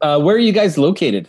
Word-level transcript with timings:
Uh, 0.00 0.20
where 0.20 0.36
are 0.36 0.40
you 0.40 0.52
guys 0.52 0.78
located? 0.78 1.28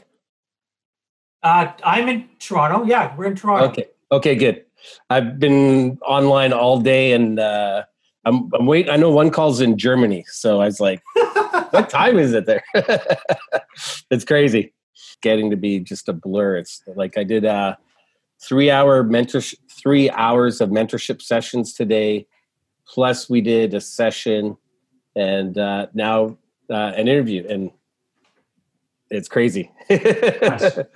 Uh, 1.44 1.72
I'm 1.84 2.08
in 2.08 2.30
Toronto. 2.40 2.86
Yeah, 2.86 3.16
we're 3.16 3.26
in 3.26 3.36
Toronto. 3.36 3.70
Okay. 3.70 3.86
Okay, 4.12 4.36
good. 4.36 4.66
I've 5.10 5.40
been 5.40 5.98
online 6.06 6.54
all 6.54 6.80
day 6.80 7.14
and 7.14 7.40
uh, 7.40 7.84
I'm, 8.26 8.50
I'm 8.54 8.66
waiting. 8.66 8.92
I 8.92 8.98
know 8.98 9.10
one 9.10 9.32
call's 9.32 9.62
in 9.62 9.78
Germany. 9.78 10.26
So 10.28 10.62
I 10.62 10.66
was 10.66 10.80
like, 10.80 11.02
what 11.72 11.90
time 11.90 12.20
is 12.20 12.34
it 12.34 12.46
there? 12.46 12.64
it's 14.12 14.26
crazy. 14.26 14.74
Getting 15.22 15.50
to 15.50 15.56
be 15.56 15.80
just 15.80 16.10
a 16.10 16.14
blur. 16.14 16.58
It's 16.58 16.84
like 16.96 17.18
I 17.18 17.24
did 17.24 17.46
uh, 17.46 17.76
three 18.42 18.72
hour 18.72 19.04
mentorship, 19.04 19.56
three 19.70 20.10
hours 20.10 20.62
of 20.62 20.70
mentorship 20.70 21.22
sessions 21.22 21.74
today. 21.74 22.28
Plus, 22.88 23.30
we 23.30 23.42
did 23.42 23.74
a 23.74 23.82
session 23.82 24.58
and 25.16 25.58
uh, 25.58 25.88
now 25.94 26.38
uh, 26.70 26.94
an 26.96 27.08
interview, 27.08 27.46
and 27.48 27.72
it's 29.12 29.28
crazy. 29.28 29.72
nice. 29.90 30.80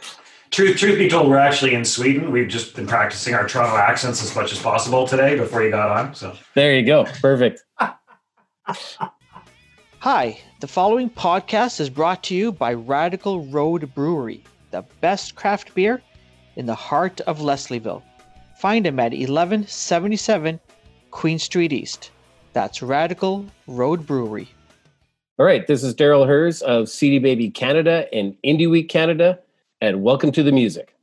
Truth, 0.52 0.78
truth 0.78 0.98
be 0.98 1.10
told, 1.10 1.28
we're 1.28 1.38
actually 1.38 1.74
in 1.74 1.84
Sweden. 1.84 2.32
We've 2.32 2.48
just 2.48 2.76
been 2.76 2.88
practicing 2.88 3.34
our 3.34 3.48
Toronto 3.48 3.76
accents 3.78 4.24
as 4.24 4.34
much 4.36 4.54
as 4.54 4.60
possible 4.60 5.06
today 5.06 5.36
before 5.36 5.64
you 5.64 5.72
got 5.72 5.90
on. 5.90 6.14
So 6.16 6.38
there 6.54 6.78
you 6.78 6.86
go. 6.86 7.04
Perfect. 7.20 7.64
Hi, 10.00 10.40
the 10.62 10.68
following 10.68 11.10
podcast 11.10 11.80
is 11.82 11.90
brought 11.90 12.24
to 12.26 12.36
you 12.36 12.52
by 12.52 12.74
Radical 12.74 13.48
Road 13.48 13.94
Brewery, 13.96 14.44
the 14.72 14.86
best 15.02 15.36
craft 15.36 15.74
beer 15.76 16.02
in 16.56 16.68
the 16.68 16.76
heart 16.76 17.20
of 17.22 17.40
Leslieville. 17.40 18.04
Find 18.58 18.86
them 18.86 19.00
at 19.00 19.12
1177 19.12 20.60
Queen 21.12 21.40
Street 21.40 21.74
East. 21.74 22.12
That's 22.54 22.82
Radical 22.82 23.46
Road 23.68 24.06
Brewery. 24.06 24.48
All 25.38 25.46
right, 25.46 25.68
this 25.68 25.84
is 25.84 25.94
Daryl 25.94 26.26
Hurs 26.26 26.62
of 26.62 26.88
CD 26.88 27.20
Baby 27.20 27.50
Canada 27.50 28.08
and 28.14 28.38
Indie 28.42 28.72
Week 28.72 28.88
Canada, 28.88 29.38
and 29.82 30.02
welcome 30.02 30.32
to 30.32 30.44
the 30.44 30.54
music. 30.54 30.96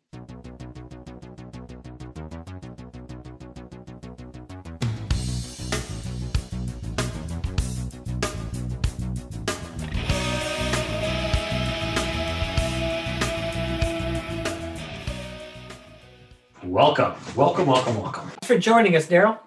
Welcome, 16.62 17.12
welcome, 17.36 17.66
welcome, 17.66 17.96
welcome. 18.00 18.28
Thanks 18.28 18.46
for 18.46 18.56
joining 18.56 18.96
us, 18.96 19.06
Daryl. 19.08 19.38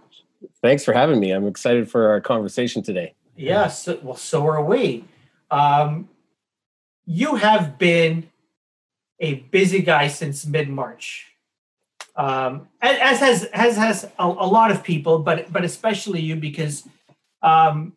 Thanks 0.61 0.83
for 0.83 0.93
having 0.93 1.19
me. 1.19 1.31
I'm 1.31 1.47
excited 1.47 1.89
for 1.89 2.07
our 2.07 2.21
conversation 2.21 2.83
today. 2.83 3.15
Yes, 3.35 3.87
well, 4.01 4.15
so 4.15 4.47
are 4.47 4.63
we. 4.63 5.05
Um, 5.51 6.09
you 7.05 7.35
have 7.35 7.77
been 7.77 8.29
a 9.19 9.35
busy 9.35 9.81
guy 9.81 10.07
since 10.07 10.45
mid 10.45 10.69
March, 10.69 11.27
um, 12.15 12.67
as 12.81 13.19
has 13.19 13.49
has 13.53 13.77
has 13.77 14.03
a, 14.17 14.25
a, 14.25 14.47
lot 14.47 14.71
of 14.71 14.83
people, 14.83 15.19
but 15.19 15.51
but 15.51 15.63
especially 15.63 16.21
you 16.21 16.35
because 16.35 16.87
um, 17.41 17.93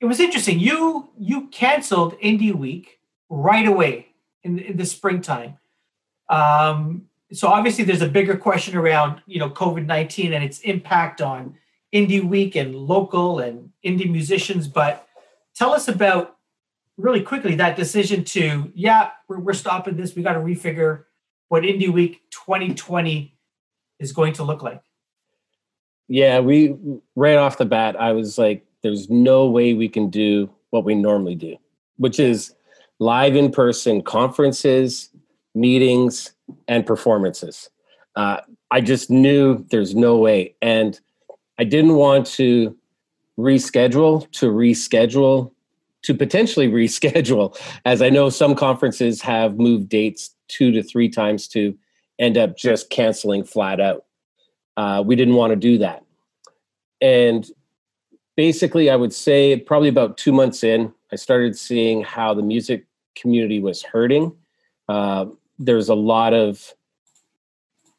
it 0.00 0.06
was 0.06 0.20
interesting. 0.20 0.58
You 0.58 1.08
you 1.18 1.48
canceled 1.48 2.18
Indie 2.20 2.54
Week 2.54 3.00
right 3.28 3.66
away 3.66 4.08
in, 4.42 4.58
in 4.58 4.76
the 4.76 4.86
springtime. 4.86 5.58
Um, 6.28 7.08
so 7.32 7.48
obviously 7.48 7.84
there's 7.84 8.02
a 8.02 8.08
bigger 8.08 8.36
question 8.36 8.76
around 8.76 9.20
you 9.26 9.38
know 9.38 9.50
covid-19 9.50 10.32
and 10.32 10.44
its 10.44 10.60
impact 10.60 11.20
on 11.20 11.56
indie 11.96 12.22
week 12.22 12.56
and 12.56 12.74
local 12.74 13.38
and 13.38 13.70
indie 13.84 14.10
musicians 14.10 14.68
but 14.68 15.06
tell 15.54 15.72
us 15.72 15.88
about 15.88 16.36
really 16.96 17.22
quickly 17.22 17.54
that 17.54 17.76
decision 17.76 18.24
to 18.24 18.70
yeah 18.74 19.10
we're, 19.28 19.38
we're 19.38 19.52
stopping 19.52 19.96
this 19.96 20.14
we 20.14 20.22
got 20.22 20.34
to 20.34 20.40
refigure 20.40 21.04
what 21.48 21.62
indie 21.62 21.92
week 21.92 22.22
2020 22.30 23.36
is 23.98 24.12
going 24.12 24.32
to 24.32 24.42
look 24.44 24.62
like 24.62 24.82
yeah 26.08 26.40
we 26.40 26.76
right 27.14 27.36
off 27.36 27.58
the 27.58 27.64
bat 27.64 27.98
i 28.00 28.12
was 28.12 28.38
like 28.38 28.64
there's 28.82 29.08
no 29.10 29.46
way 29.46 29.74
we 29.74 29.88
can 29.88 30.10
do 30.10 30.50
what 30.70 30.84
we 30.84 30.94
normally 30.94 31.34
do 31.34 31.56
which 31.96 32.20
is 32.20 32.54
live 32.98 33.36
in 33.36 33.50
person 33.50 34.02
conferences 34.02 35.10
meetings 35.56 36.32
and 36.68 36.86
performances. 36.86 37.70
Uh, 38.14 38.40
I 38.70 38.80
just 38.80 39.10
knew 39.10 39.64
there's 39.70 39.94
no 39.94 40.18
way. 40.18 40.54
And 40.62 41.00
I 41.58 41.64
didn't 41.64 41.94
want 41.94 42.26
to 42.28 42.76
reschedule 43.38 44.30
to 44.32 44.50
reschedule 44.50 45.52
to 46.02 46.14
potentially 46.14 46.68
reschedule, 46.70 47.58
as 47.84 48.02
I 48.02 48.10
know 48.10 48.30
some 48.30 48.54
conferences 48.54 49.22
have 49.22 49.58
moved 49.58 49.88
dates 49.88 50.34
two 50.48 50.70
to 50.72 50.82
three 50.82 51.08
times 51.08 51.48
to 51.48 51.76
end 52.18 52.38
up 52.38 52.56
just 52.56 52.90
canceling 52.90 53.44
flat 53.44 53.80
out. 53.80 54.04
Uh, 54.76 55.02
we 55.04 55.16
didn't 55.16 55.34
want 55.34 55.50
to 55.50 55.56
do 55.56 55.78
that. 55.78 56.04
And 57.00 57.46
basically, 58.36 58.90
I 58.90 58.96
would 58.96 59.12
say 59.12 59.58
probably 59.58 59.88
about 59.88 60.16
two 60.16 60.32
months 60.32 60.62
in, 60.62 60.92
I 61.12 61.16
started 61.16 61.56
seeing 61.56 62.02
how 62.02 62.34
the 62.34 62.42
music 62.42 62.86
community 63.14 63.60
was 63.60 63.82
hurting. 63.82 64.32
Uh, 64.88 65.26
there's 65.58 65.88
a 65.88 65.94
lot 65.94 66.34
of 66.34 66.74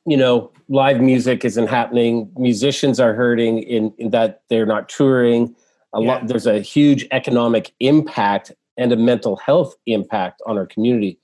you 0.08 0.18
know 0.18 0.52
live 0.70 1.00
music 1.02 1.46
isn't 1.46 1.68
happening. 1.68 2.32
Musicians 2.38 3.00
are 3.00 3.14
hurting 3.14 3.60
in, 3.60 3.94
in 3.98 4.10
that 4.12 4.42
they're 4.50 4.66
not 4.66 4.90
touring. 4.90 5.56
A 5.94 6.02
yeah. 6.02 6.08
lot 6.08 6.28
there's 6.28 6.48
a 6.48 6.60
huge 6.60 7.06
economic 7.12 7.74
impact 7.80 8.52
and 8.78 8.92
a 8.92 8.96
mental 8.96 9.36
health 9.36 9.76
impact 9.86 10.42
on 10.46 10.58
our 10.58 10.66
community. 10.66 11.20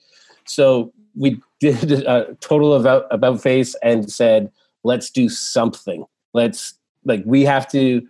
So 0.45 0.93
we 1.15 1.41
did 1.59 1.91
a 1.91 2.35
total 2.41 2.75
about 2.75 3.05
about 3.09 3.41
face 3.41 3.73
and 3.81 4.11
said 4.11 4.51
let's 4.83 5.09
do 5.09 5.29
something. 5.29 6.05
Let's 6.33 6.73
like 7.05 7.23
we 7.25 7.43
have 7.43 7.69
to 7.71 8.07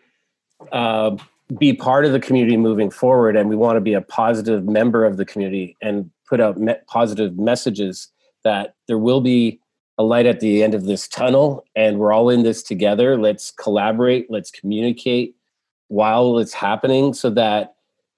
uh, 0.71 1.15
be 1.59 1.73
part 1.73 2.05
of 2.05 2.13
the 2.13 2.19
community 2.19 2.57
moving 2.57 2.89
forward 2.89 3.35
and 3.35 3.47
we 3.47 3.55
want 3.55 3.75
to 3.77 3.81
be 3.81 3.93
a 3.93 4.01
positive 4.01 4.65
member 4.65 5.05
of 5.05 5.17
the 5.17 5.25
community 5.25 5.77
and 5.81 6.09
put 6.27 6.39
out 6.39 6.57
me- 6.57 6.75
positive 6.87 7.37
messages 7.37 8.07
that 8.43 8.75
there 8.87 8.97
will 8.97 9.21
be 9.21 9.59
a 9.97 10.03
light 10.03 10.25
at 10.25 10.39
the 10.39 10.63
end 10.63 10.73
of 10.73 10.85
this 10.85 11.07
tunnel 11.07 11.65
and 11.75 11.99
we're 11.99 12.11
all 12.11 12.29
in 12.29 12.43
this 12.43 12.63
together. 12.63 13.17
Let's 13.17 13.51
collaborate, 13.51 14.29
let's 14.29 14.51
communicate 14.51 15.35
while 15.87 16.39
it's 16.39 16.53
happening 16.53 17.13
so 17.13 17.29
that 17.31 17.75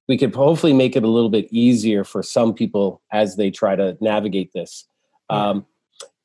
we 0.08 0.18
could 0.18 0.34
hopefully 0.34 0.74
make 0.74 0.96
it 0.96 1.04
a 1.04 1.10
little 1.10 1.30
bit 1.30 1.48
easier 1.52 2.04
for 2.04 2.24
some 2.24 2.54
people 2.54 3.02
as 3.12 3.36
they 3.36 3.52
try 3.52 3.76
to 3.76 3.98
navigate 4.00 4.54
this. 4.54 4.86
Um, 5.30 5.66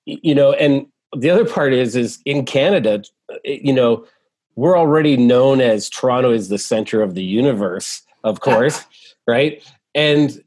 you 0.05 0.35
know, 0.35 0.53
and 0.53 0.87
the 1.17 1.31
other 1.31 1.45
part 1.45 1.73
is, 1.73 1.97
is 1.97 2.21
in 2.25 2.45
Canada, 2.45 3.03
you 3.45 3.73
know, 3.73 4.07
we're 4.55 4.79
already 4.79 5.17
known 5.17 5.61
as 5.61 5.89
Toronto 5.89 6.31
is 6.31 6.49
the 6.49 6.59
center 6.59 7.03
of 7.03 7.15
the 7.15 7.25
universe, 7.25 8.03
of 8.23 8.41
course, 8.41 8.85
right? 9.27 9.63
And 9.95 10.43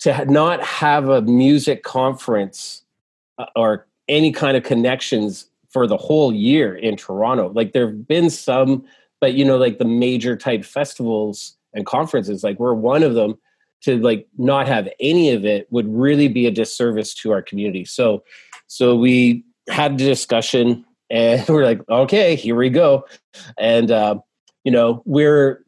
to 0.00 0.24
not 0.26 0.62
have 0.62 1.08
a 1.08 1.22
music 1.22 1.82
conference 1.82 2.84
uh, 3.38 3.46
or 3.56 3.86
any 4.08 4.32
kind 4.32 4.56
of 4.56 4.62
connections 4.62 5.46
for 5.70 5.86
the 5.86 5.96
whole 5.96 6.32
year 6.32 6.76
in 6.76 6.96
Toronto. 6.96 7.50
Like 7.52 7.72
there 7.72 7.86
have 7.86 8.06
been 8.06 8.30
some, 8.30 8.84
but 9.20 9.34
you 9.34 9.44
know, 9.44 9.56
like 9.56 9.78
the 9.78 9.84
major 9.84 10.36
type 10.36 10.64
festivals 10.64 11.56
and 11.74 11.84
conferences, 11.84 12.44
like 12.44 12.58
we're 12.58 12.74
one 12.74 13.02
of 13.02 13.14
them. 13.14 13.38
To 13.82 13.98
like 13.98 14.26
not 14.38 14.66
have 14.66 14.88
any 14.98 15.32
of 15.32 15.44
it 15.44 15.70
would 15.70 15.86
really 15.86 16.26
be 16.26 16.46
a 16.46 16.50
disservice 16.50 17.12
to 17.16 17.32
our 17.32 17.42
community. 17.42 17.84
So, 17.84 18.24
so 18.66 18.96
we 18.96 19.44
had 19.68 19.92
a 19.92 19.96
discussion, 19.98 20.86
and 21.10 21.46
we're 21.50 21.66
like, 21.66 21.86
okay, 21.90 22.34
here 22.34 22.56
we 22.56 22.70
go, 22.70 23.04
and 23.58 23.90
uh, 23.90 24.20
you 24.64 24.72
know, 24.72 25.02
we're 25.04 25.62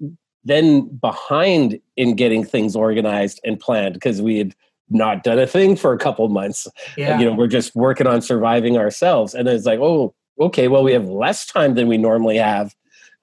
then 0.44 0.86
behind 0.96 1.78
in 1.96 2.14
getting 2.14 2.42
things 2.42 2.74
organized 2.74 3.40
and 3.44 3.60
planned 3.60 3.94
because 3.94 4.22
we 4.22 4.38
had 4.38 4.54
not 4.88 5.24
done 5.24 5.38
a 5.38 5.46
thing 5.46 5.76
for 5.76 5.92
a 5.92 5.98
couple 5.98 6.28
months. 6.28 6.66
Yeah. 6.96 7.18
You 7.18 7.26
know, 7.26 7.32
we're 7.32 7.46
just 7.46 7.74
working 7.74 8.06
on 8.06 8.22
surviving 8.22 8.78
ourselves. 8.78 9.34
And 9.34 9.48
it's 9.48 9.66
like, 9.66 9.80
oh, 9.80 10.14
okay, 10.40 10.68
well, 10.68 10.84
we 10.84 10.92
have 10.92 11.08
less 11.08 11.46
time 11.46 11.74
than 11.74 11.88
we 11.88 11.96
normally 11.96 12.36
have 12.36 12.74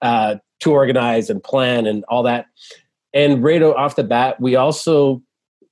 uh, 0.01 0.35
to 0.61 0.71
organize 0.71 1.29
and 1.29 1.43
plan 1.43 1.85
and 1.85 2.03
all 2.05 2.23
that. 2.23 2.47
And 3.13 3.43
right 3.43 3.61
off 3.61 3.95
the 3.95 4.03
bat, 4.03 4.39
we 4.41 4.55
also 4.55 5.21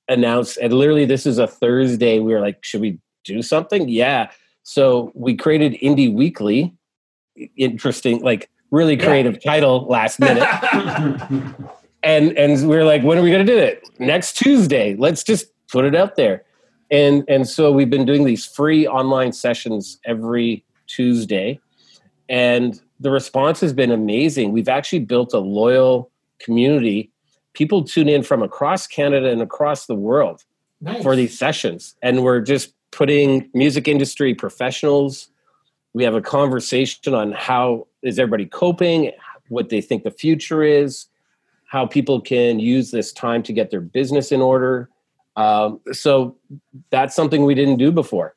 announced, 0.08 0.56
and 0.58 0.72
literally 0.72 1.04
this 1.04 1.26
is 1.26 1.38
a 1.38 1.46
Thursday, 1.46 2.20
we 2.20 2.32
were 2.32 2.40
like, 2.40 2.64
should 2.64 2.80
we 2.80 2.98
do 3.24 3.42
something? 3.42 3.88
Yeah. 3.88 4.30
So 4.62 5.10
we 5.14 5.36
created 5.36 5.74
Indie 5.74 6.12
Weekly. 6.12 6.74
Interesting, 7.56 8.22
like 8.22 8.50
really 8.70 8.96
creative 8.96 9.34
yeah. 9.34 9.52
title 9.52 9.86
last 9.86 10.20
minute. 10.20 10.46
and 12.02 12.36
and 12.36 12.68
we 12.68 12.76
are 12.76 12.84
like, 12.84 13.02
when 13.02 13.18
are 13.18 13.22
we 13.22 13.30
going 13.30 13.44
to 13.44 13.52
do 13.52 13.58
it? 13.58 13.88
Next 13.98 14.36
Tuesday. 14.36 14.94
Let's 14.96 15.22
just 15.22 15.46
put 15.72 15.84
it 15.84 15.96
out 15.96 16.16
there. 16.16 16.44
And 16.90 17.24
and 17.26 17.48
so 17.48 17.72
we've 17.72 17.90
been 17.90 18.04
doing 18.04 18.24
these 18.24 18.44
free 18.44 18.86
online 18.86 19.32
sessions 19.32 19.98
every 20.04 20.64
Tuesday, 20.86 21.58
and 22.28 22.80
the 23.00 23.10
response 23.10 23.60
has 23.60 23.72
been 23.72 23.90
amazing. 23.90 24.52
We've 24.52 24.68
actually 24.68 25.00
built 25.00 25.32
a 25.32 25.38
loyal 25.38 26.10
community. 26.38 27.10
People 27.54 27.82
tune 27.82 28.08
in 28.08 28.22
from 28.22 28.42
across 28.42 28.86
Canada 28.86 29.30
and 29.30 29.42
across 29.42 29.86
the 29.86 29.94
world. 29.94 30.44
Nice. 30.82 31.00
for 31.04 31.14
these 31.14 31.38
sessions 31.38 31.94
and 32.02 32.24
we're 32.24 32.40
just 32.40 32.74
putting 32.90 33.48
music 33.54 33.86
industry 33.86 34.34
professionals 34.34 35.28
we 35.92 36.02
have 36.02 36.16
a 36.16 36.20
conversation 36.20 37.14
on 37.14 37.30
how 37.30 37.86
is 38.02 38.18
everybody 38.18 38.46
coping 38.46 39.12
what 39.48 39.68
they 39.68 39.80
think 39.80 40.02
the 40.02 40.10
future 40.10 40.64
is 40.64 41.06
how 41.66 41.86
people 41.86 42.20
can 42.20 42.58
use 42.58 42.90
this 42.90 43.12
time 43.12 43.44
to 43.44 43.52
get 43.52 43.70
their 43.70 43.80
business 43.80 44.32
in 44.32 44.40
order 44.40 44.90
um, 45.36 45.80
so 45.92 46.36
that's 46.90 47.14
something 47.14 47.44
we 47.44 47.54
didn't 47.54 47.78
do 47.78 47.90
before 47.90 48.34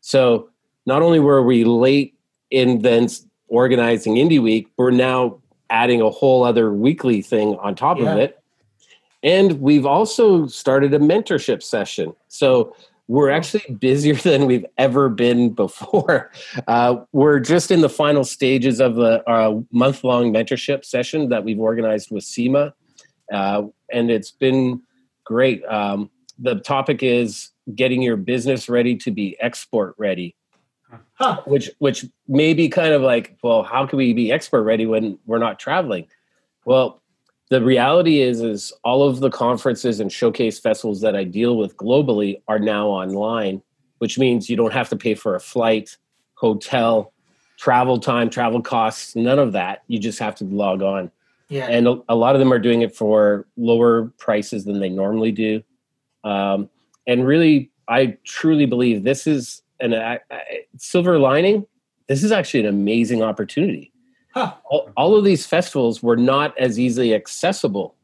so 0.00 0.48
not 0.86 1.02
only 1.02 1.20
were 1.20 1.42
we 1.42 1.64
late 1.64 2.14
in 2.50 2.82
then 2.82 3.08
organizing 3.48 4.14
indie 4.14 4.42
week 4.42 4.68
we're 4.76 4.90
now 4.90 5.38
adding 5.70 6.00
a 6.00 6.10
whole 6.10 6.44
other 6.44 6.72
weekly 6.72 7.20
thing 7.22 7.56
on 7.60 7.74
top 7.74 7.98
Yeah. 7.98 8.12
of 8.12 8.18
it 8.18 8.38
and 9.24 9.58
we've 9.62 9.86
also 9.86 10.46
started 10.46 10.92
a 10.92 10.98
mentorship 10.98 11.62
session. 11.62 12.14
So 12.28 12.76
we're 13.08 13.30
actually 13.30 13.74
busier 13.74 14.14
than 14.22 14.44
we've 14.46 14.66
ever 14.78 15.08
been 15.08 15.50
before. 15.50 16.30
Uh, 16.68 17.04
we're 17.12 17.40
just 17.40 17.70
in 17.70 17.80
the 17.80 17.88
final 17.88 18.22
stages 18.24 18.80
of 18.80 18.98
a, 18.98 19.22
a 19.26 19.60
month 19.72 20.04
long 20.04 20.32
mentorship 20.32 20.84
session 20.84 21.28
that 21.30 21.42
we've 21.42 21.58
organized 21.58 22.10
with 22.10 22.22
CIMA. 22.22 22.72
Uh, 23.32 23.62
and 23.90 24.10
it's 24.10 24.30
been 24.30 24.80
great. 25.24 25.64
Um, 25.64 26.10
the 26.38 26.56
topic 26.56 27.02
is 27.02 27.50
getting 27.74 28.02
your 28.02 28.16
business 28.16 28.68
ready 28.68 28.96
to 28.96 29.10
be 29.10 29.36
export 29.40 29.94
ready. 29.98 30.36
Huh. 31.14 31.42
which 31.46 31.70
which 31.78 32.04
may 32.28 32.54
be 32.54 32.68
kind 32.68 32.92
of 32.92 33.02
like 33.02 33.36
well 33.42 33.64
how 33.64 33.84
can 33.84 33.96
we 33.96 34.12
be 34.12 34.30
export 34.30 34.64
ready 34.64 34.86
when 34.86 35.18
we're 35.26 35.38
not 35.38 35.58
traveling? 35.58 36.06
Well 36.64 37.02
the 37.50 37.62
reality 37.62 38.20
is 38.20 38.40
is 38.40 38.72
all 38.84 39.08
of 39.08 39.20
the 39.20 39.30
conferences 39.30 40.00
and 40.00 40.10
showcase 40.10 40.58
festivals 40.58 41.00
that 41.02 41.14
i 41.14 41.22
deal 41.22 41.56
with 41.56 41.76
globally 41.76 42.40
are 42.48 42.58
now 42.58 42.86
online 42.86 43.62
which 43.98 44.18
means 44.18 44.48
you 44.48 44.56
don't 44.56 44.72
have 44.72 44.88
to 44.88 44.96
pay 44.96 45.14
for 45.14 45.34
a 45.34 45.40
flight 45.40 45.96
hotel 46.34 47.12
travel 47.56 47.98
time 47.98 48.28
travel 48.28 48.60
costs 48.60 49.16
none 49.16 49.38
of 49.38 49.52
that. 49.52 49.82
You 49.88 49.98
just 49.98 50.18
have 50.18 50.34
to 50.36 50.44
log 50.44 50.82
on. 50.82 51.10
Yeah. 51.48 51.66
and 51.66 51.86
a, 51.86 52.00
a 52.08 52.14
lot 52.14 52.34
of 52.34 52.38
them 52.38 52.52
are 52.52 52.58
doing 52.58 52.80
it 52.80 52.96
for 52.96 53.46
lower 53.56 54.12
prices 54.18 54.64
than 54.64 54.80
they 54.80 54.88
normally 54.88 55.30
do 55.30 55.62
um, 56.24 56.68
and 57.06 57.26
really 57.26 57.70
i 57.88 58.16
truly 58.24 58.66
believe 58.66 59.04
this 59.04 59.26
is 59.26 59.62
an 59.80 60.18
silver 60.76 61.18
lining. 61.18 61.66
This 62.08 62.22
is 62.22 62.32
actually 62.32 62.60
an 62.60 62.66
amazing 62.66 63.22
opportunity. 63.22 63.92
Huh. 64.32 64.52
all, 64.64 64.90
all 64.96 65.16
of 65.16 65.24
these 65.24 65.46
festivals 65.46 66.02
were 66.02 66.16
not 66.16 66.58
as 66.58 66.76
easily 66.76 67.14
accessible. 67.14 67.94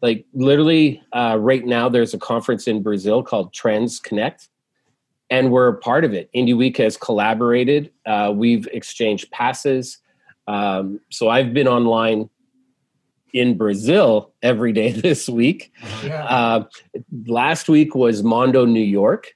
Like 0.00 0.24
literally 0.32 1.02
uh, 1.12 1.36
right 1.38 1.66
now 1.66 1.90
there's 1.90 2.14
a 2.14 2.18
conference 2.18 2.66
in 2.66 2.82
brazil 2.82 3.22
called 3.22 3.52
trends 3.52 4.00
connect 4.00 4.48
and 5.28 5.50
we're 5.50 5.68
a 5.68 5.76
part 5.76 6.04
of 6.04 6.14
it. 6.14 6.30
Indie 6.34 6.56
week 6.56 6.76
has 6.78 6.96
collaborated. 6.96 7.90
Uh, 8.06 8.32
we've 8.34 8.66
exchanged 8.72 9.30
passes. 9.32 9.98
Um, 10.48 11.00
so 11.10 11.28
i've 11.28 11.52
been 11.52 11.68
online 11.68 12.30
in 13.32 13.56
brazil 13.56 14.32
every 14.42 14.72
day 14.72 14.92
this 15.06 15.28
week 15.28 15.72
yeah. 16.04 16.24
uh, 16.24 16.64
last 17.26 17.68
week 17.68 17.94
was 17.94 18.22
Mondo, 18.22 18.64
New 18.64 18.80
York. 18.80 19.34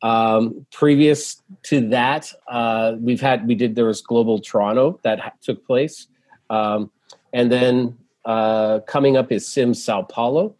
Um, 0.00 0.66
previous 0.72 1.42
to 1.64 1.88
that, 1.88 2.32
uh, 2.48 2.94
we've 3.00 3.20
had 3.20 3.46
we 3.48 3.54
did 3.54 3.74
there 3.74 3.86
was 3.86 4.00
Global 4.00 4.38
Toronto 4.38 5.00
that 5.02 5.18
ha- 5.18 5.32
took 5.42 5.66
place, 5.66 6.06
um, 6.50 6.90
and 7.32 7.50
then 7.50 7.98
uh, 8.24 8.80
coming 8.86 9.16
up 9.16 9.32
is 9.32 9.48
Sim 9.48 9.74
Sao 9.74 10.02
Paulo 10.02 10.54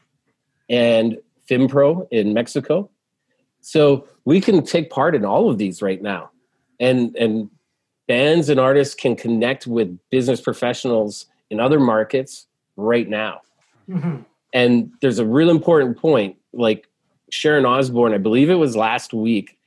and 0.69 1.19
FimPro 1.49 2.09
in 2.11 2.35
Mexico. 2.35 2.91
So 3.61 4.09
we 4.25 4.41
can 4.41 4.65
take 4.65 4.91
part 4.91 5.15
in 5.15 5.25
all 5.25 5.49
of 5.49 5.59
these 5.59 5.83
right 5.83 6.03
now, 6.03 6.31
and 6.81 7.15
and 7.17 7.49
bands 8.09 8.49
and 8.49 8.59
artists 8.59 8.97
can 8.97 9.15
connect 9.15 9.69
with 9.69 9.97
business 10.11 10.41
professionals 10.41 11.27
in 11.51 11.61
other 11.61 11.79
markets 11.79 12.48
right 12.79 13.09
now. 13.09 13.43
Mhm. 13.89 14.25
And 14.55 14.91
there's 15.03 15.19
a 15.19 15.27
real 15.27 15.51
important 15.51 15.99
point. 15.99 16.37
Like 16.55 16.89
Sharon 17.31 17.67
Osbourne, 17.67 18.15
I 18.15 18.19
believe 18.19 18.49
it 18.49 18.55
was 18.55 18.77
last 18.77 19.13
week. 19.13 19.59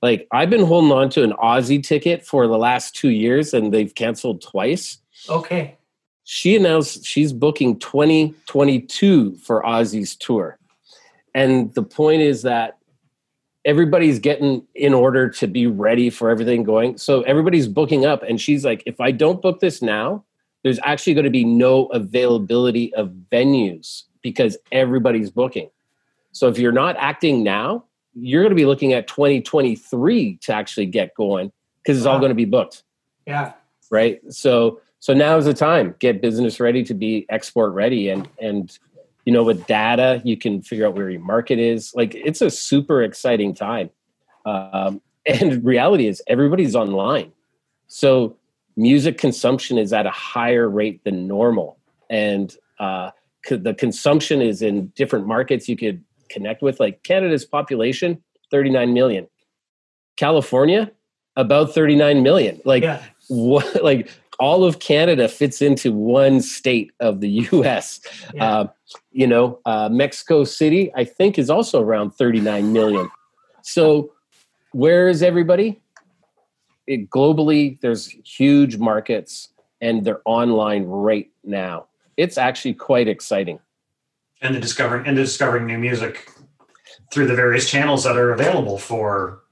Like 0.00 0.28
I've 0.30 0.50
been 0.50 0.64
holding 0.64 0.92
on 0.92 1.10
to 1.10 1.24
an 1.24 1.32
Ozzy 1.32 1.82
ticket 1.82 2.24
for 2.24 2.46
the 2.46 2.58
last 2.58 2.94
two 2.94 3.10
years, 3.10 3.52
and 3.52 3.74
they've 3.74 3.92
canceled 3.92 4.42
twice. 4.42 4.98
Okay. 5.28 5.76
She 6.22 6.54
announced 6.54 7.04
she's 7.04 7.32
booking 7.32 7.78
2022 7.78 9.36
for 9.36 9.62
Ozzy's 9.62 10.14
tour. 10.14 10.58
And 11.34 11.72
the 11.74 11.82
point 11.82 12.22
is 12.22 12.42
that 12.42 12.78
everybody's 13.64 14.18
getting 14.18 14.62
in 14.74 14.94
order 14.94 15.28
to 15.28 15.46
be 15.46 15.66
ready 15.66 16.10
for 16.10 16.30
everything 16.30 16.64
going. 16.64 16.96
So 16.98 17.22
everybody's 17.22 17.66
booking 17.66 18.04
up. 18.04 18.22
And 18.22 18.40
she's 18.40 18.64
like, 18.64 18.82
if 18.86 19.00
I 19.00 19.10
don't 19.10 19.42
book 19.42 19.60
this 19.60 19.82
now, 19.82 20.24
there's 20.62 20.78
actually 20.82 21.14
going 21.14 21.24
to 21.24 21.30
be 21.30 21.44
no 21.44 21.86
availability 21.86 22.94
of 22.94 23.10
venues 23.30 24.04
because 24.22 24.56
everybody's 24.72 25.30
booking. 25.30 25.70
So 26.32 26.48
if 26.48 26.58
you're 26.58 26.72
not 26.72 26.96
acting 26.98 27.42
now, 27.42 27.84
you're 28.14 28.42
going 28.42 28.50
to 28.50 28.56
be 28.56 28.66
looking 28.66 28.92
at 28.92 29.06
2023 29.06 30.36
to 30.42 30.52
actually 30.52 30.86
get 30.86 31.14
going 31.14 31.52
because 31.82 31.96
it's 31.96 32.06
all 32.06 32.18
going 32.18 32.30
to 32.30 32.34
be 32.34 32.44
booked. 32.44 32.82
Yeah. 33.26 33.52
right? 33.90 34.20
So 34.32 34.80
so 35.00 35.14
now 35.14 35.36
is 35.36 35.44
the 35.44 35.54
time. 35.54 35.94
Get 36.00 36.20
business 36.20 36.58
ready 36.58 36.82
to 36.84 36.94
be 36.94 37.26
export 37.28 37.72
ready 37.72 38.08
and 38.08 38.28
and 38.40 38.76
you 39.24 39.32
know 39.32 39.44
with 39.44 39.66
data 39.66 40.20
you 40.24 40.36
can 40.36 40.62
figure 40.62 40.86
out 40.86 40.94
where 40.94 41.10
your 41.10 41.20
market 41.20 41.58
is. 41.58 41.94
Like 41.94 42.14
it's 42.14 42.40
a 42.40 42.50
super 42.50 43.02
exciting 43.02 43.54
time. 43.54 43.90
Um, 44.44 45.00
and 45.26 45.64
reality 45.64 46.06
is 46.06 46.22
everybody's 46.26 46.74
online. 46.74 47.32
So 47.86 48.36
music 48.78 49.18
consumption 49.18 49.76
is 49.76 49.92
at 49.92 50.06
a 50.06 50.10
higher 50.10 50.68
rate 50.68 51.02
than 51.04 51.26
normal 51.26 51.78
and 52.08 52.56
uh, 52.78 53.10
the 53.50 53.74
consumption 53.74 54.40
is 54.40 54.62
in 54.62 54.86
different 54.88 55.26
markets 55.26 55.68
you 55.68 55.76
could 55.76 56.02
connect 56.30 56.62
with 56.62 56.78
like 56.78 57.02
canada's 57.02 57.44
population 57.44 58.22
39 58.50 58.92
million 58.94 59.26
california 60.16 60.90
about 61.36 61.74
39 61.74 62.22
million 62.22 62.60
like 62.64 62.82
yeah. 62.82 63.02
what 63.28 63.82
like 63.82 64.08
all 64.38 64.64
of 64.64 64.78
Canada 64.78 65.28
fits 65.28 65.60
into 65.60 65.92
one 65.92 66.40
state 66.40 66.92
of 67.00 67.20
the 67.20 67.28
U.S. 67.52 68.00
Yeah. 68.32 68.44
Uh, 68.44 68.66
you 69.10 69.26
know, 69.26 69.60
uh, 69.64 69.88
Mexico 69.88 70.44
City, 70.44 70.92
I 70.94 71.04
think, 71.04 71.38
is 71.38 71.50
also 71.50 71.82
around 71.82 72.12
39 72.12 72.72
million. 72.72 73.10
So, 73.62 74.12
where 74.72 75.08
is 75.08 75.22
everybody? 75.22 75.80
It, 76.88 77.10
globally, 77.10 77.80
there's 77.80 78.08
huge 78.24 78.78
markets, 78.78 79.50
and 79.80 80.04
they're 80.04 80.22
online 80.24 80.84
right 80.84 81.30
now. 81.44 81.86
It's 82.16 82.38
actually 82.38 82.74
quite 82.74 83.06
exciting. 83.06 83.60
and 84.40 84.54
the 84.54 84.60
discovering 84.60 85.06
and 85.06 85.16
the 85.16 85.22
discovering 85.22 85.66
new 85.66 85.78
music 85.78 86.30
through 87.12 87.26
the 87.26 87.34
various 87.34 87.70
channels 87.70 88.04
that 88.04 88.16
are 88.16 88.32
available 88.32 88.78
for 88.78 89.42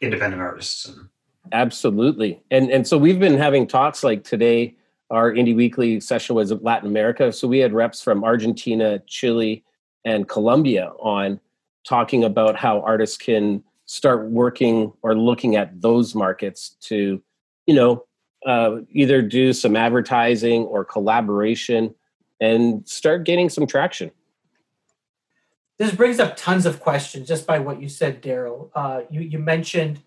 independent 0.00 0.42
artists. 0.42 0.86
And 0.86 1.08
Absolutely. 1.52 2.42
And 2.50 2.70
and 2.70 2.86
so 2.86 2.98
we've 2.98 3.18
been 3.18 3.38
having 3.38 3.66
talks 3.66 4.04
like 4.04 4.24
today 4.24 4.74
our 5.10 5.32
indie 5.32 5.56
weekly 5.56 6.00
session 6.00 6.34
was 6.36 6.50
of 6.50 6.62
Latin 6.62 6.88
America. 6.88 7.32
So 7.32 7.48
we 7.48 7.58
had 7.58 7.72
reps 7.72 8.02
from 8.02 8.24
Argentina, 8.24 8.98
Chile, 9.06 9.64
and 10.04 10.28
Colombia 10.28 10.92
on 11.00 11.40
talking 11.84 12.24
about 12.24 12.56
how 12.56 12.82
artists 12.82 13.16
can 13.16 13.64
start 13.88 14.28
working 14.30 14.92
or 15.00 15.16
looking 15.16 15.56
at 15.56 15.80
those 15.80 16.14
markets 16.14 16.76
to, 16.78 17.22
you 17.66 17.74
know, 17.74 18.04
uh, 18.46 18.80
either 18.92 19.22
do 19.22 19.54
some 19.54 19.74
advertising 19.76 20.62
or 20.64 20.84
collaboration 20.84 21.94
and 22.38 22.86
start 22.86 23.24
gaining 23.24 23.48
some 23.48 23.66
traction. 23.66 24.10
This 25.78 25.94
brings 25.94 26.20
up 26.20 26.36
tons 26.36 26.66
of 26.66 26.80
questions 26.80 27.26
just 27.26 27.46
by 27.46 27.60
what 27.60 27.80
you 27.80 27.88
said, 27.88 28.22
Daryl. 28.22 28.70
Uh, 28.74 29.02
you 29.10 29.22
you 29.22 29.38
mentioned, 29.38 30.02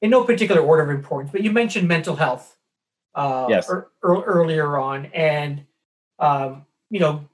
in 0.00 0.10
no 0.10 0.22
particular 0.22 0.60
order 0.60 0.82
of 0.84 0.90
importance, 0.90 1.32
but 1.32 1.42
you 1.42 1.50
mentioned 1.50 1.88
mental 1.88 2.16
health. 2.16 2.56
Uh, 3.14 3.46
Yes. 3.48 3.68
ear- 3.68 3.88
ear- 4.04 4.22
earlier 4.22 4.76
on, 4.78 5.06
and 5.06 5.64
um, 6.18 6.66
you 6.90 7.00
know, 7.00 7.28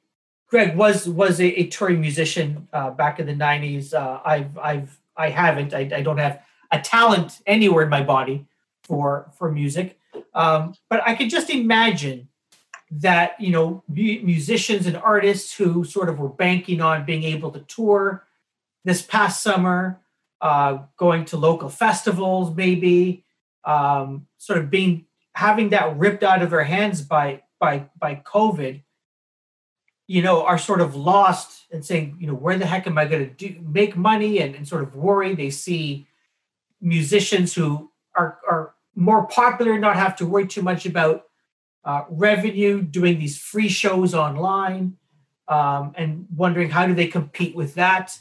Greg 0.49 0.77
was 0.77 1.09
was 1.09 1.41
a, 1.41 1.47
a 1.61 1.67
touring 1.67 2.01
musician 2.01 2.69
uh, 2.73 2.91
back 2.91 3.19
in 3.19 3.27
the 3.27 3.35
'90s. 3.35 3.93
Uh, 3.93 4.21
I've 4.25 4.57
I've 4.59 5.00
I 5.21 5.29
haven't. 5.29 5.75
I, 5.75 5.91
I 5.95 6.03
don't 6.03 6.19
have 6.19 6.41
a 6.73 6.81
talent 6.81 7.41
anywhere 7.47 7.85
in 7.85 7.91
my 7.91 8.03
body 8.03 8.47
for 8.83 9.31
for 9.37 9.53
music, 9.53 9.99
um, 10.35 10.75
but 10.89 11.03
I 11.07 11.15
could 11.15 11.31
just 11.31 11.51
imagine 11.51 12.29
that 12.91 13.41
you 13.41 13.51
know 13.51 13.85
musicians 13.89 14.87
and 14.87 14.97
artists 14.97 15.55
who 15.55 15.85
sort 15.85 16.09
of 16.09 16.19
were 16.19 16.29
banking 16.29 16.81
on 16.81 17.05
being 17.05 17.23
able 17.23 17.51
to 17.53 17.61
tour 17.61 18.27
this 18.85 19.03
past 19.03 19.43
summer 19.43 20.01
uh, 20.41 20.79
going 20.97 21.25
to 21.27 21.37
local 21.37 21.69
festivals 21.69 22.57
maybe 22.57 23.25
um, 23.65 24.27
sort 24.39 24.59
of 24.59 24.71
being 24.71 25.05
having 25.35 25.69
that 25.69 25.97
ripped 25.99 26.23
out 26.23 26.43
of 26.43 26.51
their 26.51 26.65
hands 26.65 27.03
by 27.03 27.43
by 27.61 27.87
by 27.97 28.17
covid 28.17 28.83
you 30.11 30.23
know, 30.23 30.43
are 30.43 30.59
sort 30.59 30.81
of 30.81 30.97
lost 30.97 31.67
and 31.71 31.85
saying, 31.85 32.17
you 32.19 32.27
know, 32.27 32.35
where 32.35 32.59
the 32.59 32.67
heck 32.67 32.85
am 32.89 32.99
I 32.99 33.05
going 33.05 33.29
to 33.29 33.33
do 33.33 33.61
make 33.61 33.97
money 33.97 34.41
and, 34.41 34.57
and 34.57 34.67
sort 34.67 34.83
of 34.83 34.97
worry. 34.97 35.37
They 35.37 35.51
see 35.51 36.09
musicians 36.81 37.55
who 37.55 37.93
are 38.17 38.41
are 38.51 38.75
more 38.97 39.29
popular, 39.29 39.79
not 39.79 39.95
have 39.95 40.17
to 40.17 40.27
worry 40.27 40.49
too 40.49 40.63
much 40.63 40.85
about 40.85 41.27
uh, 41.85 42.03
revenue, 42.11 42.83
doing 42.83 43.21
these 43.21 43.39
free 43.39 43.69
shows 43.69 44.13
online, 44.13 44.97
um, 45.47 45.95
and 45.97 46.27
wondering 46.35 46.71
how 46.71 46.89
do 46.89 46.95
they 46.95 47.07
compete 47.07 47.55
with 47.55 47.75
that. 47.75 48.19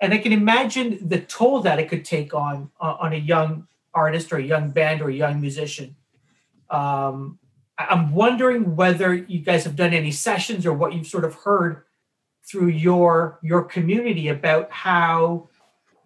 And 0.00 0.14
I 0.14 0.18
can 0.18 0.32
imagine 0.32 1.06
the 1.06 1.20
toll 1.20 1.60
that 1.60 1.78
it 1.78 1.90
could 1.90 2.06
take 2.06 2.32
on 2.32 2.70
on 2.80 3.12
a 3.12 3.18
young 3.18 3.68
artist 3.92 4.32
or 4.32 4.38
a 4.38 4.42
young 4.42 4.70
band 4.70 5.02
or 5.02 5.10
a 5.10 5.14
young 5.14 5.42
musician. 5.42 5.94
Um, 6.70 7.38
I'm 7.78 8.12
wondering 8.12 8.74
whether 8.74 9.14
you 9.14 9.38
guys 9.40 9.64
have 9.64 9.76
done 9.76 9.94
any 9.94 10.10
sessions 10.10 10.66
or 10.66 10.72
what 10.72 10.92
you've 10.92 11.06
sort 11.06 11.24
of 11.24 11.34
heard 11.34 11.84
through 12.44 12.68
your 12.68 13.38
your 13.42 13.62
community 13.62 14.28
about 14.28 14.70
how 14.70 15.48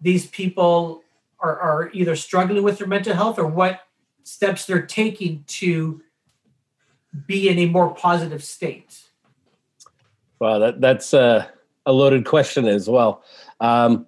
these 0.01 0.27
people 0.27 1.01
are, 1.39 1.59
are 1.59 1.89
either 1.93 2.15
struggling 2.15 2.63
with 2.63 2.77
their 2.77 2.87
mental 2.87 3.13
health 3.13 3.39
or 3.39 3.47
what 3.47 3.81
steps 4.23 4.65
they're 4.65 4.85
taking 4.85 5.43
to 5.47 6.01
be 7.27 7.49
in 7.49 7.59
a 7.59 7.65
more 7.67 7.93
positive 7.93 8.43
state? 8.43 9.03
Well, 10.39 10.59
that, 10.59 10.81
that's 10.81 11.13
a, 11.13 11.49
a 11.85 11.91
loaded 11.91 12.25
question 12.25 12.65
as 12.65 12.89
well. 12.89 13.23
Um, 13.59 14.05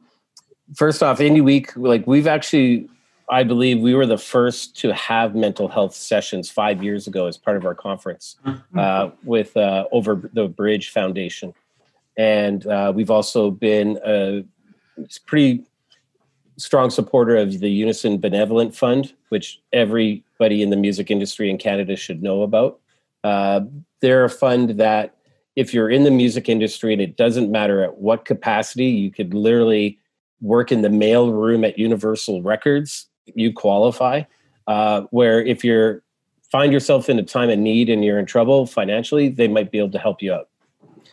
first 0.75 1.03
off, 1.03 1.19
Indie 1.19 1.43
Week, 1.43 1.75
like 1.75 2.07
we've 2.07 2.27
actually, 2.27 2.89
I 3.29 3.43
believe 3.43 3.79
we 3.81 3.95
were 3.95 4.05
the 4.05 4.17
first 4.17 4.77
to 4.77 4.93
have 4.93 5.35
mental 5.35 5.67
health 5.67 5.95
sessions 5.95 6.49
five 6.49 6.83
years 6.83 7.07
ago 7.07 7.25
as 7.25 7.37
part 7.37 7.57
of 7.57 7.65
our 7.65 7.75
conference 7.75 8.37
mm-hmm. 8.45 8.79
uh, 8.79 9.09
with 9.23 9.57
uh, 9.57 9.85
Over 9.91 10.29
the 10.33 10.47
Bridge 10.47 10.89
Foundation. 10.89 11.53
And 12.17 12.65
uh, 12.67 12.93
we've 12.95 13.11
also 13.11 13.51
been 13.51 13.99
a 14.05 14.45
pretty 15.25 15.65
strong 16.57 16.89
supporter 16.89 17.35
of 17.35 17.59
the 17.59 17.69
Unison 17.69 18.17
Benevolent 18.19 18.75
Fund, 18.75 19.13
which 19.29 19.59
everybody 19.73 20.61
in 20.61 20.69
the 20.69 20.77
music 20.77 21.11
industry 21.11 21.49
in 21.49 21.57
Canada 21.57 21.95
should 21.95 22.21
know 22.21 22.43
about. 22.43 22.79
Uh, 23.23 23.61
they're 24.01 24.23
a 24.23 24.29
fund 24.29 24.71
that, 24.71 25.11
if 25.55 25.73
you're 25.73 25.89
in 25.89 26.03
the 26.03 26.11
music 26.11 26.49
industry 26.49 26.91
and 26.91 27.01
it 27.01 27.15
doesn't 27.15 27.49
matter 27.49 27.81
at 27.81 27.97
what 27.97 28.25
capacity, 28.25 28.87
you 28.87 29.09
could 29.09 29.33
literally 29.33 29.97
work 30.41 30.69
in 30.69 30.81
the 30.81 30.89
mail 30.89 31.31
room 31.31 31.63
at 31.63 31.79
Universal 31.79 32.41
Records, 32.41 33.07
you 33.33 33.53
qualify. 33.53 34.23
Uh, 34.67 35.01
where 35.11 35.43
if 35.43 35.63
you're 35.63 36.01
find 36.51 36.71
yourself 36.71 37.09
in 37.09 37.19
a 37.19 37.23
time 37.23 37.49
of 37.49 37.59
need 37.59 37.89
and 37.89 38.03
you're 38.05 38.19
in 38.19 38.25
trouble 38.25 38.65
financially, 38.65 39.29
they 39.29 39.47
might 39.47 39.71
be 39.71 39.77
able 39.77 39.91
to 39.91 39.99
help 39.99 40.21
you 40.21 40.33
out. 40.33 40.49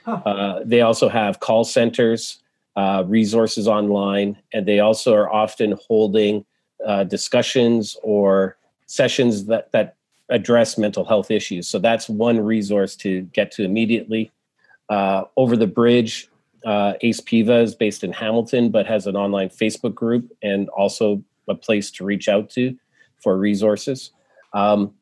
Huh. 0.04 0.12
Uh, 0.24 0.62
they 0.64 0.80
also 0.80 1.08
have 1.08 1.40
call 1.40 1.64
centers 1.64 2.38
uh, 2.76 3.04
resources 3.06 3.68
online, 3.68 4.38
and 4.52 4.66
they 4.66 4.80
also 4.80 5.14
are 5.14 5.32
often 5.32 5.78
holding 5.86 6.44
uh, 6.86 7.04
discussions 7.04 7.96
or 8.02 8.56
sessions 8.86 9.46
that 9.46 9.70
that 9.72 9.96
address 10.28 10.78
mental 10.78 11.04
health 11.04 11.30
issues. 11.30 11.68
So 11.68 11.78
that's 11.78 12.08
one 12.08 12.40
resource 12.40 12.96
to 12.96 13.22
get 13.32 13.50
to 13.52 13.64
immediately. 13.64 14.32
Uh, 14.88 15.24
Over 15.36 15.56
the 15.56 15.66
Bridge, 15.66 16.28
uh, 16.64 16.94
Ace 17.02 17.20
Piva 17.20 17.62
is 17.62 17.74
based 17.74 18.02
in 18.02 18.12
Hamilton, 18.12 18.70
but 18.70 18.86
has 18.86 19.06
an 19.06 19.16
online 19.16 19.50
Facebook 19.50 19.94
group 19.94 20.32
and 20.42 20.68
also 20.70 21.22
a 21.52 21.54
place 21.54 21.90
to 21.92 22.04
reach 22.04 22.28
out 22.28 22.50
to 22.50 22.76
for 23.20 23.36
resources. 23.36 24.10
Um, 24.52 24.94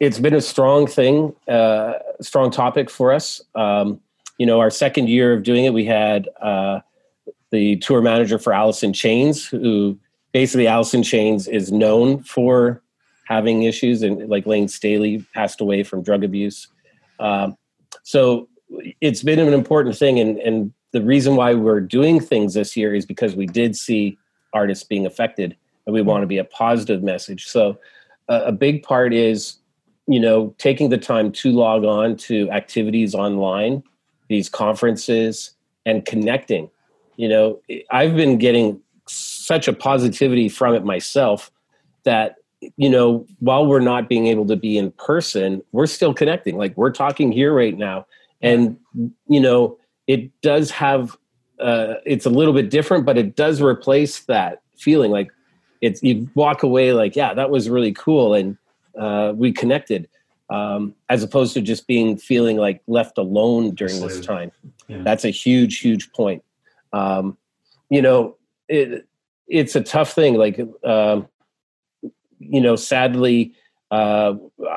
it's 0.00 0.18
been 0.18 0.34
a 0.34 0.40
strong 0.40 0.86
thing, 0.86 1.34
uh, 1.46 1.92
strong 2.20 2.50
topic 2.50 2.90
for 2.90 3.12
us. 3.12 3.40
Um, 3.54 4.00
you 4.38 4.46
know, 4.46 4.58
our 4.58 4.70
second 4.70 5.08
year 5.08 5.34
of 5.34 5.42
doing 5.42 5.66
it, 5.66 5.74
we 5.74 5.84
had 5.84 6.28
uh, 6.40 6.80
the 7.50 7.76
tour 7.76 8.00
manager 8.00 8.38
for 8.38 8.52
Alice 8.52 8.82
in 8.82 8.92
Chains, 8.92 9.46
who 9.46 9.98
basically 10.32 10.66
Alice 10.66 10.94
in 10.94 11.02
Chains 11.02 11.46
is 11.46 11.70
known 11.70 12.22
for 12.22 12.82
having 13.28 13.64
issues, 13.64 14.02
and 14.02 14.28
like 14.28 14.46
Layne 14.46 14.68
Staley 14.68 15.24
passed 15.34 15.60
away 15.60 15.82
from 15.82 16.02
drug 16.02 16.24
abuse. 16.24 16.68
Um, 17.20 17.56
so 18.02 18.48
it's 19.00 19.22
been 19.22 19.38
an 19.38 19.52
important 19.52 19.96
thing, 19.96 20.18
and 20.18 20.38
and 20.38 20.72
the 20.92 21.02
reason 21.02 21.36
why 21.36 21.54
we're 21.54 21.80
doing 21.80 22.20
things 22.20 22.54
this 22.54 22.76
year 22.76 22.94
is 22.94 23.06
because 23.06 23.36
we 23.36 23.46
did 23.46 23.76
see 23.76 24.18
artists 24.52 24.84
being 24.84 25.06
affected, 25.06 25.56
and 25.86 25.94
we 25.94 26.02
want 26.02 26.22
to 26.22 26.26
be 26.26 26.38
a 26.38 26.44
positive 26.44 27.02
message. 27.02 27.46
So 27.46 27.78
uh, 28.28 28.42
a 28.46 28.52
big 28.52 28.82
part 28.82 29.12
is 29.12 29.56
you 30.06 30.20
know 30.20 30.54
taking 30.58 30.88
the 30.88 30.98
time 30.98 31.32
to 31.32 31.52
log 31.52 31.84
on 31.84 32.16
to 32.16 32.50
activities 32.50 33.14
online, 33.14 33.82
these 34.28 34.48
conferences, 34.48 35.52
and 35.86 36.04
connecting. 36.04 36.70
You 37.16 37.28
know 37.28 37.60
i've 37.90 38.16
been 38.16 38.38
getting 38.38 38.80
such 39.06 39.68
a 39.68 39.72
positivity 39.72 40.48
from 40.48 40.74
it 40.74 40.84
myself 40.84 41.50
that 42.04 42.36
you 42.76 42.88
know 42.88 43.26
while 43.40 43.66
we're 43.66 43.80
not 43.80 44.08
being 44.08 44.26
able 44.26 44.46
to 44.46 44.56
be 44.56 44.78
in 44.78 44.90
person 44.92 45.62
we're 45.72 45.86
still 45.86 46.14
connecting. 46.14 46.56
Like 46.56 46.76
we're 46.76 46.92
talking 46.92 47.32
here 47.32 47.52
right 47.52 47.76
now. 47.76 48.06
And 48.42 48.78
you 49.28 49.40
know 49.40 49.78
it 50.06 50.30
does 50.40 50.70
have 50.70 51.16
uh, 51.58 51.94
it's 52.06 52.24
a 52.24 52.30
little 52.30 52.54
bit 52.54 52.70
different 52.70 53.04
but 53.04 53.18
it 53.18 53.36
does 53.36 53.60
replace 53.60 54.20
that 54.20 54.62
feeling. 54.78 55.10
Like 55.10 55.30
it's 55.80 56.02
you 56.02 56.28
walk 56.34 56.62
away 56.62 56.92
like 56.92 57.16
yeah 57.16 57.34
that 57.34 57.50
was 57.50 57.68
really 57.68 57.92
cool 57.92 58.34
and 58.34 58.56
uh, 58.98 59.32
we 59.34 59.52
connected 59.52 60.08
um, 60.50 60.94
as 61.08 61.22
opposed 61.22 61.54
to 61.54 61.60
just 61.60 61.86
being 61.86 62.16
feeling 62.16 62.56
like 62.56 62.82
left 62.86 63.18
alone 63.18 63.74
during 63.74 64.00
this 64.00 64.20
time 64.20 64.50
yeah. 64.88 65.02
that's 65.02 65.24
a 65.24 65.30
huge 65.30 65.78
huge 65.78 66.12
point 66.12 66.42
um, 66.92 67.36
you 67.88 68.02
know, 68.02 68.36
it, 68.68 69.06
it's 69.48 69.76
a 69.76 69.82
tough 69.82 70.12
thing. 70.12 70.34
Like, 70.34 70.60
um, 70.84 71.28
you 72.38 72.60
know, 72.60 72.76
sadly, 72.76 73.54
uh, 73.90 74.34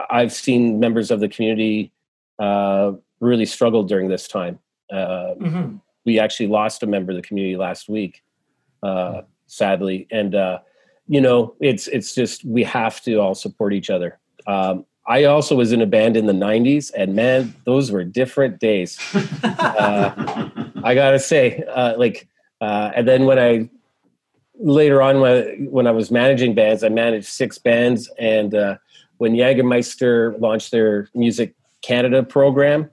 I've 0.09 0.33
seen 0.33 0.79
members 0.79 1.11
of 1.11 1.19
the 1.19 1.29
community 1.29 1.91
uh, 2.39 2.93
really 3.19 3.45
struggle 3.45 3.83
during 3.83 4.09
this 4.09 4.27
time. 4.27 4.59
Uh, 4.91 5.35
mm-hmm. 5.39 5.75
We 6.05 6.19
actually 6.19 6.47
lost 6.47 6.83
a 6.83 6.87
member 6.87 7.11
of 7.11 7.15
the 7.15 7.21
community 7.21 7.55
last 7.55 7.87
week, 7.87 8.23
uh, 8.81 9.21
sadly, 9.47 10.07
and 10.11 10.35
uh, 10.35 10.59
you 11.07 11.21
know, 11.21 11.55
it's 11.59 11.87
it's 11.87 12.15
just 12.15 12.45
we 12.45 12.63
have 12.63 13.01
to 13.01 13.17
all 13.17 13.35
support 13.35 13.73
each 13.73 13.89
other. 13.89 14.19
Um, 14.47 14.85
I 15.05 15.25
also 15.25 15.55
was 15.55 15.73
in 15.73 15.81
a 15.81 15.85
band 15.85 16.15
in 16.15 16.27
the 16.27 16.33
'90s, 16.33 16.91
and 16.95 17.15
man, 17.15 17.53
those 17.65 17.91
were 17.91 18.03
different 18.03 18.59
days. 18.59 18.97
Uh, 19.43 20.49
I 20.83 20.95
gotta 20.95 21.19
say, 21.19 21.63
uh, 21.73 21.97
like, 21.97 22.27
uh, 22.61 22.91
and 22.95 23.07
then 23.07 23.25
when 23.25 23.39
I 23.39 23.69
later 24.55 25.01
on 25.01 25.19
when 25.19 25.67
when 25.71 25.87
I 25.87 25.91
was 25.91 26.11
managing 26.11 26.55
bands, 26.55 26.83
I 26.83 26.89
managed 26.89 27.27
six 27.27 27.57
bands, 27.57 28.09
and 28.17 28.55
uh, 28.55 28.77
when 29.17 29.33
Jagermeister 29.33 30.39
launched 30.39 30.71
their 30.71 31.09
Music 31.13 31.55
Canada 31.81 32.23
program, 32.23 32.89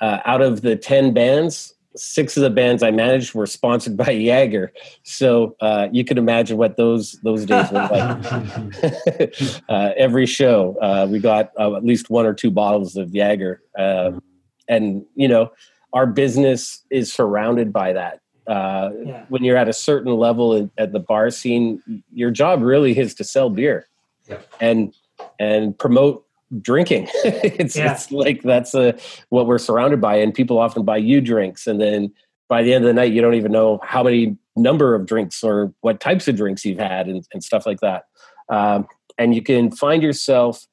uh, 0.00 0.20
out 0.24 0.42
of 0.42 0.62
the 0.62 0.76
ten 0.76 1.12
bands, 1.12 1.74
six 1.96 2.36
of 2.36 2.42
the 2.42 2.50
bands 2.50 2.82
I 2.82 2.90
managed 2.90 3.34
were 3.34 3.46
sponsored 3.46 3.96
by 4.04 4.16
Jager. 4.16 4.72
So 5.02 5.56
uh, 5.60 5.88
you 5.92 6.04
can 6.04 6.18
imagine 6.18 6.56
what 6.56 6.76
those 6.76 7.12
those 7.22 7.44
days 7.44 7.70
were 7.70 7.88
like. 7.90 9.62
uh, 9.68 9.92
every 9.96 10.26
show, 10.26 10.76
uh, 10.80 11.06
we 11.10 11.18
got 11.18 11.52
uh, 11.58 11.76
at 11.76 11.84
least 11.84 12.10
one 12.10 12.26
or 12.26 12.34
two 12.34 12.50
bottles 12.50 12.96
of 12.96 13.12
Jager, 13.12 13.62
um, 13.78 14.22
and 14.68 15.04
you 15.14 15.28
know 15.28 15.52
our 15.92 16.06
business 16.06 16.84
is 16.90 17.12
surrounded 17.12 17.72
by 17.72 17.92
that. 17.92 18.20
Uh, 18.46 18.90
yeah. 19.04 19.24
When 19.28 19.42
you're 19.42 19.56
at 19.56 19.68
a 19.68 19.72
certain 19.72 20.12
level 20.12 20.70
at 20.76 20.92
the 20.92 20.98
bar 20.98 21.30
scene, 21.30 21.82
your 22.12 22.30
job 22.30 22.60
really 22.62 22.98
is 22.98 23.14
to 23.14 23.24
sell 23.24 23.48
beer 23.48 23.86
yeah. 24.28 24.38
and 24.60 24.92
and 25.38 25.78
promote 25.78 26.23
drinking. 26.60 27.08
it's, 27.24 27.76
yeah. 27.76 27.92
it's 27.92 28.10
like 28.10 28.42
that's 28.42 28.74
a, 28.74 28.96
what 29.28 29.46
we're 29.46 29.58
surrounded 29.58 30.00
by, 30.00 30.16
and 30.16 30.34
people 30.34 30.58
often 30.58 30.84
buy 30.84 30.96
you 30.96 31.20
drinks, 31.20 31.66
and 31.66 31.80
then 31.80 32.12
by 32.48 32.62
the 32.62 32.74
end 32.74 32.84
of 32.84 32.88
the 32.88 32.94
night, 32.94 33.12
you 33.12 33.20
don't 33.20 33.34
even 33.34 33.52
know 33.52 33.80
how 33.82 34.02
many 34.02 34.36
number 34.56 34.94
of 34.94 35.06
drinks 35.06 35.42
or 35.42 35.72
what 35.80 36.00
types 36.00 36.28
of 36.28 36.36
drinks 36.36 36.64
you've 36.64 36.78
had, 36.78 37.08
and, 37.08 37.26
and 37.32 37.42
stuff 37.42 37.66
like 37.66 37.80
that. 37.80 38.04
Um, 38.48 38.86
and 39.18 39.34
you 39.34 39.42
can 39.42 39.70
find 39.70 40.02
yourself, 40.02 40.66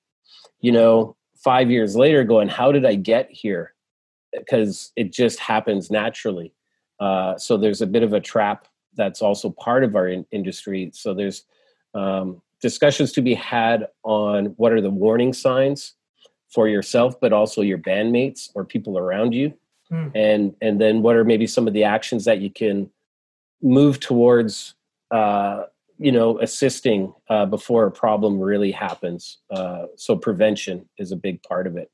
you 0.60 0.72
know, 0.72 1.16
five 1.36 1.72
years 1.72 1.96
later, 1.96 2.24
going, 2.24 2.50
"How 2.50 2.72
did 2.72 2.86
I 2.86 2.96
get 2.96 3.30
here?" 3.32 3.74
because 4.32 4.92
it 4.96 5.12
just 5.12 5.40
happens 5.40 5.92
naturally. 5.92 6.54
Uh, 7.00 7.38
so 7.38 7.58
there's 7.58 7.82
a 7.82 7.88
bit 7.88 8.04
of 8.04 8.14
a 8.14 8.20
trap 8.20 8.68
that's 8.96 9.22
also 9.22 9.50
part 9.50 9.84
of 9.84 9.96
our 9.96 10.08
in- 10.08 10.26
industry. 10.32 10.92
So 10.94 11.14
there's 11.14 11.44
um, 11.94 12.42
discussions 12.62 13.12
to 13.14 13.22
be 13.22 13.34
had 13.34 13.88
on 14.04 14.46
what 14.58 14.72
are 14.72 14.82
the 14.82 14.90
warning 14.90 15.34
signs 15.34 15.94
for 16.50 16.68
yourself, 16.68 17.20
but 17.20 17.34
also 17.34 17.62
your 17.62 17.78
bandmates 17.78 18.50
or 18.56 18.66
people 18.66 18.98
around 18.98 19.34
you, 19.34 19.54
mm. 19.92 20.12
and 20.16 20.56
and 20.62 20.80
then 20.80 21.02
what 21.02 21.16
are 21.16 21.24
maybe 21.24 21.48
some 21.48 21.68
of 21.68 21.74
the 21.74 21.84
actions 21.84 22.26
that 22.26 22.40
you 22.40 22.50
can 22.50 22.90
move 23.62 24.00
towards. 24.00 24.76
Uh, 25.10 25.66
you 25.98 26.12
know, 26.12 26.40
assisting 26.40 27.14
uh, 27.30 27.46
before 27.46 27.86
a 27.86 27.92
problem 27.92 28.40
really 28.40 28.72
happens. 28.72 29.38
Uh, 29.52 29.86
so 29.96 30.16
prevention 30.16 30.90
is 30.98 31.12
a 31.12 31.16
big 31.16 31.44
part 31.44 31.68
of 31.68 31.78
it. 31.78 31.92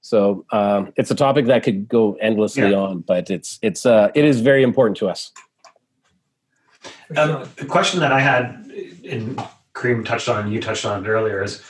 So 0.00 0.44
um, 0.50 0.92
it's 0.96 1.12
a 1.12 1.14
topic 1.14 1.46
that 1.46 1.62
could 1.62 1.88
go 1.88 2.14
endlessly 2.14 2.70
Yeah. 2.70 2.78
on, 2.78 3.00
but 3.00 3.30
it's 3.30 3.60
it's 3.62 3.86
uh, 3.86 4.10
it 4.16 4.24
is 4.24 4.40
very 4.40 4.64
important 4.64 4.96
to 4.96 5.08
us. 5.08 5.30
Um, 7.16 7.48
the 7.56 7.66
question 7.66 8.00
that 8.00 8.12
I 8.12 8.20
had, 8.20 8.72
and 9.08 9.40
Kareem 9.74 10.04
touched 10.04 10.28
on, 10.28 10.44
and 10.44 10.52
you 10.52 10.60
touched 10.60 10.84
on 10.84 11.04
it 11.04 11.08
earlier, 11.08 11.42
is, 11.42 11.62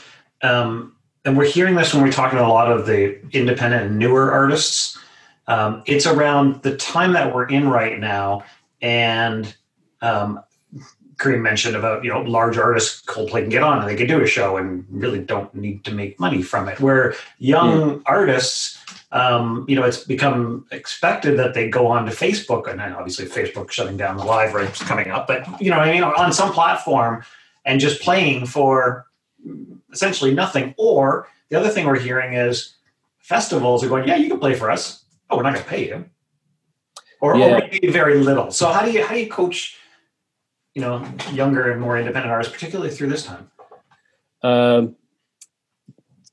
um, 0.43 0.97
and 1.25 1.37
we're 1.37 1.45
hearing 1.45 1.75
this 1.75 1.93
when 1.93 2.03
we're 2.03 2.13
talking 2.13 2.39
to 2.39 2.45
a 2.45 2.49
lot 2.49 2.73
of 2.73 2.87
the 2.87 3.21
independent 3.33 3.85
and 3.85 3.99
newer 3.99 4.33
artists. 4.33 4.99
Um, 5.47 5.83
it's 5.87 6.07
around 6.07 6.63
the 6.63 6.77
time 6.77 7.13
that 7.13 7.35
we're 7.35 7.49
in 7.49 7.69
right 7.69 7.99
now, 7.99 8.45
and 8.81 9.55
um, 10.01 10.43
Kareem 11.17 11.43
mentioned 11.43 11.77
about 11.77 12.05
you 12.05 12.11
know 12.11 12.23
large 12.23 12.57
artists, 12.57 13.03
Coldplay 13.03 13.43
can 13.43 13.51
get 13.51 13.63
on 13.63 13.79
and 13.81 13.89
they 13.89 13.97
can 13.97 14.07
do 14.07 14.23
a 14.23 14.27
show 14.27 14.57
and 14.57 14.87
really 14.89 15.19
don't 15.19 15.53
need 15.55 15.85
to 15.85 15.93
make 15.93 16.19
money 16.19 16.41
from 16.41 16.69
it. 16.69 16.81
Where 16.81 17.15
young 17.39 18.03
artists 18.07 18.79
um, 19.13 19.65
you 19.69 19.75
know, 19.75 19.85
it's 19.85 20.05
become 20.05 20.67
expected 20.71 21.37
that 21.39 21.55
they 21.55 21.69
go 21.69 21.87
on 21.89 22.07
to 22.07 22.13
Facebook, 22.13 22.71
and 22.71 22.79
then 22.79 22.93
obviously 22.93 23.27
Facebook 23.27 23.71
shutting 23.71 23.97
down 23.97 24.17
the 24.17 24.25
live 24.25 24.55
rights 24.55 24.83
coming 24.83 25.11
up. 25.11 25.27
But 25.27 25.61
you 25.61 25.71
know, 25.71 25.79
I 25.79 25.93
mean, 25.93 26.05
on 26.05 26.33
some 26.33 26.53
platform, 26.53 27.25
and 27.65 27.81
just 27.81 28.01
playing 28.01 28.47
for 28.47 29.07
essentially 29.93 30.35
nothing. 30.35 30.75
Or 30.79 31.29
the 31.49 31.59
other 31.59 31.69
thing 31.69 31.87
we're 31.87 31.99
hearing 31.99 32.35
is 32.35 32.77
festivals 33.19 33.85
are 33.85 33.89
going, 33.89 34.07
"Yeah, 34.09 34.17
you 34.17 34.29
can 34.29 34.39
play 34.39 34.55
for 34.55 34.71
us. 34.71 35.05
Oh, 35.29 35.37
we're 35.37 35.43
not 35.43 35.55
going 35.55 35.65
to 35.65 35.71
pay 35.71 35.87
you, 35.89 36.05
or, 37.21 37.37
Yeah. 37.37 37.57
or 37.57 37.69
maybe 37.71 37.91
very 37.91 38.19
little." 38.19 38.51
So 38.51 38.69
how 38.71 38.85
do 38.85 38.91
you 38.91 39.05
how 39.05 39.15
do 39.15 39.21
you 39.21 39.31
coach, 39.31 39.77
you 40.75 40.83
know, 40.83 41.05
younger 41.33 41.71
and 41.71 41.81
more 41.81 41.99
independent 41.99 42.33
artists, 42.33 42.53
particularly 42.53 42.91
through 42.91 43.09
this 43.09 43.25
time? 43.25 43.51
Um, 44.43 44.97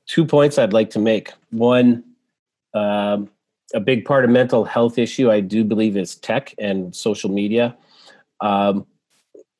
two 0.06 0.24
points 0.24 0.58
I'd 0.58 0.72
like 0.72 0.90
to 0.90 0.98
make. 0.98 1.32
One, 1.50 2.04
um, 2.74 3.30
a 3.74 3.80
big 3.80 4.04
part 4.04 4.24
of 4.24 4.30
mental 4.30 4.64
health 4.64 4.98
issue 4.98 5.30
I 5.30 5.40
do 5.40 5.62
believe 5.62 5.96
is 5.96 6.16
tech 6.16 6.54
and 6.58 6.94
social 6.96 7.30
media. 7.30 7.76
Um, 8.40 8.86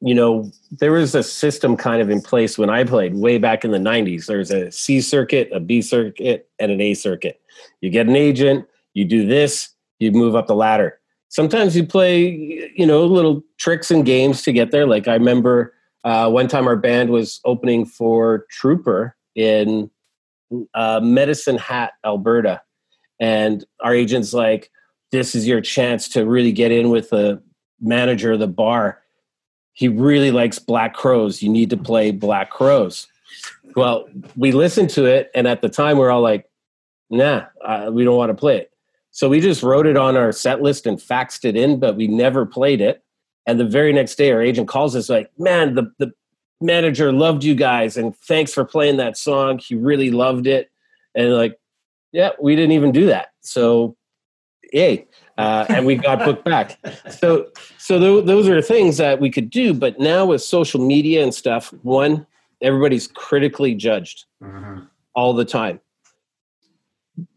you 0.01 0.15
know, 0.15 0.51
there 0.71 0.93
was 0.93 1.15
a 1.15 1.23
system 1.23 1.77
kind 1.77 2.01
of 2.01 2.09
in 2.09 2.21
place 2.21 2.57
when 2.57 2.71
I 2.71 2.85
played 2.85 3.15
way 3.15 3.39
back 3.39 3.65
in 3.65 3.73
the 3.73 3.79
90s. 3.79 4.27
There's 4.27 4.51
a 4.51 4.71
C 4.71 5.01
circuit, 5.01 5.51
a 5.53 5.61
B 5.61 5.83
circuit, 5.83 6.49
and 6.59 6.71
an 6.71 6.81
A 6.81 6.95
circuit. 6.95 7.41
You 7.81 7.91
get 7.91 8.07
an 8.07 8.15
agent, 8.15 8.67
you 8.95 9.05
do 9.05 9.27
this, 9.27 9.71
you 9.99 10.13
move 10.13 10.37
up 10.37 10.47
the 10.47 10.55
ladder. 10.55 11.01
Sometimes 11.31 11.77
you 11.77 11.85
play, 11.85 12.71
you 12.77 12.87
know, 12.87 13.05
little 13.05 13.43
tricks 13.59 13.91
and 13.91 14.05
games 14.07 14.43
to 14.43 14.53
get 14.53 14.71
there. 14.71 14.87
Like 14.87 15.09
I 15.09 15.15
remember 15.15 15.75
uh, 16.05 16.31
one 16.31 16.49
time 16.49 16.67
our 16.69 16.77
band 16.77 17.11
was 17.11 17.41
opening 17.45 17.85
for 17.85 18.47
Trooper 18.51 19.17
in 19.35 19.91
uh, 20.75 21.01
Medicine 21.03 21.59
Hat, 21.59 21.93
Alberta. 22.05 22.63
And 23.21 23.65
our 23.81 23.95
agent's 23.95 24.33
like, 24.33 24.71
this 25.11 25.35
is 25.35 25.47
your 25.47 25.61
chance 25.61 26.09
to 26.11 26.25
really 26.25 26.53
get 26.53 26.71
in 26.71 26.91
with 26.91 27.11
the 27.11 27.43
manager 27.81 28.33
of 28.33 28.39
the 28.39 28.47
bar. 28.47 29.03
He 29.79 29.87
really 29.87 30.33
likes 30.33 30.59
Black 30.59 30.93
Crowes. 30.93 31.41
You 31.41 31.51
need 31.51 31.71
to 31.71 31.77
play 31.77 32.11
Black 32.11 32.51
Crowes. 32.51 33.07
Well, 33.77 34.09
we 34.37 34.51
listened 34.51 34.91
to 34.91 35.05
it, 35.05 35.31
and 35.37 35.47
at 35.47 35.63
the 35.63 35.69
time, 35.69 35.99
we're 35.99 36.11
all 36.11 36.21
like, 36.21 36.51
nah, 37.11 37.45
uh, 37.65 37.89
we 37.93 38.03
don't 38.03 38.17
want 38.17 38.31
to 38.31 38.35
play 38.35 38.57
it. 38.57 38.73
So 39.13 39.29
we 39.29 39.41
just 39.41 39.63
wrote 39.63 39.87
it 39.87 39.97
on 39.97 40.17
our 40.17 40.33
set 40.33 40.61
list 40.63 40.85
and 40.85 40.99
faxed 40.99 41.45
it 41.45 41.55
in, 41.55 41.79
but 41.79 41.95
we 41.95 42.09
never 42.09 42.45
played 42.45 42.81
it. 42.81 43.05
And 43.47 43.61
the 43.61 43.65
very 43.65 43.93
next 43.93 44.17
day, 44.17 44.33
our 44.33 44.43
agent 44.43 44.67
calls 44.67 44.97
us 44.97 45.09
like, 45.09 45.31
man, 45.39 45.77
the, 45.77 45.93
the 46.01 46.11
manager 46.61 47.13
loved 47.13 47.45
you 47.45 47.55
guys, 47.55 47.97
and 47.97 48.17
thanks 48.17 48.53
for 48.53 48.65
playing 48.65 48.97
that 48.97 49.17
song. 49.17 49.59
He 49.59 49.77
really 49.77 50.11
loved 50.11 50.49
it. 50.49 50.73
And 51.15 51.35
like, 51.35 51.57
yeah, 52.11 52.31
we 52.43 52.57
didn't 52.57 52.73
even 52.73 52.91
do 52.91 53.07
that. 53.07 53.29
So, 53.43 53.97
yay. 54.73 55.07
Uh, 55.37 55.67
and 55.69 55.87
we 55.87 55.95
got 55.95 56.25
booked 56.25 56.45
back. 56.45 56.81
So, 57.11 57.47
so 57.89 57.99
th- 57.99 58.27
those 58.27 58.47
are 58.51 58.61
things 58.61 58.99
that 58.99 59.19
we 59.19 59.31
could 59.31 59.49
do. 59.49 59.73
But 59.73 59.99
now 59.99 60.27
with 60.27 60.43
social 60.43 60.79
media 60.79 61.23
and 61.23 61.35
stuff, 61.35 61.73
one, 61.83 62.27
everybody's 62.61 63.07
critically 63.07 63.75
judged 63.75 64.27
all 65.15 65.33
the 65.33 65.47
time. 65.47 65.81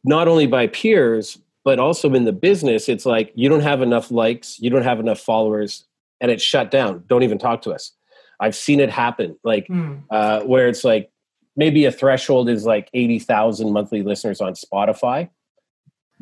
Not 0.03 0.27
only 0.27 0.47
by 0.47 0.67
peers, 0.67 1.37
but 1.63 1.79
also 1.79 2.13
in 2.13 2.25
the 2.25 2.33
business. 2.33 2.89
It's 2.89 3.05
like 3.05 3.31
you 3.33 3.47
don't 3.47 3.61
have 3.61 3.81
enough 3.81 4.11
likes, 4.11 4.59
you 4.59 4.69
don't 4.69 4.83
have 4.83 4.99
enough 4.99 5.21
followers, 5.21 5.85
and 6.19 6.29
it's 6.29 6.43
shut 6.43 6.69
down. 6.69 7.05
Don't 7.07 7.23
even 7.23 7.37
talk 7.37 7.61
to 7.61 7.71
us. 7.71 7.93
I've 8.41 8.55
seen 8.55 8.81
it 8.81 8.89
happen. 8.89 9.37
Like 9.45 9.67
Hmm. 9.67 9.99
uh, 10.09 10.41
where 10.41 10.67
it's 10.67 10.83
like 10.83 11.11
maybe 11.55 11.85
a 11.85 11.93
threshold 11.93 12.49
is 12.49 12.65
like 12.65 12.89
80,000 12.93 13.71
monthly 13.71 14.03
listeners 14.03 14.41
on 14.41 14.51
Spotify. 14.53 15.29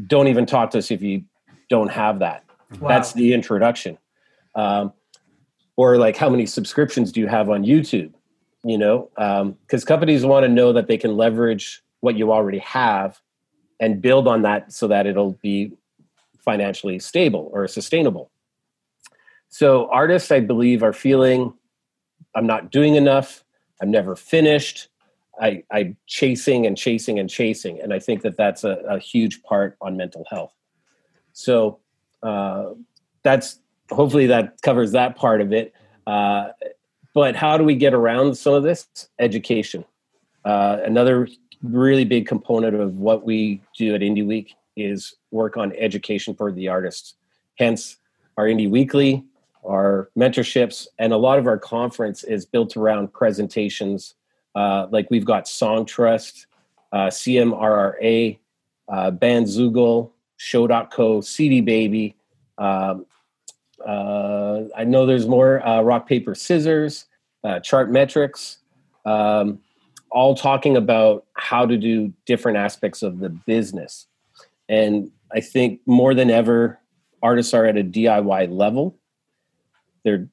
Don't 0.05 0.27
even 0.27 0.45
talk 0.45 0.69
to 0.71 0.77
us 0.77 0.91
if 0.91 1.01
you 1.01 1.23
don't 1.67 1.89
have 1.89 2.19
that. 2.19 2.43
Wow. 2.79 2.89
That's 2.89 3.13
the 3.13 3.33
introduction. 3.33 3.97
Um, 4.59 4.93
or 5.75 5.97
like 5.97 6.17
how 6.17 6.29
many 6.29 6.45
subscriptions 6.45 7.11
do 7.13 7.21
you 7.21 7.27
have 7.27 7.49
on 7.49 7.63
YouTube? 7.63 8.11
You 8.63 8.77
know, 8.77 9.09
because 9.65 9.85
companies 9.85 10.25
want 10.25 10.43
to 10.43 10.49
know 10.49 10.73
that 10.73 10.87
they 10.87 10.97
can 10.97 11.15
leverage 11.15 11.81
what 12.01 12.17
you 12.17 12.33
already 12.33 12.59
have 12.59 13.21
and 13.79 14.01
build 14.01 14.27
on 14.27 14.41
that 14.41 14.73
so 14.73 14.87
that 14.87 15.07
it'll 15.07 15.37
be 15.41 15.71
financially 16.39 16.99
stable 16.99 17.49
or 17.53 17.67
sustainable. 17.67 18.31
So 19.47 19.89
artists, 19.89 20.31
I 20.31 20.41
believe, 20.41 20.83
are 20.83 20.93
feeling 20.93 21.53
I'm 22.35 22.45
not 22.45 22.71
doing 22.71 22.95
enough. 22.95 23.45
I'm 23.81 23.91
never 23.91 24.15
finished. 24.15 24.89
I, 25.41 25.63
I'm 25.71 25.95
chasing 26.05 26.65
and 26.65 26.77
chasing 26.77 27.17
and 27.17 27.29
chasing, 27.29 27.79
and 27.81 27.93
I 27.93 27.99
think 27.99 28.23
that 28.23 28.35
that's 28.35 28.65
a, 28.65 28.75
a 28.89 28.99
huge 28.99 29.41
part 29.43 29.77
on 29.79 29.95
mental 29.95 30.25
health. 30.29 30.53
So 31.31 31.79
uh, 32.21 32.71
that's 33.23 33.59
hopefully 33.91 34.27
that 34.27 34.61
covers 34.61 34.91
that 34.91 35.15
part 35.15 35.41
of 35.41 35.53
it. 35.53 35.73
Uh, 36.07 36.49
but 37.13 37.35
how 37.35 37.57
do 37.57 37.63
we 37.63 37.75
get 37.75 37.93
around 37.93 38.35
some 38.35 38.53
of 38.53 38.63
this? 38.63 38.87
Education. 39.19 39.83
Uh, 40.45 40.77
another 40.83 41.27
really 41.61 42.05
big 42.05 42.27
component 42.27 42.75
of 42.75 42.95
what 42.95 43.25
we 43.25 43.61
do 43.77 43.95
at 43.95 44.01
Indie 44.01 44.25
Week 44.25 44.55
is 44.77 45.15
work 45.31 45.57
on 45.57 45.73
education 45.73 46.33
for 46.33 46.51
the 46.51 46.67
artists. 46.67 47.15
Hence, 47.57 47.97
our 48.37 48.45
Indie 48.45 48.69
Weekly, 48.69 49.25
our 49.67 50.09
mentorships, 50.17 50.87
and 50.97 51.11
a 51.11 51.17
lot 51.17 51.39
of 51.39 51.47
our 51.47 51.57
conference 51.57 52.23
is 52.23 52.45
built 52.45 52.77
around 52.77 53.11
presentations. 53.11 54.15
Uh, 54.55 54.87
like 54.91 55.09
we've 55.11 55.25
got 55.25 55.45
Songtrust, 55.45 56.45
uh, 56.93 57.07
CMRRA, 57.07 58.39
uh, 58.87 59.11
Bandzoogle, 59.11 60.11
Show.co, 60.37 61.21
CD 61.21 61.59
Baby. 61.59 62.15
Um, 62.57 63.05
uh, 63.89 64.67
I 64.77 64.83
know 64.83 65.07
there's 65.07 65.27
more 65.27 65.65
uh, 65.65 65.81
Rock, 65.81 66.07
Paper, 66.07 66.35
Scissors, 66.35 67.05
uh, 67.43 67.59
Chart 67.59 67.91
Metrics, 67.91 68.57
um, 69.05 69.59
all 70.11 70.35
talking 70.35 70.77
about 70.77 71.25
how 71.33 71.65
to 71.65 71.75
do 71.75 72.13
different 72.25 72.59
aspects 72.59 73.01
of 73.01 73.19
the 73.19 73.29
business. 73.29 74.05
And 74.67 75.09
I 75.33 75.39
think 75.39 75.81
more 75.87 76.13
than 76.13 76.29
ever, 76.29 76.79
artists 77.23 77.53
are 77.55 77.65
at 77.65 77.77
a 77.77 77.83
DIY 77.83 78.55
level. 78.55 78.95
They're, 80.03 80.27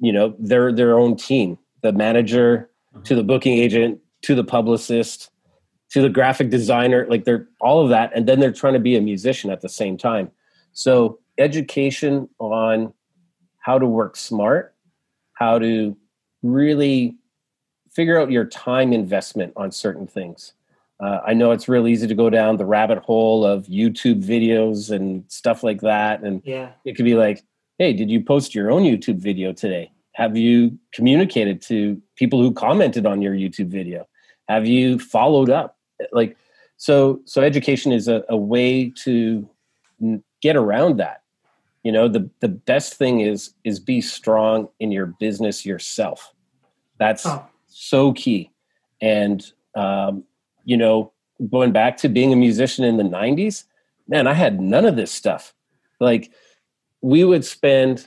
you 0.00 0.12
know, 0.12 0.34
they're 0.38 0.72
their 0.72 0.98
own 0.98 1.16
team. 1.16 1.58
The 1.82 1.92
manager 1.92 2.70
to 3.04 3.14
the 3.14 3.22
booking 3.22 3.58
agent 3.58 4.00
to 4.22 4.34
the 4.34 4.44
publicist 4.44 5.30
to 5.90 6.02
the 6.02 6.08
graphic 6.08 6.50
designer, 6.50 7.06
like 7.08 7.24
they're 7.24 7.48
all 7.60 7.82
of 7.82 7.88
that, 7.90 8.12
and 8.14 8.26
then 8.26 8.40
they're 8.40 8.52
trying 8.52 8.74
to 8.74 8.78
be 8.78 8.96
a 8.96 9.00
musician 9.00 9.50
at 9.50 9.60
the 9.60 9.68
same 9.68 9.96
time. 9.96 10.30
So 10.72 11.18
education 11.38 12.28
on 12.38 12.92
how 13.58 13.78
to 13.78 13.86
work 13.86 14.16
smart, 14.16 14.74
how 15.34 15.58
to 15.58 15.96
really 16.42 17.16
figure 17.90 18.20
out 18.20 18.30
your 18.30 18.44
time 18.44 18.92
investment 18.92 19.52
on 19.56 19.70
certain 19.72 20.06
things. 20.06 20.52
Uh, 21.00 21.20
I 21.24 21.32
know 21.34 21.52
it's 21.52 21.68
real 21.68 21.86
easy 21.86 22.06
to 22.08 22.14
go 22.14 22.28
down 22.28 22.56
the 22.56 22.64
rabbit 22.66 22.98
hole 22.98 23.44
of 23.44 23.66
YouTube 23.66 24.22
videos 24.24 24.90
and 24.94 25.24
stuff 25.28 25.62
like 25.62 25.80
that, 25.82 26.22
and 26.22 26.42
Yeah. 26.44 26.70
it 26.84 26.94
could 26.96 27.04
be 27.04 27.14
like, 27.14 27.44
"Hey, 27.78 27.92
did 27.92 28.10
you 28.10 28.20
post 28.22 28.54
your 28.54 28.70
own 28.70 28.82
YouTube 28.82 29.16
video 29.18 29.52
today? 29.52 29.92
Have 30.14 30.36
you 30.36 30.76
communicated 30.92 31.62
to 31.62 32.00
people 32.16 32.40
who 32.42 32.52
commented 32.52 33.06
on 33.06 33.22
your 33.22 33.34
YouTube 33.34 33.68
video? 33.68 34.08
Have 34.48 34.66
you 34.66 34.98
followed 34.98 35.50
up? 35.50 35.76
Like, 36.12 36.36
so 36.76 37.20
so 37.24 37.42
education 37.42 37.92
is 37.92 38.08
a, 38.08 38.24
a 38.28 38.36
way 38.36 38.90
to 39.04 39.48
get 40.42 40.56
around 40.56 40.96
that. 40.98 41.22
You 41.88 41.92
know, 41.92 42.06
the 42.06 42.28
the 42.40 42.48
best 42.48 42.96
thing 42.96 43.20
is 43.20 43.54
is 43.64 43.80
be 43.80 44.02
strong 44.02 44.68
in 44.78 44.92
your 44.92 45.06
business 45.06 45.64
yourself. 45.64 46.34
That's 46.98 47.24
Oh. 47.24 47.46
so 47.66 48.12
key. 48.12 48.50
And 49.00 49.50
um, 49.74 50.24
you 50.66 50.76
know, 50.76 51.12
going 51.50 51.72
back 51.72 51.96
to 51.98 52.10
being 52.10 52.30
a 52.30 52.36
musician 52.36 52.84
in 52.84 52.98
the 52.98 53.04
'90s, 53.04 53.64
man, 54.06 54.26
I 54.26 54.34
had 54.34 54.60
none 54.60 54.84
of 54.84 54.96
this 54.96 55.10
stuff. 55.10 55.54
Like, 55.98 56.30
we 57.00 57.24
would 57.24 57.42
spend 57.42 58.06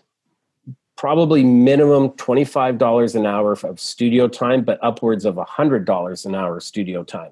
probably 0.96 1.44
minimum 1.44 2.10
$25 2.10 3.16
an 3.16 3.26
hour 3.26 3.54
of 3.54 3.80
studio 3.80 4.28
time, 4.28 4.64
but 4.64 4.78
upwards 4.84 5.26
of 5.26 5.38
$100 5.38 6.26
an 6.28 6.36
hour 6.36 6.60
studio 6.60 7.04
time. 7.04 7.32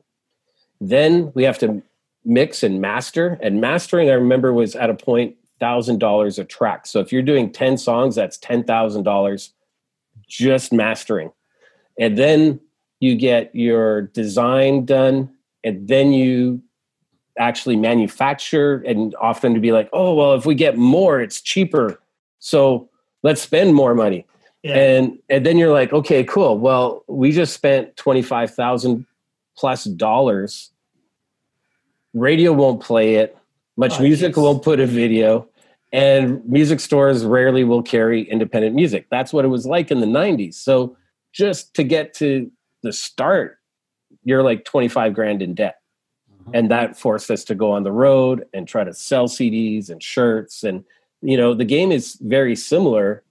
Then 0.81 1.31
we 1.35 1.43
have 1.43 1.59
to 1.59 1.83
mix 2.25 2.63
and 2.63 2.81
master. 2.81 3.37
And 3.39 3.61
mastering, 3.61 4.09
I 4.09 4.13
remember, 4.13 4.51
was 4.51 4.75
at 4.75 4.89
a 4.89 4.95
point 4.95 5.35
thousand 5.59 5.99
dollars 5.99 6.39
a 6.39 6.45
track. 6.45 6.85
So 6.87 6.99
if 6.99 7.11
you're 7.11 7.21
doing 7.21 7.51
ten 7.51 7.77
songs, 7.77 8.15
that's 8.15 8.37
ten 8.37 8.63
thousand 8.63 9.03
dollars 9.03 9.53
just 10.27 10.71
mastering, 10.71 11.31
and 11.99 12.17
then 12.17 12.59
you 12.99 13.15
get 13.15 13.53
your 13.55 14.03
design 14.03 14.85
done, 14.85 15.33
and 15.63 15.87
then 15.87 16.13
you 16.13 16.61
actually 17.39 17.77
manufacture 17.77 18.83
and 18.85 19.15
often 19.19 19.53
to 19.53 19.61
be 19.61 19.71
like 19.71 19.89
oh 19.93 20.13
well 20.13 20.33
if 20.33 20.45
we 20.45 20.53
get 20.53 20.77
more 20.77 21.21
it's 21.21 21.41
cheaper. 21.41 21.99
So 22.39 22.89
let's 23.23 23.41
spend 23.41 23.73
more 23.73 23.95
money. 23.95 24.25
Yeah. 24.61 24.75
and 24.75 25.19
and 25.29 25.45
then 25.45 25.57
you're 25.57 25.71
like 25.71 25.93
okay 25.93 26.23
cool. 26.23 26.57
Well 26.57 27.03
we 27.07 27.31
just 27.31 27.53
spent 27.53 27.95
25000 27.95 29.05
plus 29.57 29.85
dollars. 29.85 30.71
Radio 32.13 32.51
won't 32.51 32.81
play 32.81 33.15
it 33.15 33.37
much 33.79 33.99
Oh, 33.99 34.03
music 34.03 34.35
geez. 34.35 34.43
won't 34.43 34.61
put 34.61 34.81
a 34.81 34.85
video 34.85 35.47
and 35.93 36.45
music 36.45 36.81
stores 36.81 37.25
rarely 37.25 37.63
will 37.63 37.81
carry 37.81 38.29
independent 38.29 38.75
music. 38.75 39.07
That's 39.09 39.31
what 39.33 39.45
it 39.45 39.47
was 39.47 39.65
like 39.65 39.89
in 39.89 40.01
the 40.01 40.05
90s 40.05 40.55
so 40.55 40.97
just 41.31 41.73
to 41.75 41.83
get 41.83 42.13
to 42.15 42.51
the 42.83 42.91
start 42.91 43.57
you're 44.23 44.43
like 44.43 44.65
25 44.65 45.13
grand 45.13 45.41
in 45.41 45.53
debt. 45.53 45.79
Mm-hmm. 46.29 46.51
And 46.55 46.71
that 46.71 46.99
forced 46.99 47.31
us 47.31 47.45
to 47.45 47.55
go 47.55 47.71
on 47.71 47.83
the 47.83 47.91
road 47.91 48.45
and 48.53 48.67
try 48.67 48.83
to 48.83 48.93
sell 48.93 49.27
CDs 49.27 49.89
and 49.89 50.03
shirts. 50.03 50.63
And 50.63 50.83
you 51.21 51.37
know 51.37 51.53
the 51.53 51.65
game 51.65 51.91
is 51.91 52.17
very 52.21 52.55
similar 52.55 53.23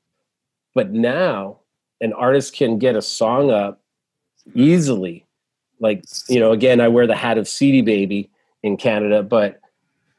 but 0.75 0.93
now 0.93 1.59
an 2.01 2.13
artist 2.13 2.55
can 2.55 2.79
get 2.79 2.97
a 2.97 3.03
song 3.03 3.51
up 3.51 3.83
easily. 4.55 5.27
Like 5.79 6.05
you 6.27 6.41
know 6.41 6.53
again 6.53 6.81
I 6.81 6.89
wear 6.89 7.07
the 7.07 7.17
hat 7.17 7.37
of 7.37 7.47
CD 7.47 7.83
baby 7.83 8.31
in 8.63 8.79
Canada 8.79 9.23
but 9.23 9.61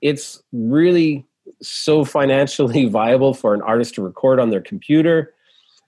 it's 0.01 0.41
really 0.51 1.25
so 1.61 2.05
financially 2.05 2.85
viable 2.89 3.33
for 3.33 3.53
an 3.53 3.61
artist 3.61 3.95
to 3.95 4.01
record 4.01 4.39
on 4.39 4.49
their 4.49 4.61
computer 4.61 5.33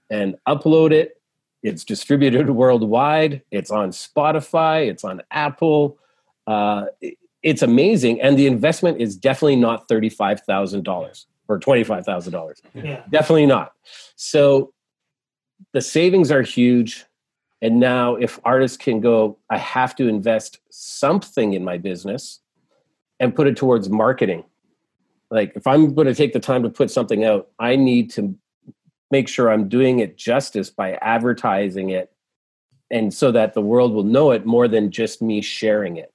and 0.10 0.36
upload 0.48 0.92
it. 0.92 1.22
It's 1.64 1.84
distributed 1.84 2.50
worldwide. 2.62 3.42
It's 3.52 3.72
on 3.72 3.90
Spotify. 3.90 4.88
It's 4.88 5.04
on 5.04 5.22
Apple. 5.32 5.98
Uh, 6.48 6.86
it's 7.44 7.62
amazing. 7.62 8.22
And 8.22 8.38
the 8.38 8.48
investment 8.48 9.00
is 9.00 9.16
definitely 9.16 9.56
not 9.56 9.88
$35000 9.88 11.26
or 11.48 11.60
$25000 11.60 12.62
yeah. 12.76 13.04
definitely 13.10 13.46
not. 13.46 13.74
So 14.16 14.74
the 15.74 15.82
savings 15.82 16.32
are 16.32 16.42
huge. 16.42 17.06
And 17.62 17.80
now 17.80 18.16
if 18.16 18.40
artists 18.44 18.78
can 18.78 19.02
go 19.02 19.38
i 19.52 19.58
have 19.58 19.96
to 19.96 20.08
invest 20.08 20.60
something 20.72 21.54
in 21.54 21.64
my 21.64 21.78
business 21.78 22.40
and 23.22 23.34
put 23.34 23.48
it 23.48 23.56
towards 23.56 23.90
marketing. 23.90 24.44
Like 25.30 25.54
if 25.56 25.66
i'm 25.66 25.96
going 25.96 26.08
to 26.08 26.14
take 26.14 26.34
the 26.34 26.42
time 26.42 26.62
to 26.64 26.70
put 26.70 26.92
something 26.92 27.24
out 27.24 27.48
i 27.58 27.78
need 27.78 28.12
to 28.12 28.36
make 29.12 29.30
sure 29.30 29.50
i'm 29.50 29.70
doing 29.70 30.00
it 30.00 30.18
justice 30.18 30.70
by 30.70 30.96
advertising 30.96 31.90
it 31.90 32.12
and 32.92 33.14
so 33.14 33.32
that 33.32 33.54
the 33.54 33.62
world 33.62 33.94
will 33.94 34.04
know 34.04 34.32
it 34.32 34.46
more 34.46 34.68
than 34.68 34.92
just 34.92 35.22
me 35.22 35.42
sharing 35.42 35.96
it. 35.96 36.14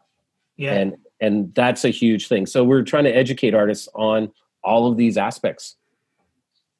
Yeah. 0.57 0.75
and 0.75 0.97
and 1.21 1.55
that's 1.55 1.85
a 1.85 1.88
huge 1.88 2.29
thing. 2.29 2.45
So 2.45 2.62
we're 2.62 2.83
trying 2.83 3.05
to 3.05 3.11
educate 3.11 3.55
artists 3.55 3.88
on 3.95 4.31
all 4.62 4.90
of 4.90 4.99
these 4.99 5.16
aspects. 5.16 5.77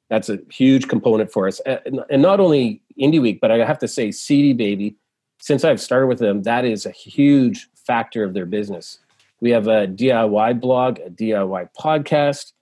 That's 0.09 0.29
a 0.29 0.37
huge 0.51 0.87
component 0.87 1.31
for 1.31 1.47
us. 1.47 1.59
And, 1.65 2.01
and 2.09 2.21
not 2.21 2.39
only 2.39 2.81
indie 2.99 3.21
week 3.21 3.39
but 3.41 3.51
i 3.51 3.57
have 3.63 3.77
to 3.77 3.87
say 3.87 4.11
cd 4.11 4.53
baby 4.53 4.95
since 5.39 5.63
i've 5.63 5.79
started 5.79 6.07
with 6.07 6.17
them 6.17 6.41
that 6.43 6.65
is 6.65 6.85
a 6.85 6.91
huge 6.91 7.69
factor 7.75 8.23
of 8.23 8.33
their 8.33 8.45
business 8.45 8.99
we 9.41 9.51
have 9.51 9.67
a 9.67 9.87
diy 9.87 10.59
blog 10.59 10.99
a 10.99 11.09
diy 11.09 11.69
podcast 11.79 12.53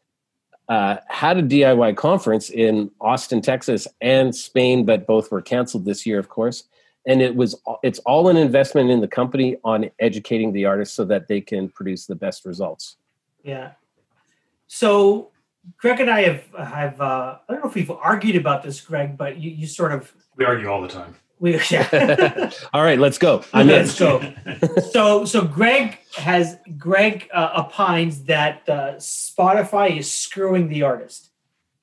uh, 0.67 0.97
had 1.07 1.37
a 1.37 1.43
diy 1.43 1.95
conference 1.95 2.49
in 2.49 2.91
austin 3.01 3.41
texas 3.41 3.87
and 4.01 4.35
spain 4.35 4.85
but 4.85 5.05
both 5.05 5.31
were 5.31 5.41
canceled 5.41 5.85
this 5.85 6.05
year 6.05 6.19
of 6.19 6.29
course 6.29 6.63
and 7.07 7.21
it 7.21 7.35
was 7.35 7.55
it's 7.83 7.99
all 7.99 8.29
an 8.29 8.37
investment 8.37 8.89
in 8.89 8.99
the 8.99 9.07
company 9.07 9.57
on 9.63 9.89
educating 9.99 10.53
the 10.53 10.65
artists 10.65 10.95
so 10.95 11.05
that 11.05 11.27
they 11.27 11.39
can 11.39 11.69
produce 11.69 12.05
the 12.05 12.15
best 12.15 12.45
results 12.45 12.97
Yeah. 13.45 13.71
So 14.67 15.31
Greg 15.77 15.99
and 15.99 16.09
I 16.09 16.21
have 16.23 16.43
have 16.57 16.99
uh, 16.99 17.37
I 17.47 17.53
don't 17.53 17.63
know 17.63 17.69
if 17.69 17.75
we've 17.75 17.91
argued 17.91 18.35
about 18.35 18.63
this, 18.63 18.81
Greg, 18.81 19.17
but 19.17 19.37
you, 19.37 19.51
you 19.51 19.67
sort 19.67 19.91
of 19.91 20.11
We 20.35 20.45
argue 20.45 20.67
all 20.67 20.81
the 20.81 20.87
time. 20.87 21.15
We 21.39 21.59
yeah. 21.71 22.49
all 22.73 22.83
right 22.83 22.99
let's 22.99 23.17
go 23.17 23.43
i'm 23.53 23.67
Let's 23.67 23.97
go. 23.99 24.21
so 24.91 25.25
so 25.25 25.43
Greg 25.45 25.99
has 26.15 26.57
Greg 26.77 27.29
uh, 27.33 27.51
opines 27.63 28.23
that 28.25 28.67
uh, 28.69 28.93
Spotify 28.95 29.97
is 29.97 30.11
screwing 30.11 30.69
the 30.69 30.83
artist 30.83 31.31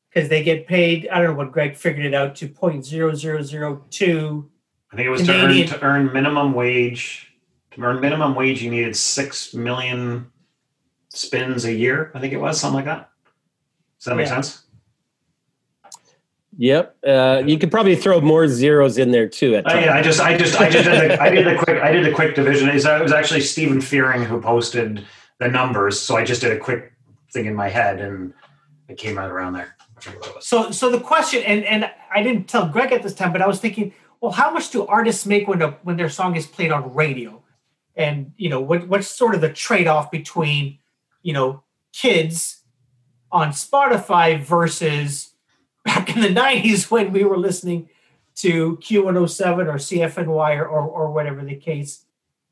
because 0.09 0.29
they 0.31 0.43
get 0.43 0.67
paid. 0.67 1.09
I 1.09 1.19
don't 1.19 1.33
know 1.33 1.37
what 1.37 1.53
Greg 1.53 1.77
figured 1.77 2.07
it 2.07 2.15
out 2.15 2.35
to 2.37 2.49
point 2.49 2.85
zero 2.85 3.15
zero 3.15 3.43
zero 3.43 3.85
two. 3.91 4.51
I 4.91 4.97
think 4.97 5.07
it 5.07 5.11
was 5.11 5.23
to 5.27 5.35
earn, 5.35 5.67
to 5.67 5.83
earn 5.83 6.13
minimum 6.13 6.53
wage. 6.55 7.33
To 7.73 7.83
earn 7.83 8.01
minimum 8.01 8.35
wage, 8.35 8.63
you 8.63 8.71
needed 8.71 8.95
six 8.97 9.53
million 9.55 10.31
spins 11.11 11.65
a 11.65 11.73
year. 11.73 12.11
I 12.15 12.21
think 12.21 12.33
it 12.33 12.39
was 12.39 12.59
something 12.61 12.77
like 12.77 12.85
that. 12.87 13.11
Does 13.99 14.05
that 14.07 14.17
make 14.17 14.27
Yeah. 14.27 14.35
sense? 14.41 14.62
Yep 16.63 16.97
uh, 17.07 17.43
you 17.45 17.59
could 17.59 17.71
probably 17.71 17.97
throw 17.97 18.21
more 18.21 18.47
zeros 18.47 18.97
in 18.97 19.11
there 19.11 19.29
too 19.29 19.57
at 19.57 19.67
I. 19.67 19.99
I 19.99 20.03
just, 20.03 20.21
I 20.21 20.37
just, 20.37 20.61
I 20.61 20.71
just 20.71 20.85
did 20.85 21.11
the, 21.11 21.21
I 21.21 21.29
did 21.31 21.47
the 21.47 21.57
quick, 21.57 21.83
I 21.83 21.91
did 21.91 22.05
the 22.07 22.13
quick 22.13 22.35
division. 22.35 22.69
Is 22.69 22.85
that 22.85 23.01
it 23.01 23.03
was 23.03 23.13
actually 23.13 23.41
Stephen 23.41 23.81
Fearing 23.81 24.25
who 24.25 24.41
posted 24.41 25.05
the 25.39 25.49
numbers, 25.49 25.99
so 25.99 26.17
I 26.17 26.25
just 26.25 26.41
did 26.41 26.53
a 26.53 26.59
quick 26.59 26.93
thing 27.33 27.47
in 27.47 27.55
my 27.55 27.69
head, 27.69 28.01
and 28.01 28.33
it 28.89 28.97
came 28.97 29.19
out 29.19 29.31
around 29.31 29.55
there. 29.55 29.77
I 29.97 30.01
forget 30.01 30.21
what 30.21 30.29
it 30.29 30.35
was. 30.37 30.47
So 30.47 30.71
so 30.71 30.91
the 30.91 31.01
question 31.01 31.43
and 31.43 31.65
and 31.65 31.91
I 32.15 32.23
didn't 32.23 32.45
tell 32.49 32.69
Greg 32.69 32.93
at 32.93 33.03
this 33.03 33.15
time, 33.15 33.33
but 33.33 33.43
I 33.43 33.49
was 33.49 33.59
thinking, 33.59 33.93
well, 34.21 34.33
how 34.33 34.53
much 34.53 34.71
do 34.71 34.87
artists 34.87 35.27
make 35.27 35.49
when 35.49 35.61
a, 35.63 35.73
when 35.83 35.97
their 35.97 36.09
song 36.09 36.37
is 36.37 36.47
played 36.47 36.71
on 36.71 36.95
radio? 36.95 37.43
And 37.97 38.33
you 38.37 38.49
know 38.49 38.61
what 38.61 38.87
what's 38.89 39.09
sort 39.09 39.35
of 39.35 39.41
the 39.41 39.53
trade 39.53 39.89
off 39.89 40.11
between 40.11 40.79
you 41.23 41.33
know 41.33 41.65
kids 41.93 42.63
on 43.33 43.49
Spotify 43.49 44.41
versus 44.41 45.32
back 45.85 46.15
in 46.15 46.23
the 46.23 46.29
'90s 46.29 46.91
when 46.91 47.13
we 47.13 47.25
were 47.25 47.39
listening 47.39 47.89
to 48.37 48.77
Q107 48.79 49.67
or 49.67 49.75
CFNY 49.75 50.59
or 50.59 50.67
or, 50.67 50.87
or 50.87 51.11
whatever 51.11 51.45
the 51.45 51.57
case 51.57 52.05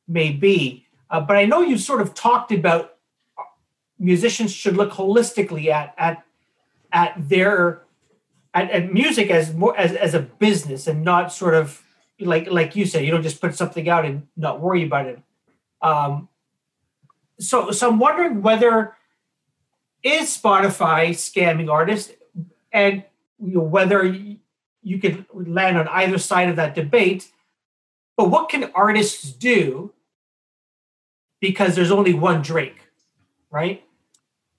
may 0.06 0.30
be. 0.32 0.86
Uh, 1.10 1.20
but 1.20 1.36
I 1.36 1.44
know 1.44 1.62
you 1.62 1.78
sort 1.78 2.00
of 2.00 2.14
talked 2.14 2.52
about 2.52 2.96
musicians 3.98 4.52
should 4.52 4.76
look 4.76 4.92
holistically 4.92 5.68
at 5.68 5.94
at 5.98 6.24
at 6.92 7.14
their 7.16 7.82
at, 8.54 8.70
at 8.70 8.92
music 8.92 9.30
as 9.30 9.54
more 9.54 9.76
as, 9.76 9.92
as 9.92 10.14
a 10.14 10.20
business 10.20 10.86
and 10.86 11.04
not 11.04 11.32
sort 11.32 11.54
of 11.54 11.82
like 12.18 12.50
like 12.50 12.74
you 12.74 12.86
said 12.86 13.04
you 13.04 13.10
don't 13.10 13.22
just 13.22 13.40
put 13.40 13.54
something 13.54 13.88
out 13.88 14.04
and 14.04 14.26
not 14.36 14.60
worry 14.60 14.82
about 14.82 15.06
it 15.06 15.20
um 15.82 16.28
so 17.38 17.70
so 17.70 17.88
i'm 17.88 17.98
wondering 17.98 18.42
whether 18.42 18.96
is 20.02 20.36
spotify 20.36 21.10
scamming 21.10 21.70
artists 21.70 22.12
and 22.72 23.04
you 23.42 23.54
know, 23.54 23.60
whether 23.60 24.04
you 24.82 24.98
could 24.98 25.26
land 25.34 25.78
on 25.78 25.88
either 25.88 26.18
side 26.18 26.48
of 26.48 26.56
that 26.56 26.74
debate 26.74 27.30
but 28.16 28.28
what 28.30 28.48
can 28.48 28.70
artists 28.74 29.32
do 29.32 29.92
because 31.40 31.74
there's 31.74 31.90
only 31.90 32.14
one 32.14 32.42
drake 32.42 32.80
right 33.50 33.82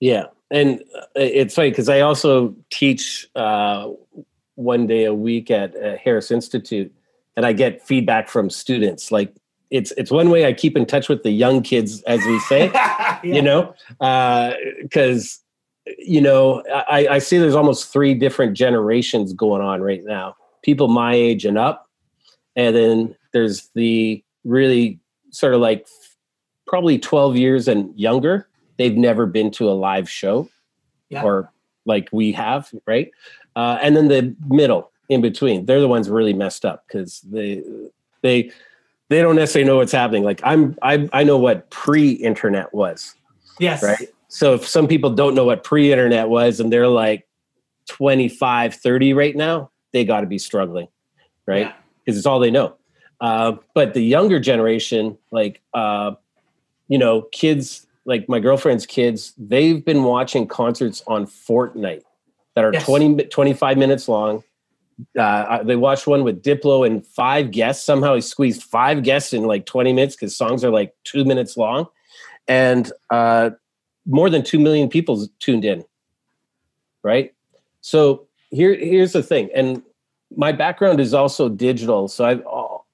Yeah, 0.02 0.26
and 0.50 0.84
uh, 0.98 1.06
it's 1.16 1.56
funny 1.56 1.70
because 1.70 1.88
I 1.88 2.02
also 2.02 2.56
teach 2.72 3.30
uh, 3.36 3.90
one 4.56 4.88
day 4.88 5.06
a 5.06 5.14
week 5.14 5.50
at 5.50 5.76
uh, 5.76 5.96
Harris 6.04 6.32
Institute, 6.32 6.94
and 7.38 7.46
I 7.46 7.54
get 7.54 7.86
feedback 7.86 8.28
from 8.28 8.50
students. 8.50 9.12
Like 9.12 9.34
it's 9.70 9.92
it's 9.92 10.12
one 10.12 10.30
way 10.30 10.46
I 10.46 10.54
keep 10.54 10.76
in 10.76 10.86
touch 10.88 11.08
with 11.08 11.24
the 11.24 11.32
young 11.32 11.62
kids, 11.62 12.02
as 12.04 12.26
we 12.26 12.40
say. 12.40 12.72
Yeah. 13.24 13.36
You 13.36 13.44
know, 13.44 13.76
because 14.82 15.42
you 15.98 16.22
know 16.22 16.64
I, 16.70 17.08
I 17.12 17.20
see 17.20 17.38
there's 17.38 17.56
almost 17.56 17.92
three 17.92 18.14
different 18.14 18.56
generations 18.56 19.34
going 19.34 19.62
on 19.62 19.82
right 19.82 20.04
now. 20.04 20.36
People 20.64 20.88
my 20.88 21.14
age 21.14 21.46
and 21.46 21.58
up, 21.58 21.90
and 22.56 22.76
then 22.76 23.16
there's 23.34 23.70
the 23.74 24.24
really 24.44 25.00
sort 25.32 25.54
of 25.54 25.62
like 25.62 25.88
probably 26.68 27.00
12 27.00 27.36
years 27.36 27.68
and 27.68 27.98
younger. 28.00 28.48
They've 28.78 28.96
never 28.96 29.26
been 29.26 29.52
to 29.52 29.70
a 29.70 29.72
live 29.74 30.10
show 30.10 30.50
Yeah. 31.10 31.24
or 31.24 31.52
like 31.86 32.10
we 32.12 32.32
have 32.34 32.72
right? 32.86 33.12
Uh, 33.56 33.78
and 33.82 33.96
then 33.96 34.08
the 34.08 34.36
middle 34.48 34.92
in 35.10 35.22
between. 35.22 35.66
They're 35.66 35.82
the 35.82 35.88
ones 35.88 36.10
really 36.10 36.34
messed 36.34 36.64
up 36.64 36.86
because 36.88 37.22
they 37.22 37.64
they 38.22 38.52
they 39.10 39.22
don't 39.22 39.36
necessarily 39.36 39.68
know 39.68 39.78
what's 39.78 39.92
happening. 39.92 40.24
Like 40.24 40.42
i'm 40.44 40.78
i, 40.82 41.10
I 41.12 41.24
know 41.24 41.38
what 41.38 41.70
pre-internet 41.70 42.74
was 42.74 43.16
yes. 43.60 43.84
right 43.84 44.10
so 44.34 44.54
if 44.54 44.66
some 44.66 44.88
people 44.88 45.10
don't 45.10 45.36
know 45.36 45.44
what 45.44 45.64
pre-internet 45.64 46.30
was 46.30 46.60
and 46.62 46.72
they're 46.72 46.88
like 46.88 47.28
25 47.90 48.76
30 48.76 49.14
right 49.14 49.36
now 49.36 49.70
they 49.92 50.06
got 50.06 50.22
to 50.22 50.28
be 50.28 50.38
struggling 50.38 50.88
right 51.46 51.68
Yeah. 51.68 51.74
because 52.06 52.18
it's 52.18 52.26
all 52.26 52.40
they 52.40 52.52
know. 52.52 52.76
Uh, 53.20 53.58
but 53.76 53.94
the 53.94 54.02
younger 54.02 54.40
generation, 54.40 55.16
like 55.32 55.62
uh, 55.76 56.12
you 56.88 56.98
know, 56.98 57.22
kids 57.32 57.86
like 58.06 58.28
my 58.28 58.40
girlfriend's 58.40 58.86
kids, 58.88 59.34
they've 59.38 59.86
been 59.86 60.04
watching 60.04 60.48
concerts 60.48 61.04
on 61.06 61.28
Fortnite 61.28 62.02
that 62.56 62.64
are 62.66 62.74
Yes. 62.74 62.86
20, 62.86 63.26
25 63.26 63.78
minutes 63.78 64.08
long. 64.08 64.44
Uh, 65.18 65.62
they 65.64 65.76
watched 65.76 66.08
one 66.08 66.24
with 66.24 66.42
Diplo 66.42 66.86
and 66.86 67.06
five 67.06 67.52
guests. 67.52 67.86
Somehow 67.86 68.16
he 68.16 68.22
squeezed 68.22 68.64
five 68.64 69.04
guests 69.04 69.34
in 69.34 69.44
like 69.44 69.66
20 69.68 69.94
minutes 69.94 70.16
because 70.16 70.36
songs 70.36 70.64
are 70.64 70.72
like 70.72 70.96
two 71.04 71.24
minutes 71.24 71.58
long. 71.58 71.86
And 72.48 72.92
uh, 73.12 73.52
more 74.06 74.30
than 74.30 74.44
2 74.44 74.60
million 74.60 74.90
people 74.90 75.28
tuned 75.40 75.66
in. 75.66 75.84
Right. 77.04 77.34
So 77.82 78.28
here, 78.52 78.76
here's 78.76 79.14
the 79.14 79.24
thing. 79.24 79.50
And 79.56 79.82
my 80.36 80.52
background 80.52 81.00
is 81.00 81.14
also 81.14 81.50
digital. 81.50 82.08
So 82.08 82.26
I've 82.26 82.44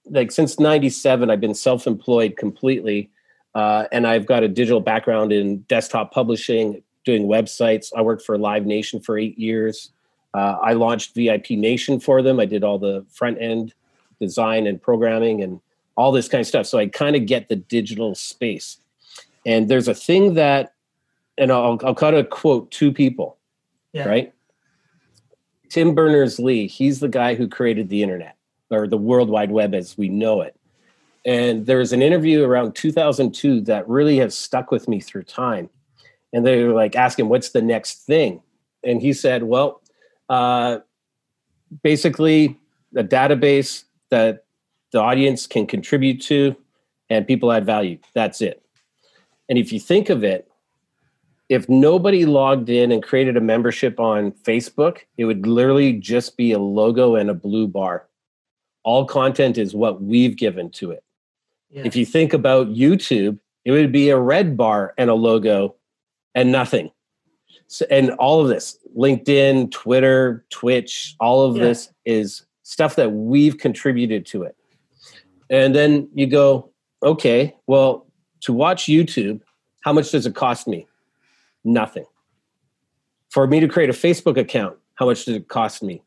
like 0.10 0.32
since 0.32 0.60
97, 0.60 1.30
I've 1.30 1.42
been 1.42 1.54
self 1.54 1.88
employed 1.88 2.38
completely. 2.38 3.10
Uh, 3.56 3.86
and 3.92 4.06
I've 4.06 4.26
got 4.26 4.44
a 4.44 4.48
digital 4.48 4.80
background 4.80 5.32
in 5.32 5.60
desktop 5.62 6.14
publishing, 6.14 6.84
doing 7.06 7.24
websites. 7.24 7.92
I 7.96 8.02
worked 8.02 8.24
for 8.24 8.38
Live 8.38 8.66
Nation 8.66 9.00
for 9.00 9.18
eight 9.18 9.38
years. 9.38 9.92
Uh, 10.34 10.58
I 10.62 10.74
launched 10.74 11.16
VIP 11.16 11.52
Nation 11.52 12.00
for 12.00 12.22
them. 12.22 12.40
I 12.40 12.46
did 12.46 12.64
all 12.64 12.78
the 12.78 13.06
front 13.10 13.42
end 13.42 13.74
design 14.20 14.68
and 14.68 14.82
programming 14.82 15.42
and 15.42 15.60
all 15.96 16.12
this 16.12 16.28
kind 16.28 16.42
of 16.42 16.48
stuff. 16.48 16.68
So 16.68 16.78
I 16.78 16.88
kind 16.88 17.16
of 17.16 17.26
get 17.26 17.50
the 17.50 17.56
digital 17.56 18.14
space. 18.14 18.78
And 19.46 19.70
there's 19.70 19.88
a 19.88 19.96
thing 19.96 20.36
that, 20.36 20.74
and 21.38 21.52
I'll, 21.52 21.80
I'll 21.84 21.96
kind 21.96 22.16
of 22.16 22.30
quote 22.30 22.72
two 22.72 22.92
people, 22.92 23.38
Yeah. 23.94 24.08
right? 24.08 24.34
Tim 25.70 25.94
Berners 25.94 26.40
Lee, 26.40 26.68
he's 26.68 27.00
the 27.00 27.10
guy 27.10 27.36
who 27.36 27.48
created 27.48 27.90
the 27.90 28.02
internet 28.02 28.38
or 28.70 28.88
the 28.88 28.98
World 28.98 29.30
Wide 29.30 29.52
Web 29.52 29.74
as 29.76 29.98
we 29.98 30.10
know 30.10 30.42
it. 30.42 30.56
And 31.26 31.66
there 31.66 31.80
was 31.80 31.92
an 31.92 32.02
interview 32.02 32.44
around 32.44 32.74
2002 32.74 33.62
that 33.62 33.88
really 33.88 34.18
has 34.18 34.38
stuck 34.38 34.72
with 34.72 34.88
me 34.88 35.02
through 35.02 35.24
time. 35.24 35.70
And 36.32 36.46
they 36.46 36.64
were 36.64 36.74
like 36.74 36.96
asking, 36.96 37.28
what's 37.28 37.50
the 37.50 37.62
next 37.62 38.06
thing? 38.06 38.42
And 38.84 39.02
he 39.02 39.12
said, 39.12 39.44
well, 39.44 39.82
uh, 40.30 40.80
basically, 41.84 42.58
a 42.96 43.04
database 43.04 43.84
that 44.10 44.46
the 44.92 45.00
audience 45.00 45.48
can 45.48 45.68
contribute 45.68 46.22
to 46.24 46.56
and 47.10 47.28
people 47.28 47.52
add 47.52 47.66
value. 47.66 47.98
That's 48.14 48.42
it. 48.42 48.64
And 49.50 49.58
if 49.58 49.72
you 49.74 49.80
think 49.80 50.10
of 50.10 50.24
it, 50.24 50.50
if 51.50 51.70
nobody 51.70 52.26
logged 52.26 52.70
in 52.70 52.92
and 52.92 53.02
created 53.02 53.38
a 53.38 53.42
membership 53.42 54.00
on 54.00 54.32
Facebook, 54.32 55.00
it 55.18 55.26
would 55.26 55.48
literally 55.48 55.94
just 55.94 56.36
be 56.36 56.52
a 56.52 56.60
logo 56.60 57.16
and 57.16 57.30
a 57.30 57.34
blue 57.34 57.68
bar. 57.68 58.08
All 58.84 59.06
content 59.06 59.58
is 59.58 59.74
what 59.74 60.02
we've 60.02 60.36
given 60.36 60.70
to 60.72 60.92
it. 60.92 61.04
Yeah. 61.70 61.84
If 61.86 61.96
you 61.96 62.06
think 62.06 62.34
about 62.34 62.68
YouTube, 62.70 63.40
it 63.66 63.72
would 63.72 63.92
be 63.92 64.10
a 64.10 64.20
red 64.20 64.56
bar 64.58 64.94
and 64.98 65.10
a 65.10 65.14
logo 65.14 65.76
and 66.36 66.52
nothing. 66.52 66.92
So, 67.68 67.86
and 67.90 68.12
all 68.12 68.42
of 68.42 68.48
this, 68.48 68.78
LinkedIn, 68.98 69.72
Twitter, 69.72 70.46
Twitch, 70.50 71.16
all 71.20 71.44
of 71.44 71.58
Yeah. 71.58 71.64
this 71.64 71.90
is 72.06 72.46
stuff 72.64 72.96
that 72.96 73.12
we've 73.12 73.58
contributed 73.58 74.26
to 74.28 74.44
it. 74.44 74.56
And 75.50 75.76
then 75.76 76.10
you 76.14 76.28
go, 76.28 76.70
okay, 77.04 77.56
well, 77.68 78.06
to 78.42 78.54
watch 78.54 78.86
YouTube, 78.86 79.42
how 79.82 79.94
much 79.94 80.12
does 80.12 80.26
it 80.26 80.36
cost 80.36 80.68
me? 80.68 80.88
Nothing. 81.68 82.06
For 83.30 83.46
me 83.46 83.60
to 83.60 83.68
create 83.68 83.90
a 83.90 83.94
Facebook 83.94 84.38
account, 84.38 84.78
how 84.96 85.06
much 85.06 85.26
did 85.26 85.36
it 85.36 85.50
cost 85.50 85.84
me? 85.84 86.02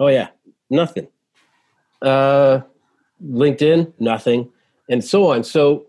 Oh, 0.00 0.08
yeah, 0.08 0.28
nothing. 0.70 1.06
Uh, 2.00 2.60
LinkedIn, 3.22 3.92
nothing, 4.00 4.50
and 4.88 5.04
so 5.04 5.30
on. 5.30 5.44
So 5.44 5.84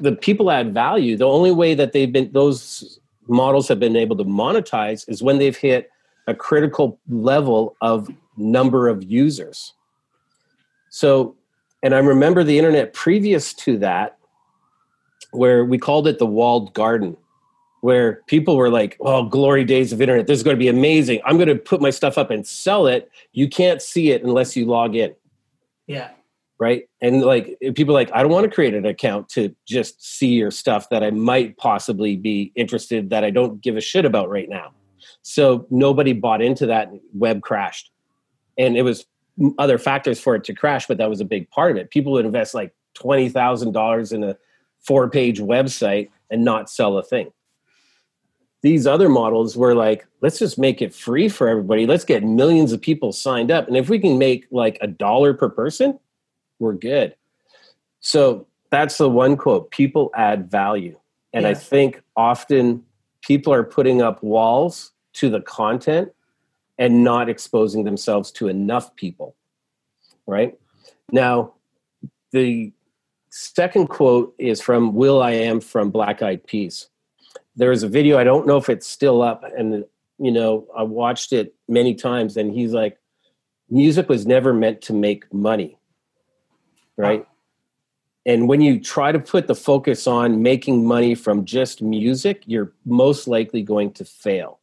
the 0.00 0.10
people 0.12 0.50
add 0.50 0.74
value. 0.74 1.16
The 1.16 1.28
only 1.28 1.52
way 1.52 1.74
that 1.74 1.92
they've 1.92 2.12
been, 2.12 2.32
those 2.32 2.98
models 3.28 3.68
have 3.68 3.78
been 3.78 3.94
able 3.94 4.16
to 4.16 4.24
monetize 4.24 5.08
is 5.08 5.22
when 5.22 5.38
they've 5.38 5.56
hit 5.56 5.88
a 6.26 6.34
critical 6.34 6.98
level 7.08 7.76
of 7.80 8.10
number 8.36 8.88
of 8.88 9.04
users. 9.04 9.74
So, 10.90 11.36
and 11.84 11.94
I 11.94 11.98
remember 11.98 12.42
the 12.42 12.58
internet 12.58 12.94
previous 12.94 13.54
to 13.54 13.78
that, 13.78 14.18
where 15.30 15.64
we 15.64 15.78
called 15.78 16.08
it 16.08 16.18
the 16.18 16.26
walled 16.26 16.74
garden, 16.74 17.16
where 17.80 18.22
people 18.26 18.56
were 18.56 18.70
like, 18.70 18.96
oh, 19.00 19.24
glory 19.24 19.64
days 19.64 19.92
of 19.92 20.00
internet. 20.00 20.26
This 20.26 20.38
is 20.38 20.42
going 20.42 20.56
to 20.56 20.58
be 20.58 20.68
amazing. 20.68 21.20
I'm 21.24 21.36
going 21.36 21.48
to 21.48 21.56
put 21.56 21.80
my 21.80 21.90
stuff 21.90 22.18
up 22.18 22.30
and 22.30 22.46
sell 22.46 22.86
it. 22.86 23.10
You 23.32 23.48
can't 23.48 23.80
see 23.80 24.10
it 24.10 24.22
unless 24.22 24.56
you 24.56 24.66
log 24.66 24.94
in 24.94 25.14
yeah. 25.86 26.10
right? 26.60 26.88
And 27.00 27.22
like 27.22 27.58
people 27.74 27.96
are 27.96 28.00
like, 28.00 28.12
I 28.14 28.22
don't 28.22 28.30
want 28.30 28.44
to 28.44 28.50
create 28.50 28.74
an 28.74 28.86
account 28.86 29.28
to 29.30 29.54
just 29.66 30.04
see 30.04 30.28
your 30.34 30.52
stuff 30.52 30.88
that 30.90 31.02
I 31.02 31.10
might 31.10 31.56
possibly 31.56 32.16
be 32.16 32.52
interested 32.54 33.10
that 33.10 33.24
I 33.24 33.30
don't 33.30 33.60
give 33.60 33.76
a 33.76 33.80
shit 33.80 34.04
about 34.04 34.28
right 34.28 34.48
now. 34.48 34.72
So 35.22 35.66
nobody 35.70 36.12
bought 36.12 36.42
into 36.42 36.66
that. 36.66 36.90
Web 37.14 37.40
crashed, 37.40 37.90
and 38.58 38.76
it 38.76 38.82
was 38.82 39.06
other 39.58 39.78
factors 39.78 40.20
for 40.20 40.34
it 40.34 40.44
to 40.44 40.54
crash, 40.54 40.86
but 40.86 40.98
that 40.98 41.08
was 41.08 41.20
a 41.20 41.24
big 41.24 41.50
part 41.50 41.70
of 41.70 41.78
it. 41.78 41.90
People 41.90 42.12
would 42.12 42.26
invest 42.26 42.54
like 42.54 42.74
twenty 42.94 43.30
thousand 43.30 43.72
dollars 43.72 44.12
in 44.12 44.22
a 44.22 44.36
four-page 44.80 45.40
website 45.40 46.10
and 46.30 46.44
not 46.44 46.70
sell 46.70 46.98
a 46.98 47.02
thing. 47.02 47.32
These 48.62 48.86
other 48.86 49.08
models 49.08 49.56
were 49.56 49.74
like, 49.74 50.06
let's 50.20 50.38
just 50.38 50.58
make 50.58 50.82
it 50.82 50.94
free 50.94 51.28
for 51.28 51.48
everybody. 51.48 51.86
Let's 51.86 52.04
get 52.04 52.22
millions 52.22 52.72
of 52.72 52.80
people 52.80 53.12
signed 53.12 53.50
up. 53.50 53.66
And 53.68 53.76
if 53.76 53.88
we 53.88 53.98
can 53.98 54.18
make 54.18 54.46
like 54.50 54.76
a 54.80 54.86
dollar 54.86 55.32
per 55.32 55.48
person, 55.48 55.98
we're 56.58 56.74
good. 56.74 57.14
So 58.00 58.46
that's 58.70 58.98
the 58.98 59.08
one 59.08 59.36
quote 59.36 59.70
people 59.70 60.10
add 60.14 60.50
value. 60.50 60.98
And 61.32 61.46
I 61.46 61.54
think 61.54 62.02
often 62.16 62.84
people 63.22 63.52
are 63.52 63.64
putting 63.64 64.02
up 64.02 64.22
walls 64.22 64.92
to 65.14 65.30
the 65.30 65.40
content 65.40 66.12
and 66.78 67.04
not 67.04 67.28
exposing 67.28 67.84
themselves 67.84 68.30
to 68.32 68.48
enough 68.48 68.94
people. 68.96 69.36
Right 70.26 70.58
now, 71.12 71.54
the 72.32 72.72
second 73.30 73.88
quote 73.88 74.34
is 74.38 74.60
from 74.60 74.94
Will 74.94 75.22
I 75.22 75.32
Am 75.32 75.60
from 75.60 75.90
Black 75.90 76.22
Eyed 76.22 76.46
Peas. 76.46 76.89
There's 77.60 77.82
a 77.82 77.88
video, 77.88 78.16
I 78.16 78.24
don't 78.24 78.46
know 78.46 78.56
if 78.56 78.70
it's 78.70 78.86
still 78.86 79.20
up, 79.20 79.44
and 79.44 79.84
you 80.18 80.32
know, 80.32 80.66
I 80.74 80.82
watched 80.82 81.34
it 81.34 81.54
many 81.68 81.94
times, 81.94 82.38
and 82.38 82.54
he's 82.54 82.72
like, 82.72 82.96
music 83.68 84.08
was 84.08 84.26
never 84.26 84.54
meant 84.54 84.80
to 84.82 84.94
make 84.94 85.30
money. 85.30 85.78
Right. 86.96 87.26
And 88.24 88.48
when 88.48 88.62
you 88.62 88.80
try 88.80 89.12
to 89.12 89.18
put 89.18 89.46
the 89.46 89.54
focus 89.54 90.06
on 90.06 90.42
making 90.42 90.86
money 90.86 91.14
from 91.14 91.44
just 91.44 91.82
music, 91.82 92.42
you're 92.46 92.72
most 92.86 93.28
likely 93.28 93.60
going 93.60 93.92
to 93.92 94.06
fail. 94.06 94.60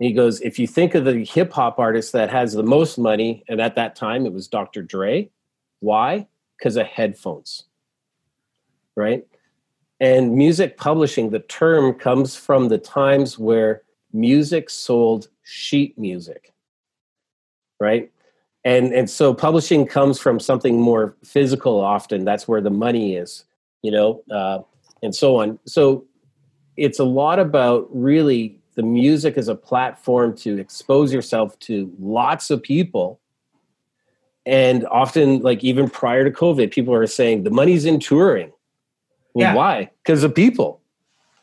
And 0.00 0.08
he 0.08 0.12
goes, 0.12 0.40
if 0.40 0.58
you 0.58 0.66
think 0.66 0.96
of 0.96 1.04
the 1.04 1.24
hip 1.24 1.52
hop 1.52 1.78
artist 1.78 2.12
that 2.14 2.30
has 2.30 2.52
the 2.52 2.64
most 2.64 2.98
money, 2.98 3.44
and 3.48 3.60
at 3.60 3.76
that 3.76 3.94
time 3.94 4.26
it 4.26 4.32
was 4.32 4.48
Dr. 4.48 4.82
Dre. 4.82 5.30
Why? 5.78 6.26
Because 6.58 6.76
of 6.76 6.86
headphones. 6.86 7.66
Right? 8.96 9.24
And 10.00 10.34
music 10.34 10.78
publishing, 10.78 11.30
the 11.30 11.40
term 11.40 11.94
comes 11.94 12.34
from 12.34 12.68
the 12.68 12.78
times 12.78 13.38
where 13.38 13.82
music 14.12 14.70
sold 14.70 15.28
sheet 15.42 15.98
music. 15.98 16.52
Right? 17.78 18.10
And 18.64 18.92
and 18.92 19.08
so 19.08 19.32
publishing 19.32 19.86
comes 19.86 20.18
from 20.18 20.38
something 20.40 20.80
more 20.80 21.16
physical 21.24 21.80
often. 21.80 22.24
That's 22.24 22.46
where 22.46 22.60
the 22.60 22.70
money 22.70 23.16
is, 23.16 23.44
you 23.82 23.90
know, 23.90 24.22
uh, 24.30 24.60
and 25.02 25.14
so 25.14 25.36
on. 25.36 25.58
So 25.64 26.04
it's 26.76 26.98
a 26.98 27.04
lot 27.04 27.38
about 27.38 27.88
really 27.90 28.58
the 28.74 28.82
music 28.82 29.36
as 29.36 29.48
a 29.48 29.54
platform 29.54 30.36
to 30.38 30.58
expose 30.58 31.12
yourself 31.12 31.58
to 31.60 31.92
lots 31.98 32.50
of 32.50 32.62
people 32.62 33.20
and 34.46 34.86
often 34.86 35.40
like 35.40 35.62
even 35.62 35.90
prior 35.90 36.24
to 36.24 36.30
covid 36.30 36.70
people 36.70 36.94
are 36.94 37.06
saying 37.06 37.42
the 37.42 37.50
money's 37.50 37.84
in 37.84 38.00
touring 38.00 38.50
well, 39.34 39.48
Yeah. 39.48 39.54
why? 39.54 39.90
Because 40.02 40.24
of 40.24 40.34
people. 40.34 40.80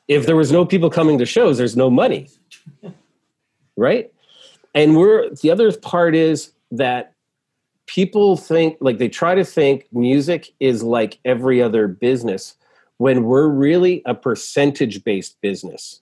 If 0.07 0.25
there 0.25 0.35
was 0.35 0.51
no 0.51 0.65
people 0.65 0.89
coming 0.89 1.17
to 1.17 1.25
shows 1.25 1.57
there's 1.57 1.77
no 1.77 1.89
money. 1.89 2.29
Right? 3.79 4.11
And 4.73 4.97
we're 4.97 5.29
the 5.29 5.51
other 5.51 5.71
part 5.71 6.15
is 6.15 6.51
that 6.71 7.13
people 7.85 8.35
think 8.35 8.75
like 8.81 8.97
they 8.97 9.07
try 9.07 9.35
to 9.35 9.45
think 9.45 9.85
music 9.91 10.51
is 10.59 10.81
like 10.81 11.19
every 11.25 11.61
other 11.61 11.87
business 11.87 12.55
when 12.97 13.23
we're 13.25 13.47
really 13.47 14.01
a 14.07 14.15
percentage 14.15 15.03
based 15.03 15.39
business. 15.41 16.01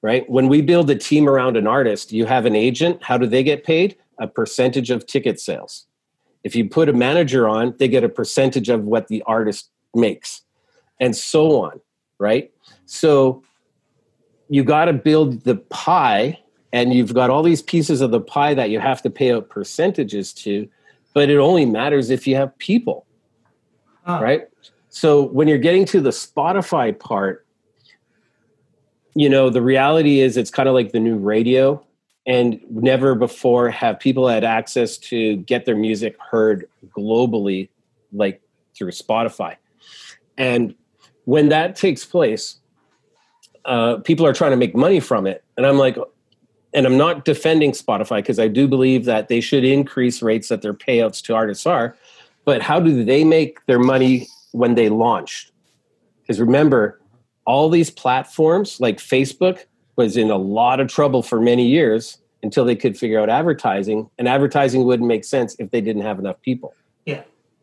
Right? 0.00 0.28
When 0.30 0.46
we 0.48 0.62
build 0.62 0.90
a 0.90 0.94
team 0.94 1.28
around 1.28 1.56
an 1.56 1.66
artist 1.66 2.12
you 2.12 2.24
have 2.26 2.46
an 2.46 2.54
agent 2.54 3.02
how 3.02 3.18
do 3.18 3.26
they 3.26 3.42
get 3.42 3.64
paid? 3.64 3.96
A 4.18 4.28
percentage 4.28 4.90
of 4.90 5.04
ticket 5.06 5.40
sales. 5.40 5.86
If 6.44 6.54
you 6.54 6.68
put 6.68 6.88
a 6.88 6.92
manager 6.92 7.48
on 7.48 7.74
they 7.78 7.88
get 7.88 8.04
a 8.04 8.08
percentage 8.08 8.68
of 8.68 8.84
what 8.84 9.08
the 9.08 9.22
artist 9.26 9.70
makes 9.92 10.42
and 11.02 11.14
so 11.14 11.60
on 11.60 11.78
right 12.18 12.50
so 12.86 13.42
you 14.48 14.64
got 14.64 14.86
to 14.86 14.94
build 14.94 15.42
the 15.42 15.56
pie 15.56 16.38
and 16.72 16.94
you've 16.94 17.12
got 17.12 17.28
all 17.28 17.42
these 17.42 17.60
pieces 17.60 18.00
of 18.00 18.10
the 18.10 18.20
pie 18.20 18.54
that 18.54 18.70
you 18.70 18.80
have 18.80 19.02
to 19.02 19.10
pay 19.10 19.32
out 19.32 19.50
percentages 19.50 20.32
to 20.32 20.66
but 21.12 21.28
it 21.28 21.36
only 21.36 21.66
matters 21.66 22.08
if 22.08 22.26
you 22.26 22.36
have 22.36 22.56
people 22.58 23.04
Huh. 24.04 24.20
right 24.22 24.48
so 24.88 25.22
when 25.22 25.46
you're 25.46 25.58
getting 25.58 25.84
to 25.86 26.00
the 26.00 26.10
spotify 26.10 26.98
part 26.98 27.46
you 29.14 29.28
know, 29.28 29.50
the 29.50 29.62
reality 29.62 30.20
is 30.20 30.36
it's 30.36 30.50
kind 30.50 30.68
of 30.68 30.74
like 30.74 30.92
the 30.92 31.00
new 31.00 31.16
radio 31.16 31.84
and 32.26 32.60
never 32.70 33.14
before 33.14 33.68
have 33.70 33.98
people 33.98 34.28
had 34.28 34.44
access 34.44 34.96
to 34.96 35.36
get 35.36 35.66
their 35.66 35.76
music 35.76 36.16
heard 36.18 36.68
globally 36.96 37.68
like 38.12 38.40
through 38.74 38.92
Spotify. 38.92 39.56
And 40.38 40.74
when 41.24 41.48
that 41.48 41.76
takes 41.76 42.04
place, 42.04 42.58
uh, 43.64 43.96
people 43.98 44.26
are 44.26 44.32
trying 44.32 44.50
to 44.50 44.56
make 44.56 44.74
money 44.74 45.00
from 45.00 45.26
it. 45.26 45.44
And 45.56 45.66
I'm 45.66 45.78
like, 45.78 45.96
and 46.74 46.86
I'm 46.86 46.96
not 46.96 47.24
defending 47.24 47.72
Spotify 47.72 48.16
because 48.16 48.38
I 48.38 48.48
do 48.48 48.66
believe 48.66 49.04
that 49.04 49.28
they 49.28 49.40
should 49.40 49.64
increase 49.64 50.22
rates 50.22 50.48
that 50.48 50.62
their 50.62 50.74
payouts 50.74 51.22
to 51.24 51.34
artists 51.34 51.66
are. 51.66 51.96
But 52.44 52.62
how 52.62 52.80
do 52.80 53.04
they 53.04 53.24
make 53.24 53.64
their 53.66 53.78
money 53.78 54.26
when 54.52 54.74
they 54.74 54.88
launched? 54.88 55.52
Because 56.22 56.40
remember, 56.40 57.00
all 57.44 57.68
these 57.68 57.90
platforms 57.90 58.80
like 58.80 58.98
Facebook 58.98 59.64
was 59.96 60.16
in 60.16 60.30
a 60.30 60.36
lot 60.36 60.80
of 60.80 60.88
trouble 60.88 61.22
for 61.22 61.40
many 61.40 61.66
years 61.66 62.18
until 62.42 62.64
they 62.64 62.74
could 62.74 62.96
figure 62.96 63.20
out 63.20 63.28
advertising. 63.28 64.08
And 64.18 64.26
advertising 64.26 64.84
wouldn't 64.84 65.06
make 65.06 65.24
sense 65.24 65.54
if 65.58 65.70
they 65.70 65.80
didn't 65.80 66.02
have 66.02 66.18
enough 66.18 66.40
people. 66.40 66.74
Yeah. 67.04 67.22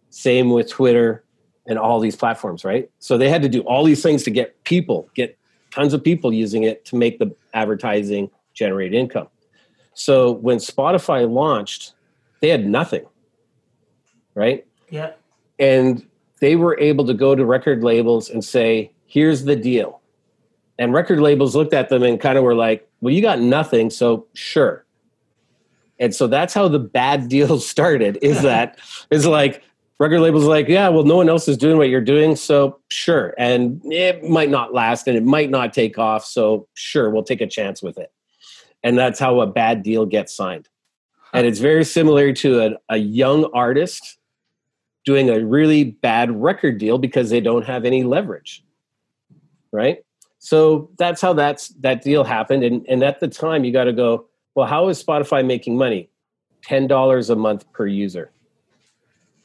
Same 0.10 0.52
with 0.52 0.70
Twitter 0.70 1.24
and 1.70 1.78
all 1.78 2.00
these 2.00 2.16
platforms, 2.16 2.66
right? 2.66 2.90
So 3.00 3.18
they 3.18 3.30
had 3.30 3.44
to 3.44 3.50
do 3.50 3.62
all 3.62 3.86
these 3.86 4.04
things 4.04 4.24
to 4.24 4.32
get 4.32 4.62
people, 4.64 5.08
get 5.14 5.38
tons 5.72 5.94
of 5.94 6.04
people 6.04 6.34
using 6.34 6.64
it 6.64 6.84
to 6.86 6.96
make 6.96 7.20
the 7.20 7.34
advertising 7.54 8.30
generate 8.54 8.94
income. 8.94 9.28
So 9.94 10.32
when 10.32 10.58
Spotify 10.58 11.30
launched, 11.32 11.94
they 12.42 12.50
had 12.50 12.68
nothing, 12.68 13.06
right? 14.34 14.66
Yeah. 14.90 15.12
And 15.60 16.06
they 16.42 16.56
were 16.56 16.78
able 16.80 17.06
to 17.06 17.14
go 17.14 17.36
to 17.36 17.46
record 17.46 17.84
labels 17.84 18.30
and 18.30 18.44
say, 18.44 18.92
here's 19.06 19.44
the 19.44 19.56
deal. 19.56 20.02
And 20.80 20.92
record 20.94 21.20
labels 21.20 21.56
looked 21.56 21.74
at 21.74 21.90
them 21.90 22.02
and 22.02 22.20
kind 22.20 22.38
of 22.38 22.44
were 22.44 22.56
like, 22.56 22.90
well, 23.02 23.14
you 23.14 23.22
got 23.22 23.40
nothing, 23.40 23.90
so 23.90 24.26
sure. 24.34 24.86
And 26.00 26.16
so 26.16 26.28
that's 26.28 26.54
how 26.54 26.68
the 26.68 26.80
bad 26.80 27.30
deal 27.30 27.60
started 27.60 28.18
is 28.22 28.42
that 28.42 28.80
is 29.12 29.28
like 29.28 29.62
record 30.00 30.22
labels 30.22 30.46
like, 30.46 30.68
yeah, 30.68 30.88
well, 30.88 31.04
no 31.04 31.18
one 31.18 31.30
else 31.30 31.48
is 31.48 31.58
doing 31.58 31.78
what 31.78 31.90
you're 31.90 32.02
doing, 32.02 32.36
so 32.36 32.80
sure. 32.88 33.34
And 33.38 33.82
it 33.92 34.24
might 34.24 34.50
not 34.50 34.74
last 34.74 35.08
and 35.08 35.18
it 35.18 35.24
might 35.24 35.50
not 35.50 35.74
take 35.74 36.00
off, 36.00 36.26
so 36.26 36.68
sure, 36.74 37.10
we'll 37.10 37.24
take 37.24 37.42
a 37.42 37.48
chance 37.48 37.84
with 37.84 37.98
it. 37.98 38.12
And 38.82 38.98
that's 38.98 39.20
how 39.20 39.42
a 39.42 39.48
bad 39.48 39.84
deal 39.84 40.06
gets 40.06 40.34
signed. 40.34 40.70
And 41.34 41.46
it's 41.46 41.60
very 41.60 41.84
similar 41.84 42.34
to 42.34 42.62
a, 42.62 42.78
a 42.90 42.98
young 42.98 43.46
artist 43.54 44.18
doing 45.06 45.30
a 45.30 45.46
really 45.46 45.84
bad 45.84 46.32
record 46.32 46.78
deal 46.78 46.98
because 46.98 47.30
they 47.30 47.42
don't 47.42 47.66
have 47.66 47.86
any 47.86 48.04
leverage. 48.04 48.64
Right? 49.72 50.04
So 50.40 50.90
that's 50.98 51.22
how 51.22 51.34
that's 51.34 51.68
that 51.80 52.02
deal 52.02 52.24
happened. 52.24 52.64
And, 52.64 52.86
and 52.88 53.04
at 53.04 53.20
the 53.20 53.28
time 53.28 53.66
you 53.66 53.74
got 53.74 53.84
to 53.84 53.94
go, 53.94 54.28
well, 54.56 54.66
how 54.66 54.88
is 54.88 55.04
Spotify 55.04 55.46
making 55.46 55.78
money? 55.78 56.10
$10 56.66 57.30
a 57.30 57.36
month 57.36 57.72
per 57.74 57.86
user 57.86 58.32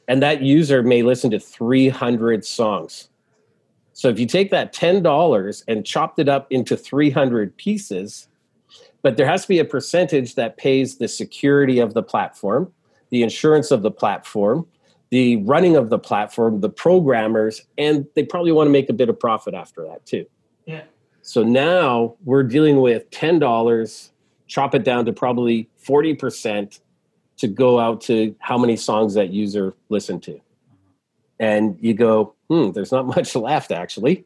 and 0.07 0.21
that 0.21 0.41
user 0.41 0.83
may 0.83 1.01
listen 1.01 1.31
to 1.31 1.39
300 1.39 2.45
songs. 2.45 3.09
So 3.93 4.09
if 4.09 4.19
you 4.19 4.25
take 4.25 4.51
that 4.51 4.73
$10 4.73 5.63
and 5.67 5.85
chopped 5.85 6.19
it 6.19 6.27
up 6.27 6.47
into 6.49 6.75
300 6.75 7.55
pieces, 7.57 8.27
but 9.01 9.17
there 9.17 9.25
has 9.25 9.43
to 9.43 9.47
be 9.47 9.59
a 9.59 9.65
percentage 9.65 10.35
that 10.35 10.57
pays 10.57 10.97
the 10.97 11.07
security 11.07 11.79
of 11.79 11.93
the 11.93 12.03
platform, 12.03 12.71
the 13.09 13.23
insurance 13.23 13.71
of 13.71 13.83
the 13.83 13.91
platform, 13.91 14.67
the 15.11 15.37
running 15.43 15.75
of 15.75 15.89
the 15.89 15.99
platform, 15.99 16.59
the 16.59 16.69
programmers, 16.69 17.61
and 17.77 18.05
they 18.15 18.23
probably 18.23 18.51
want 18.51 18.67
to 18.67 18.71
make 18.71 18.89
a 18.89 18.93
bit 18.93 19.07
of 19.07 19.19
profit 19.19 19.53
after 19.53 19.83
that 19.83 20.05
too. 20.05 20.25
Yeah. 20.65 20.83
So 21.21 21.43
now 21.43 22.15
we're 22.25 22.43
dealing 22.43 22.81
with 22.81 23.09
$10, 23.11 24.09
chop 24.47 24.75
it 24.75 24.83
down 24.83 25.05
to 25.05 25.13
probably 25.13 25.69
40% 25.83 26.79
to 27.37 27.47
go 27.47 27.79
out 27.79 28.01
to 28.01 28.35
how 28.39 28.57
many 28.57 28.75
songs 28.75 29.13
that 29.15 29.29
user 29.29 29.73
listened 29.89 30.23
to. 30.23 30.39
And 31.39 31.77
you 31.81 31.93
go, 31.93 32.33
hmm, 32.49 32.71
there's 32.71 32.91
not 32.91 33.05
much 33.15 33.35
left 33.35 33.71
actually. 33.71 34.25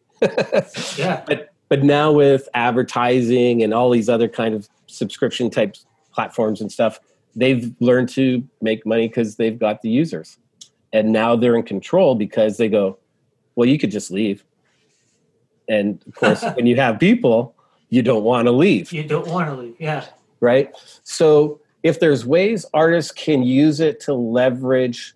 yeah. 0.97 1.23
But 1.27 1.49
but 1.69 1.83
now 1.83 2.11
with 2.11 2.49
advertising 2.55 3.61
and 3.61 3.73
all 3.73 3.91
these 3.91 4.09
other 4.09 4.27
kind 4.27 4.55
of 4.55 4.67
subscription 4.87 5.51
type 5.51 5.75
platforms 6.11 6.61
and 6.61 6.71
stuff, 6.71 6.99
they've 7.35 7.71
learned 7.79 8.09
to 8.09 8.43
make 8.59 8.85
money 8.87 9.07
because 9.07 9.35
they've 9.35 9.57
got 9.57 9.83
the 9.83 9.89
users. 9.89 10.39
And 10.91 11.11
now 11.11 11.35
they're 11.35 11.55
in 11.55 11.63
control 11.63 12.15
because 12.15 12.57
they 12.57 12.67
go, 12.67 12.97
well, 13.55 13.69
you 13.69 13.77
could 13.77 13.91
just 13.91 14.09
leave. 14.09 14.43
And 15.67 16.03
of 16.07 16.15
course, 16.15 16.43
when 16.55 16.65
you 16.65 16.75
have 16.77 16.99
people, 16.99 17.55
you 17.89 18.01
don't 18.01 18.23
want 18.23 18.47
to 18.47 18.51
leave. 18.51 18.91
You 18.91 19.03
don't 19.03 19.27
want 19.27 19.49
to 19.49 19.55
leave. 19.55 19.75
Yeah. 19.79 20.05
Right. 20.39 20.75
So 21.03 21.61
if 21.83 21.99
there's 21.99 22.25
ways 22.25 22.65
artists 22.73 23.11
can 23.11 23.43
use 23.43 23.79
it 23.79 23.99
to 24.01 24.13
leverage 24.13 25.13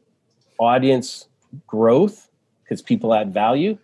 audience 0.60 1.28
growth 1.68 2.30
because 2.64 2.82
people 2.82 3.14
add 3.14 3.34
value, 3.34 3.78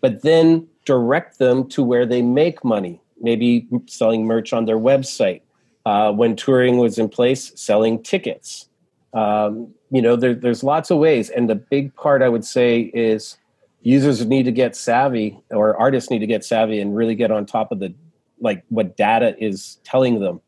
but 0.00 0.22
then 0.22 0.66
direct 0.84 1.38
them 1.38 1.68
to 1.68 1.82
where 1.82 2.06
they 2.06 2.22
make 2.22 2.64
money, 2.64 3.00
maybe 3.20 3.66
selling 3.86 4.24
merch 4.24 4.52
on 4.52 4.64
their 4.64 4.78
website. 4.78 5.42
Uh, 5.86 6.12
when 6.12 6.36
touring 6.36 6.76
was 6.76 6.98
in 6.98 7.08
place, 7.08 7.50
selling 7.58 8.02
tickets. 8.02 8.68
Um, 9.14 9.72
you 9.90 10.02
know, 10.02 10.16
there, 10.16 10.34
there's 10.34 10.62
lots 10.62 10.90
of 10.90 10.98
ways. 10.98 11.30
And 11.30 11.48
the 11.48 11.54
big 11.54 11.94
part 11.94 12.20
I 12.20 12.28
would 12.28 12.44
say 12.44 12.90
is 12.92 13.38
users 13.82 14.24
need 14.26 14.44
to 14.44 14.52
get 14.52 14.76
savvy 14.76 15.38
or 15.50 15.76
artists 15.76 16.10
need 16.10 16.18
to 16.18 16.26
get 16.26 16.44
savvy 16.44 16.80
and 16.80 16.94
really 16.94 17.14
get 17.14 17.30
on 17.30 17.46
top 17.46 17.72
of 17.72 17.78
the 17.78 17.94
like 18.40 18.64
what 18.68 18.96
data 18.96 19.34
is 19.42 19.78
telling 19.84 20.20
them 20.20 20.40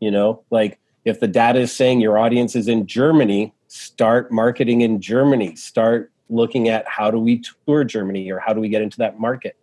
you 0.00 0.10
know 0.10 0.42
like 0.50 0.78
if 1.06 1.20
the 1.20 1.28
data 1.28 1.60
is 1.60 1.72
saying 1.72 2.00
your 2.00 2.18
audience 2.18 2.56
is 2.56 2.66
in 2.66 2.86
Germany, 2.86 3.54
start 3.68 4.32
marketing 4.32 4.80
in 4.80 5.00
Germany. 5.00 5.54
Start 5.54 6.10
looking 6.28 6.68
at 6.68 6.86
how 6.88 7.12
do 7.12 7.18
we 7.18 7.42
tour 7.64 7.84
Germany 7.84 8.28
or 8.30 8.40
how 8.40 8.52
do 8.52 8.60
we 8.60 8.68
get 8.68 8.82
into 8.82 8.98
that 8.98 9.18
market. 9.18 9.56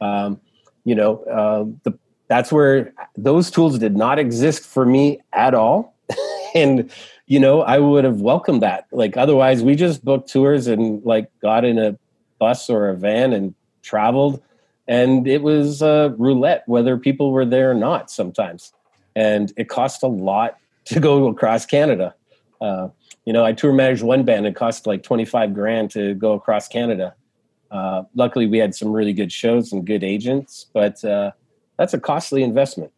Um, 0.00 0.40
you 0.84 0.94
know, 0.94 1.22
uh, 1.24 1.66
the, 1.82 1.98
that's 2.28 2.50
where 2.50 2.94
those 3.14 3.50
tools 3.50 3.78
did 3.78 3.94
not 3.94 4.18
exist 4.18 4.64
for 4.64 4.86
me 4.86 5.20
at 5.34 5.52
all. 5.52 5.94
and 6.54 6.90
you 7.26 7.40
know, 7.40 7.60
I 7.60 7.78
would 7.78 8.04
have 8.04 8.22
welcomed 8.22 8.62
that. 8.62 8.86
Like 8.90 9.18
otherwise, 9.18 9.62
we 9.62 9.74
just 9.74 10.02
booked 10.02 10.30
tours 10.30 10.66
and 10.66 11.04
like 11.04 11.30
got 11.40 11.66
in 11.66 11.78
a 11.78 11.98
bus 12.38 12.70
or 12.70 12.88
a 12.88 12.96
van 12.96 13.34
and 13.34 13.54
traveled, 13.82 14.42
and 14.88 15.28
it 15.28 15.42
was 15.42 15.82
uh, 15.82 16.14
roulette 16.16 16.62
whether 16.66 16.96
people 16.96 17.32
were 17.32 17.44
there 17.44 17.72
or 17.72 17.74
not. 17.74 18.10
Sometimes, 18.10 18.72
and 19.14 19.52
it 19.58 19.68
cost 19.68 20.02
a 20.02 20.06
lot 20.06 20.56
to 20.94 21.00
go 21.00 21.26
across 21.28 21.66
Canada. 21.66 22.14
Uh, 22.60 22.88
you 23.24 23.32
know, 23.32 23.44
I 23.44 23.52
tour 23.52 23.72
managed 23.72 24.02
one 24.02 24.24
band. 24.24 24.46
It 24.46 24.54
cost 24.54 24.86
like 24.86 25.02
25 25.02 25.52
grand 25.52 25.90
to 25.92 26.14
go 26.14 26.32
across 26.32 26.68
Canada. 26.68 27.14
Uh, 27.70 28.04
luckily, 28.14 28.46
we 28.46 28.58
had 28.58 28.74
some 28.74 28.92
really 28.92 29.12
good 29.12 29.32
shows 29.32 29.72
and 29.72 29.84
good 29.84 30.04
agents, 30.04 30.66
but 30.72 31.04
uh, 31.04 31.32
that's 31.76 31.92
a 31.92 32.00
costly 32.00 32.42
investment. 32.42 32.92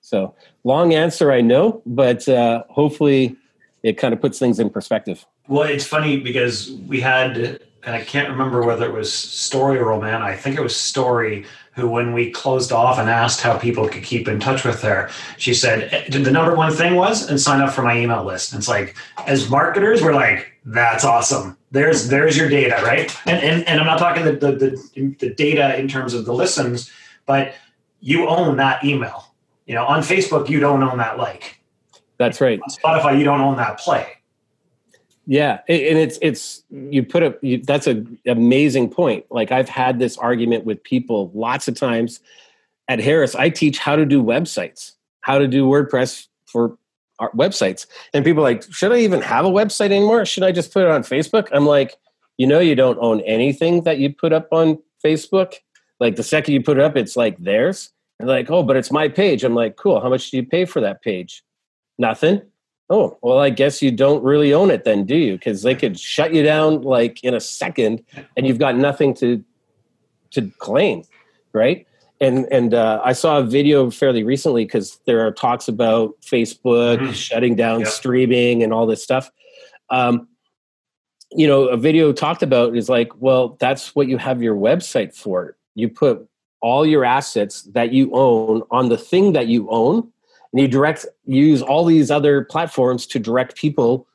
So, 0.00 0.34
long 0.64 0.94
answer, 0.94 1.30
I 1.30 1.42
know, 1.42 1.82
but 1.84 2.26
uh, 2.28 2.64
hopefully 2.70 3.36
it 3.82 3.98
kind 3.98 4.14
of 4.14 4.20
puts 4.20 4.38
things 4.38 4.58
in 4.58 4.70
perspective. 4.70 5.26
Well, 5.48 5.64
it's 5.64 5.86
funny 5.86 6.18
because 6.18 6.72
we 6.88 7.00
had, 7.00 7.36
and 7.36 7.94
I 7.94 8.02
can't 8.02 8.28
remember 8.28 8.64
whether 8.64 8.86
it 8.86 8.92
was 8.92 9.12
Story 9.12 9.78
or 9.78 9.86
Roman. 9.86 10.22
I 10.22 10.34
think 10.36 10.56
it 10.56 10.62
was 10.62 10.74
Story 10.74 11.44
who, 11.76 11.86
when 11.88 12.12
we 12.14 12.30
closed 12.30 12.72
off 12.72 12.98
and 12.98 13.08
asked 13.08 13.42
how 13.42 13.56
people 13.56 13.86
could 13.86 14.02
keep 14.02 14.26
in 14.26 14.40
touch 14.40 14.64
with 14.64 14.80
her, 14.82 15.10
she 15.36 15.52
said 15.52 15.92
eh, 15.92 16.18
the 16.18 16.30
number 16.30 16.56
one 16.56 16.72
thing 16.72 16.94
was 16.94 17.28
and 17.28 17.38
sign 17.38 17.60
up 17.60 17.72
for 17.72 17.82
my 17.82 17.98
email 17.98 18.24
list. 18.24 18.52
And 18.52 18.58
it's 18.58 18.68
like, 18.68 18.96
as 19.26 19.50
marketers, 19.50 20.02
we're 20.02 20.14
like, 20.14 20.52
that's 20.64 21.04
awesome. 21.04 21.56
There's 21.70 22.08
there's 22.08 22.36
your 22.36 22.48
data, 22.48 22.80
right? 22.82 23.14
And 23.26 23.38
and, 23.42 23.68
and 23.68 23.78
I'm 23.78 23.86
not 23.86 23.98
talking 23.98 24.24
the, 24.24 24.32
the 24.32 24.52
the 24.52 25.16
the 25.18 25.34
data 25.34 25.78
in 25.78 25.86
terms 25.86 26.14
of 26.14 26.24
the 26.24 26.32
listens, 26.32 26.90
but 27.26 27.54
you 28.00 28.26
own 28.26 28.56
that 28.56 28.82
email. 28.82 29.34
You 29.66 29.74
know, 29.74 29.84
on 29.84 30.00
Facebook, 30.00 30.48
you 30.48 30.60
don't 30.60 30.82
own 30.82 30.98
that 30.98 31.18
like. 31.18 31.60
That's 32.18 32.40
right. 32.40 32.58
On 32.62 32.70
Spotify, 32.70 33.18
you 33.18 33.24
don't 33.24 33.40
own 33.40 33.56
that 33.58 33.78
play. 33.78 34.06
Yeah, 35.28 35.58
and 35.68 35.98
it's 35.98 36.18
it's 36.22 36.62
you 36.70 37.02
put 37.02 37.24
a 37.24 37.36
you, 37.42 37.58
that's 37.58 37.88
an 37.88 38.16
amazing 38.26 38.90
point. 38.90 39.26
Like 39.28 39.50
I've 39.50 39.68
had 39.68 39.98
this 39.98 40.16
argument 40.16 40.64
with 40.64 40.82
people 40.84 41.32
lots 41.34 41.66
of 41.66 41.74
times 41.74 42.20
at 42.88 43.00
Harris. 43.00 43.34
I 43.34 43.50
teach 43.50 43.78
how 43.78 43.96
to 43.96 44.06
do 44.06 44.22
websites, 44.22 44.92
how 45.22 45.38
to 45.38 45.48
do 45.48 45.66
WordPress 45.66 46.28
for 46.46 46.78
our 47.18 47.32
websites, 47.32 47.86
and 48.14 48.24
people 48.24 48.44
like, 48.44 48.62
should 48.72 48.92
I 48.92 48.98
even 48.98 49.20
have 49.20 49.44
a 49.44 49.50
website 49.50 49.86
anymore? 49.86 50.24
Should 50.24 50.44
I 50.44 50.52
just 50.52 50.72
put 50.72 50.84
it 50.84 50.90
on 50.90 51.02
Facebook? 51.02 51.48
I'm 51.50 51.66
like, 51.66 51.96
you 52.38 52.46
know, 52.46 52.60
you 52.60 52.76
don't 52.76 52.98
own 53.00 53.20
anything 53.22 53.82
that 53.82 53.98
you 53.98 54.14
put 54.14 54.32
up 54.32 54.46
on 54.52 54.78
Facebook. 55.04 55.54
Like 55.98 56.14
the 56.14 56.22
second 56.22 56.54
you 56.54 56.62
put 56.62 56.78
it 56.78 56.84
up, 56.84 56.96
it's 56.96 57.16
like 57.16 57.36
theirs. 57.38 57.90
And 58.20 58.28
like, 58.28 58.48
oh, 58.50 58.62
but 58.62 58.76
it's 58.76 58.92
my 58.92 59.08
page. 59.08 59.42
I'm 59.42 59.54
like, 59.54 59.76
cool. 59.76 60.00
How 60.00 60.08
much 60.08 60.30
do 60.30 60.36
you 60.36 60.46
pay 60.46 60.66
for 60.66 60.80
that 60.80 61.02
page? 61.02 61.42
Nothing 61.98 62.42
Oh, 62.88 63.18
well, 63.20 63.38
I 63.38 63.50
guess 63.50 63.82
you 63.82 63.90
don't 63.90 64.22
really 64.22 64.54
own 64.54 64.70
it 64.70 64.84
then, 64.84 65.04
do 65.04 65.16
you? 65.16 65.32
Because 65.32 65.62
they 65.62 65.74
could 65.74 65.98
shut 65.98 66.32
you 66.32 66.42
down 66.44 66.82
like 66.82 67.22
in 67.24 67.34
a 67.34 67.40
second 67.40 68.04
and 68.36 68.46
you've 68.46 68.58
got 68.60 68.76
nothing 68.76 69.14
to 69.14 69.42
to 70.32 70.50
claim, 70.58 71.02
right? 71.52 71.86
and 72.18 72.46
and 72.50 72.72
uh, 72.72 72.98
I 73.04 73.12
saw 73.12 73.38
a 73.40 73.42
video 73.42 73.90
fairly 73.90 74.22
recently 74.22 74.64
because 74.64 74.98
there 75.04 75.26
are 75.26 75.30
talks 75.30 75.68
about 75.68 76.14
Facebook 76.22 76.96
Mhm. 76.98 77.12
shutting 77.12 77.56
down 77.56 77.80
Yep. 77.80 77.88
streaming 77.88 78.62
and 78.62 78.72
all 78.72 78.86
this 78.86 79.02
stuff. 79.02 79.30
Um, 79.90 80.26
you 81.30 81.46
know, 81.46 81.66
a 81.66 81.76
video 81.76 82.12
talked 82.14 82.42
about 82.42 82.74
is 82.74 82.88
like, 82.88 83.10
well, 83.20 83.56
that's 83.60 83.94
what 83.94 84.08
you 84.08 84.16
have 84.16 84.42
your 84.42 84.54
website 84.54 85.14
for. 85.14 85.56
You 85.74 85.90
put 85.90 86.26
all 86.62 86.86
your 86.86 87.04
assets 87.04 87.62
that 87.74 87.92
you 87.92 88.10
own 88.14 88.62
on 88.70 88.88
the 88.88 88.96
thing 88.96 89.34
that 89.34 89.48
you 89.48 89.68
own, 89.68 90.10
and 90.52 90.60
you 90.60 90.68
direct 90.68 91.06
use 91.24 91.62
all 91.62 91.84
these 91.84 92.10
other 92.10 92.44
platforms 92.44 93.06
to 93.08 93.18
direct 93.18 93.56
people 93.56 94.06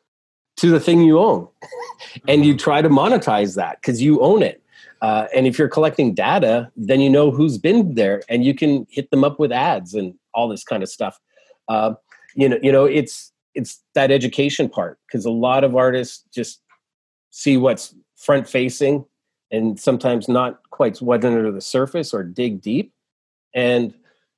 to 0.58 0.70
the 0.70 0.80
thing 0.80 1.02
you 1.02 1.20
own, 1.20 1.48
and 2.28 2.46
you 2.46 2.56
try 2.56 2.82
to 2.82 2.90
monetize 2.90 3.56
that 3.56 3.82
because 3.82 4.02
you 4.02 4.20
own 4.22 4.44
it. 4.44 4.62
Uh, 5.02 5.26
and 5.34 5.48
if 5.48 5.58
you're 5.58 5.68
collecting 5.68 6.14
data, 6.14 6.72
then 6.76 7.00
you 7.02 7.10
know 7.10 7.32
who's 7.32 7.58
been 7.58 7.96
there, 7.96 8.22
and 8.30 8.46
you 8.46 8.54
can 8.54 8.86
hit 8.90 9.10
them 9.12 9.24
up 9.24 9.40
with 9.40 9.52
ads 9.52 9.94
and 9.94 10.14
all 10.34 10.48
this 10.48 10.64
kind 10.64 10.84
of 10.84 10.90
stuff. 10.90 11.20
Uh, 11.68 11.94
you 12.36 12.48
know, 12.48 12.60
you 12.62 12.72
know, 12.72 12.86
it's 12.86 13.32
it's 13.56 13.82
that 13.96 14.12
education 14.12 14.70
part 14.70 15.00
because 15.08 15.26
a 15.26 15.32
lot 15.32 15.64
of 15.64 15.76
artists 15.76 16.24
just 16.34 16.62
see 17.32 17.58
what's 17.58 17.96
front 18.16 18.48
facing 18.48 19.06
and 19.52 19.80
sometimes 19.80 20.28
not 20.30 20.62
quite 20.70 21.02
what's 21.02 21.26
under 21.26 21.52
the 21.52 21.62
surface 21.62 22.14
or 22.14 22.24
dig 22.24 22.62
deep. 22.62 22.94
And 23.54 23.94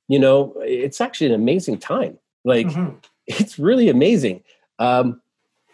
you 0.08 0.18
know, 0.18 0.54
it's 0.60 1.00
actually 1.00 1.28
an 1.28 1.34
amazing 1.34 1.78
time. 1.78 2.18
Like 2.44 2.66
Mhm. 2.66 2.96
it's 3.26 3.58
really 3.58 3.88
amazing. 3.88 4.42
Um, 4.78 5.20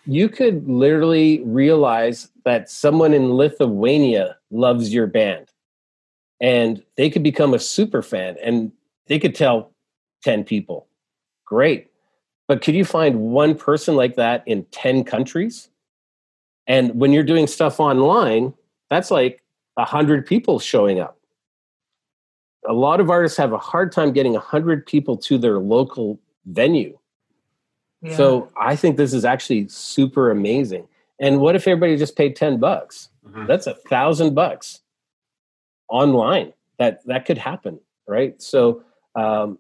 you 0.07 0.29
could 0.29 0.69
literally 0.69 1.43
realize 1.45 2.31
that 2.45 2.71
someone 2.71 3.13
in 3.13 3.35
Lithuania 3.35 4.37
loves 4.51 4.93
your 4.93 5.07
band 5.07 5.51
and 6.41 6.83
they 6.97 7.11
could 7.11 7.23
become 7.23 7.55
a 7.55 7.59
super 7.59 8.03
fan 8.03 8.37
and 8.43 8.73
they 9.07 9.19
could 9.19 9.35
tell 9.35 9.73
10 10.23 10.45
people. 10.45 10.87
Great. 11.45 11.89
But 12.49 12.63
could 12.63 12.75
you 12.75 12.85
find 12.85 13.21
one 13.21 13.55
person 13.55 13.95
like 13.95 14.17
that 14.17 14.43
in 14.47 14.65
10 14.73 15.05
countries? 15.05 15.69
And 16.67 16.95
when 16.99 17.13
you're 17.13 17.25
doing 17.25 17.47
stuff 17.47 17.79
online, 17.79 18.55
that's 18.89 19.11
like 19.11 19.43
100 19.75 20.27
people 20.27 20.59
showing 20.59 20.99
up. 20.99 21.20
A 22.69 22.73
lot 22.73 23.01
of 23.01 23.11
artists 23.11 23.39
have 23.39 23.53
a 23.53 23.59
hard 23.59 23.91
time 23.93 24.13
getting 24.13 24.35
100 24.35 24.87
people 24.87 25.17
to 25.19 25.39
their 25.39 25.59
local 25.59 26.21
venue. 26.47 26.99
Yeah. 28.03 28.17
So 28.17 28.51
I 28.59 28.77
think 28.77 28.97
this 28.97 29.13
is 29.13 29.25
actually 29.25 29.69
super 29.69 30.31
amazing. 30.31 30.87
And 31.19 31.41
what 31.41 31.55
if 31.55 31.69
everybody 31.69 31.97
just 31.97 32.17
paid 32.17 32.37
10 32.37 32.59
bucks? 32.59 33.09
Mhm. 33.27 33.47
That's 33.47 33.67
a 33.67 33.75
thousand 33.75 34.35
bucks 34.35 34.81
online. 35.89 36.53
That 36.79 37.05
that 37.07 37.27
could 37.27 37.37
happen, 37.39 37.79
right? 38.07 38.41
So 38.41 38.83
um, 39.15 39.59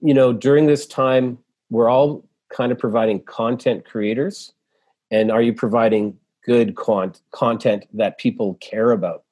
you 0.00 0.14
know, 0.14 0.32
during 0.32 0.66
this 0.66 0.86
time, 0.86 1.38
we're 1.70 1.88
all 1.88 2.24
kind 2.50 2.72
of 2.72 2.78
providing 2.78 3.20
content 3.22 3.84
creators. 3.84 4.52
And 5.10 5.30
are 5.30 5.42
you 5.42 5.52
providing 5.52 6.18
good 6.44 6.74
con- 6.74 7.14
content 7.30 7.84
that 7.92 8.18
people 8.18 8.54
care 8.54 8.90
about? 8.90 9.24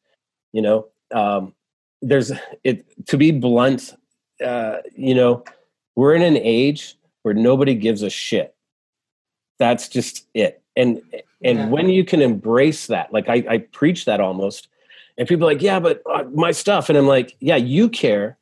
You 0.52 0.62
know, 0.62 0.86
um, 1.12 1.54
there's 2.02 2.32
it 2.64 2.84
to 3.06 3.16
be 3.16 3.30
blunt. 3.30 3.94
Uh, 4.44 4.78
you 4.96 5.14
know, 5.14 5.44
we're 5.94 6.14
in 6.14 6.22
an 6.22 6.36
age 6.36 6.96
where 7.22 7.34
nobody 7.34 7.74
gives 7.74 8.02
a 8.02 8.10
shit. 8.10 8.54
That's 9.58 9.88
just 9.88 10.26
it. 10.34 10.62
And 10.76 11.00
and 11.44 11.58
Yeah. 11.58 11.68
when 11.68 11.88
you 11.88 12.04
can 12.04 12.20
embrace 12.20 12.86
that, 12.88 13.12
like 13.12 13.28
I, 13.28 13.44
I 13.48 13.58
preach 13.58 14.04
that 14.04 14.20
almost, 14.20 14.68
and 15.16 15.28
people 15.28 15.48
are 15.48 15.52
like, 15.52 15.62
yeah, 15.62 15.78
but 15.80 16.02
uh, 16.06 16.24
my 16.34 16.52
stuff, 16.52 16.88
and 16.88 16.98
I'm 16.98 17.06
like, 17.06 17.36
yeah, 17.40 17.56
you 17.56 17.88
care, 17.88 18.38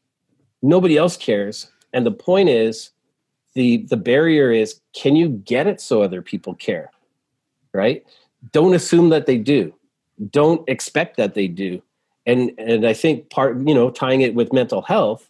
nobody 0.62 0.96
else 0.96 1.16
cares, 1.16 1.70
and 1.92 2.06
the 2.06 2.12
point 2.12 2.48
is, 2.48 2.90
the 3.54 3.78
the 3.88 3.96
barrier 3.96 4.50
is, 4.52 4.80
can 4.94 5.16
you 5.16 5.28
get 5.28 5.66
it 5.66 5.80
so 5.80 6.02
other 6.02 6.22
people 6.22 6.54
care, 6.54 6.90
right? 7.74 8.04
Don't 8.52 8.74
assume 8.74 9.08
that 9.10 9.26
they 9.26 9.36
do, 9.38 9.74
don't 10.30 10.66
expect 10.68 11.16
that 11.16 11.34
they 11.34 11.48
do, 11.48 11.82
and 12.30 12.52
and 12.58 12.86
I 12.86 12.92
think 12.92 13.30
part, 13.30 13.56
you 13.66 13.74
know, 13.74 13.90
tying 13.90 14.20
it 14.20 14.34
with 14.34 14.52
mental 14.52 14.82
health 14.82 15.28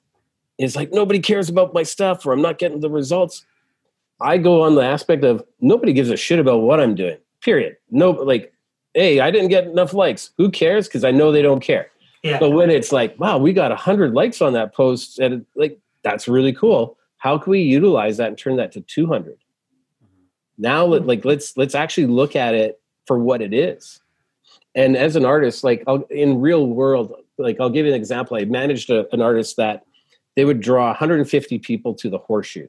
is 0.58 0.76
like 0.76 0.92
nobody 0.92 1.18
cares 1.18 1.48
about 1.48 1.72
my 1.72 1.82
stuff 1.82 2.26
or 2.26 2.32
I'm 2.32 2.42
not 2.42 2.58
getting 2.58 2.80
the 2.80 2.90
results. 2.90 3.44
I 4.20 4.36
go 4.36 4.62
on 4.62 4.74
the 4.74 4.82
aspect 4.82 5.24
of 5.24 5.42
nobody 5.60 5.92
gives 5.92 6.10
a 6.10 6.16
shit 6.16 6.38
about 6.38 6.58
what 6.58 6.80
I'm 6.80 6.94
doing. 6.94 7.16
Period. 7.40 7.76
No, 7.90 8.10
like, 8.10 8.52
hey, 8.92 9.20
I 9.20 9.30
didn't 9.30 9.48
get 9.48 9.64
enough 9.66 9.94
likes. 9.94 10.30
Who 10.36 10.50
cares? 10.50 10.86
Because 10.86 11.04
I 11.04 11.10
know 11.10 11.32
they 11.32 11.40
don't 11.40 11.60
care. 11.60 11.90
yeah. 12.22 12.38
But 12.38 12.50
when 12.50 12.68
it's 12.70 12.92
like, 12.92 13.18
wow, 13.18 13.38
we 13.38 13.54
got 13.54 13.72
hundred 13.72 14.12
likes 14.12 14.42
on 14.42 14.52
that 14.52 14.74
post, 14.74 15.18
and 15.18 15.46
like 15.54 15.78
that's 16.02 16.28
really 16.28 16.52
cool. 16.52 16.98
How 17.16 17.38
can 17.38 17.50
we 17.50 17.62
utilize 17.62 18.18
that 18.18 18.28
and 18.28 18.38
turn 18.38 18.56
that 18.56 18.72
to 18.72 18.82
two 18.82 19.06
hundred? 19.06 19.38
Now, 20.58 20.84
let- 20.84 21.02
hmm. 21.02 21.08
like 21.08 21.24
let's 21.24 21.56
let's 21.56 21.74
actually 21.74 22.08
look 22.08 22.36
at 22.36 22.54
it 22.54 22.78
for 23.06 23.18
what 23.18 23.40
it 23.40 23.54
is. 23.54 24.00
And 24.74 24.96
as 24.96 25.16
an 25.16 25.24
artist, 25.24 25.64
like 25.64 25.82
I'll, 25.86 26.02
in 26.10 26.40
real 26.40 26.66
world, 26.66 27.14
like 27.38 27.60
I'll 27.60 27.70
give 27.70 27.86
you 27.86 27.92
an 27.92 27.98
example. 27.98 28.36
I 28.36 28.44
managed 28.44 28.90
a, 28.90 29.12
an 29.12 29.20
artist 29.20 29.56
that 29.56 29.84
they 30.36 30.44
would 30.44 30.60
draw 30.60 30.86
150 30.88 31.58
people 31.58 31.94
to 31.94 32.08
the 32.08 32.18
horseshoe. 32.18 32.68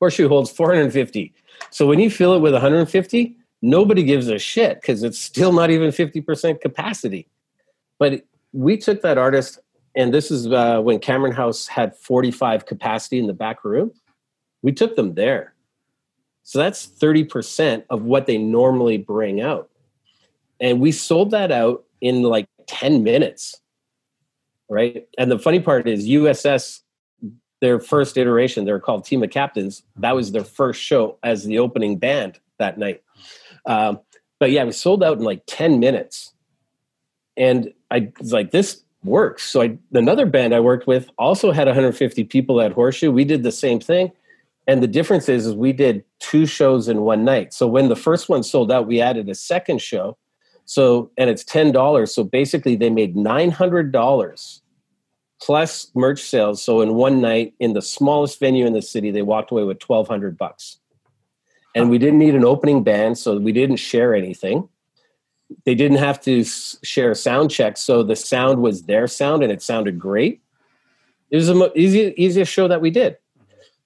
Horseshoe 0.00 0.28
holds 0.28 0.50
450. 0.50 1.32
So 1.70 1.86
when 1.86 1.98
you 1.98 2.10
fill 2.10 2.34
it 2.34 2.40
with 2.40 2.52
150, 2.52 3.36
nobody 3.62 4.02
gives 4.02 4.28
a 4.28 4.38
shit 4.38 4.80
because 4.80 5.02
it's 5.02 5.18
still 5.18 5.52
not 5.52 5.70
even 5.70 5.90
50% 5.90 6.60
capacity. 6.60 7.28
But 7.98 8.24
we 8.52 8.76
took 8.76 9.02
that 9.02 9.18
artist, 9.18 9.58
and 9.94 10.12
this 10.12 10.30
is 10.30 10.46
uh, 10.46 10.80
when 10.80 10.98
Cameron 10.98 11.32
House 11.32 11.66
had 11.66 11.96
45 11.96 12.66
capacity 12.66 13.18
in 13.18 13.26
the 13.26 13.32
back 13.32 13.64
room. 13.64 13.92
We 14.62 14.72
took 14.72 14.96
them 14.96 15.14
there. 15.14 15.54
So 16.42 16.58
that's 16.58 16.86
30% 16.86 17.84
of 17.90 18.02
what 18.02 18.26
they 18.26 18.38
normally 18.38 18.98
bring 18.98 19.40
out. 19.40 19.70
And 20.60 20.80
we 20.80 20.92
sold 20.92 21.30
that 21.32 21.50
out 21.50 21.84
in 22.00 22.22
like 22.22 22.46
10 22.66 23.02
minutes. 23.02 23.60
Right. 24.68 25.06
And 25.18 25.30
the 25.30 25.38
funny 25.38 25.60
part 25.60 25.86
is 25.86 26.06
USS, 26.08 26.80
their 27.60 27.78
first 27.78 28.16
iteration, 28.16 28.64
they're 28.64 28.80
called 28.80 29.04
Team 29.04 29.22
of 29.22 29.30
Captains. 29.30 29.82
That 29.96 30.14
was 30.14 30.32
their 30.32 30.44
first 30.44 30.80
show 30.80 31.18
as 31.22 31.44
the 31.44 31.58
opening 31.58 31.98
band 31.98 32.38
that 32.58 32.78
night. 32.78 33.02
Um, 33.66 34.00
but 34.38 34.50
yeah, 34.50 34.64
we 34.64 34.72
sold 34.72 35.02
out 35.02 35.18
in 35.18 35.24
like 35.24 35.42
10 35.46 35.80
minutes. 35.80 36.32
And 37.36 37.72
I 37.90 38.12
was 38.20 38.32
like, 38.32 38.50
this 38.50 38.82
works. 39.04 39.44
So 39.44 39.62
I, 39.62 39.78
another 39.92 40.26
band 40.26 40.54
I 40.54 40.60
worked 40.60 40.86
with 40.86 41.10
also 41.18 41.52
had 41.52 41.66
150 41.66 42.24
people 42.24 42.60
at 42.60 42.72
Horseshoe. 42.72 43.12
We 43.12 43.24
did 43.24 43.42
the 43.42 43.52
same 43.52 43.80
thing. 43.80 44.12
And 44.66 44.82
the 44.82 44.86
difference 44.86 45.28
is, 45.28 45.46
is 45.46 45.54
we 45.54 45.72
did 45.72 46.04
two 46.20 46.46
shows 46.46 46.88
in 46.88 47.02
one 47.02 47.24
night. 47.24 47.52
So 47.52 47.66
when 47.66 47.88
the 47.88 47.96
first 47.96 48.28
one 48.28 48.42
sold 48.42 48.72
out, 48.72 48.86
we 48.86 49.00
added 49.00 49.28
a 49.28 49.34
second 49.34 49.82
show. 49.82 50.16
So, 50.66 51.10
and 51.18 51.28
it's 51.28 51.44
$10. 51.44 52.08
So 52.08 52.24
basically 52.24 52.76
they 52.76 52.90
made 52.90 53.14
$900 53.14 54.60
plus 55.40 55.90
merch 55.94 56.22
sales. 56.22 56.62
So 56.62 56.80
in 56.80 56.94
one 56.94 57.20
night 57.20 57.54
in 57.60 57.74
the 57.74 57.82
smallest 57.82 58.40
venue 58.40 58.66
in 58.66 58.72
the 58.72 58.82
city, 58.82 59.10
they 59.10 59.22
walked 59.22 59.50
away 59.50 59.64
with 59.64 59.82
1200 59.82 60.38
bucks. 60.38 60.78
And 61.74 61.90
we 61.90 61.98
didn't 61.98 62.18
need 62.18 62.34
an 62.34 62.44
opening 62.44 62.82
band. 62.82 63.18
So 63.18 63.36
we 63.38 63.52
didn't 63.52 63.76
share 63.76 64.14
anything. 64.14 64.68
They 65.64 65.74
didn't 65.74 65.98
have 65.98 66.20
to 66.22 66.44
share 66.44 67.14
sound 67.14 67.50
checks. 67.50 67.80
So 67.80 68.02
the 68.02 68.16
sound 68.16 68.62
was 68.62 68.84
their 68.84 69.06
sound 69.06 69.42
and 69.42 69.52
it 69.52 69.60
sounded 69.60 69.98
great. 69.98 70.40
It 71.30 71.36
was 71.36 71.48
the 71.48 71.54
mo- 71.54 71.72
easy, 71.74 72.14
easiest 72.16 72.52
show 72.52 72.68
that 72.68 72.80
we 72.80 72.90
did. 72.90 73.18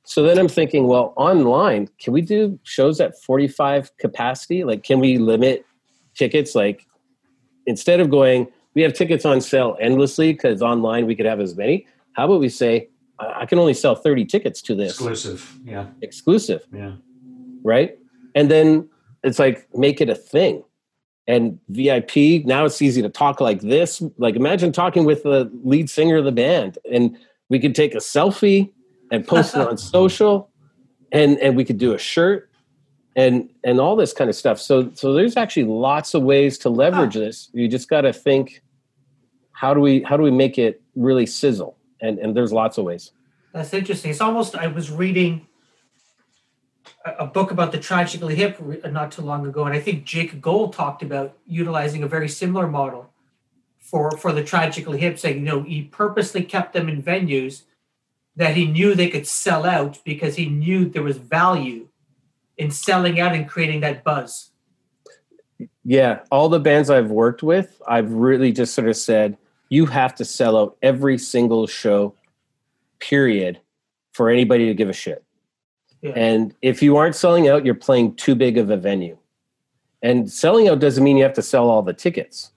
So 0.05 0.23
then 0.23 0.39
I'm 0.39 0.49
thinking, 0.49 0.87
well, 0.87 1.13
online, 1.17 1.89
can 1.99 2.13
we 2.13 2.23
do 2.23 2.59
shows 2.63 3.01
at 3.01 3.21
45 3.21 3.95
capacity? 3.99 4.65
Like, 4.65 4.83
can 4.83 5.01
we 5.01 5.19
limit 5.19 5.67
tickets? 6.19 6.55
Like, 6.55 6.87
instead 7.67 8.01
of 8.01 8.11
going, 8.11 8.49
we 8.75 8.83
have 8.83 8.93
tickets 8.93 9.25
on 9.25 9.41
sale 9.41 9.77
endlessly 9.81 10.33
because 10.33 10.61
online 10.63 11.07
we 11.07 11.15
could 11.17 11.27
have 11.27 11.41
as 11.41 11.57
many. 11.57 11.87
How 12.13 12.27
about 12.27 12.41
we 12.41 12.49
say, 12.49 12.89
I 13.19 13.43
I 13.43 13.47
can 13.47 13.59
only 13.59 13.75
sell 13.75 13.95
30 13.95 14.25
tickets 14.27 14.61
to 14.63 14.75
this 14.75 14.93
Exclusive. 14.93 15.59
Yeah. 15.65 15.87
exclusive, 16.03 16.63
Yeah. 16.73 16.93
right? 17.65 17.99
And 18.35 18.51
then 18.51 18.89
it's 19.25 19.39
like, 19.39 19.67
make 19.75 20.01
it 20.01 20.09
a 20.09 20.15
thing. 20.15 20.63
And 21.27 21.59
VIP, 21.69 22.45
now 22.47 22.65
it's 22.65 22.81
easy 22.81 23.03
to 23.03 23.09
talk 23.11 23.41
like 23.41 23.61
this. 23.61 24.03
Like, 24.17 24.35
imagine 24.37 24.73
talking 24.73 25.05
with 25.05 25.25
the 25.25 25.51
lead 25.63 25.91
singer 25.91 26.17
of 26.17 26.25
the 26.25 26.33
band, 26.33 26.79
and 26.91 27.17
we 27.51 27.59
could 27.59 27.75
take 27.75 27.95
a 27.95 27.99
selfie 27.99 28.71
and 29.11 29.27
post 29.27 29.55
it 29.55 29.61
on 29.61 29.77
social, 29.97 30.51
and 31.13 31.39
and 31.39 31.55
we 31.57 31.65
could 31.67 31.77
do 31.79 31.93
a 31.93 31.99
shirt, 31.99 32.48
and 33.17 33.49
and 33.65 33.81
all 33.81 33.97
this 33.97 34.13
kind 34.13 34.31
of 34.31 34.37
stuff. 34.37 34.61
So 34.61 34.91
so 34.95 35.13
there's 35.13 35.37
actually 35.37 35.65
lots 35.65 36.15
of 36.15 36.23
ways 36.23 36.59
to 36.59 36.71
leverage 36.71 37.15
this. 37.15 37.51
You 37.53 37.69
just 37.69 37.89
got 37.89 38.03
to 38.03 38.13
think, 38.13 38.63
how 39.53 39.75
do 39.75 39.81
we 39.81 40.03
how 40.03 40.17
do 40.17 40.23
we 40.23 40.31
make 40.31 40.59
it 40.59 40.83
really 40.95 41.27
sizzle? 41.27 41.77
And 42.01 42.19
and 42.19 42.37
there's 42.37 42.53
lots 42.53 42.79
of 42.79 42.85
ways. 42.85 43.13
That's 43.53 43.73
interesting. 43.73 44.11
It's 44.11 44.21
almost 44.21 44.55
I 44.55 44.67
was 44.69 44.91
reading 44.91 45.47
a, 47.05 47.25
a 47.25 47.27
book 47.27 47.51
about 47.51 47.73
the 47.73 47.79
tragically 47.79 48.37
hip 48.37 48.61
uh, 48.85 48.89
not 48.89 49.13
too 49.13 49.23
long 49.23 49.47
ago, 49.47 49.65
and 49.65 49.75
I 49.75 49.81
think 49.81 50.05
Jake 50.05 50.41
Gold 50.41 50.73
talked 50.73 51.03
about 51.03 51.37
utilizing 51.47 52.03
a 52.03 52.09
very 52.09 52.29
similar 52.29 52.69
model 52.69 53.11
for 53.81 54.13
for 54.13 54.33
the 54.33 54.45
tragically 54.45 54.99
hip, 54.99 55.19
saying 55.19 55.39
you 55.39 55.45
know 55.45 55.63
he 55.63 55.83
purposely 55.83 56.45
kept 56.45 56.73
them 56.73 56.89
in 56.89 57.03
venues 57.03 57.63
that 58.37 58.55
he 58.55 58.67
knew 58.67 58.95
they 58.95 59.09
could 59.09 59.27
sell 59.27 59.67
out 59.67 59.99
because 60.05 60.37
he 60.37 60.49
knew 60.49 60.89
there 60.89 61.03
was 61.03 61.17
value 61.17 61.88
in 62.59 62.71
selling 62.71 63.21
out 63.21 63.35
and 63.35 63.49
creating 63.49 63.81
that 63.81 64.05
buzz. 64.05 64.51
Yeah, 65.85 66.21
all 66.31 66.49
the 66.49 66.61
bands 66.61 66.91
I've 66.91 67.11
worked 67.11 67.43
with, 67.43 67.81
I've 67.89 68.13
really 68.13 68.53
just 68.53 68.75
sort 68.75 68.89
of 68.89 68.97
said 68.97 69.39
you 69.71 69.87
have 69.87 70.15
to 70.17 70.25
sell 70.25 70.57
out 70.57 70.77
every 70.83 71.19
single 71.19 71.67
show, 71.67 72.15
period, 73.01 73.61
for 74.13 74.31
anybody 74.31 74.67
to 74.67 74.75
give 74.75 74.89
a 74.89 74.93
shit. 74.93 75.25
Yeah. 76.03 76.13
And 76.15 76.55
if 76.63 76.83
you 76.83 76.97
aren't 76.97 77.17
selling 77.17 77.49
out, 77.49 77.65
you're 77.65 77.75
playing 77.75 78.17
too 78.17 78.35
big 78.35 78.59
of 78.59 78.71
a 78.71 78.77
venue. 78.77 79.19
And 80.03 80.31
selling 80.31 80.69
out 80.69 80.79
doesn't 80.79 81.03
mean 81.03 81.17
you 81.17 81.25
have 81.25 81.33
to 81.35 81.43
sell 81.43 81.69
all 81.69 81.83
the 81.83 81.93
tickets. 81.93 82.53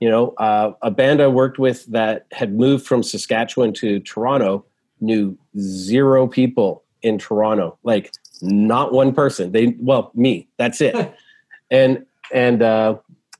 You 0.00 0.10
know, 0.10 0.30
uh, 0.32 0.72
a 0.82 0.90
band 0.90 1.22
I 1.22 1.26
worked 1.26 1.58
with 1.58 1.86
that 1.86 2.26
had 2.32 2.54
moved 2.54 2.86
from 2.86 3.02
Saskatchewan 3.02 3.72
to 3.74 4.00
Toronto 4.00 4.64
knew 5.00 5.38
zero 5.58 6.26
people 6.26 6.82
in 7.02 7.18
Toronto, 7.18 7.78
like 7.82 8.12
not 8.42 8.92
one 8.92 9.14
person. 9.14 9.52
They, 9.52 9.76
well, 9.78 10.10
me, 10.14 10.48
that's 10.56 10.80
it. 10.80 11.14
and, 11.70 12.04
and, 12.32 12.62
uh, 12.62 12.96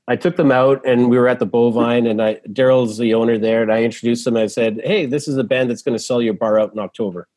I 0.09 0.15
took 0.15 0.37
them 0.37 0.51
out 0.51 0.85
and 0.85 1.09
we 1.09 1.17
were 1.17 1.27
at 1.27 1.39
the 1.39 1.45
Bovine 1.45 2.07
and 2.07 2.21
I, 2.21 2.35
Daryl's 2.47 2.97
the 2.97 3.13
owner 3.13 3.37
there 3.37 3.61
and 3.61 3.71
I 3.71 3.83
introduced 3.83 4.23
them. 4.23 4.37
I 4.37 4.47
said, 4.47 4.79
Hey, 4.83 5.05
this 5.05 5.27
is 5.27 5.35
the 5.35 5.43
band 5.43 5.69
that's 5.69 5.81
going 5.81 5.97
to 5.97 6.03
sell 6.03 6.21
your 6.21 6.33
bar 6.33 6.59
out 6.59 6.71
in 6.71 6.79
October. 6.79 7.27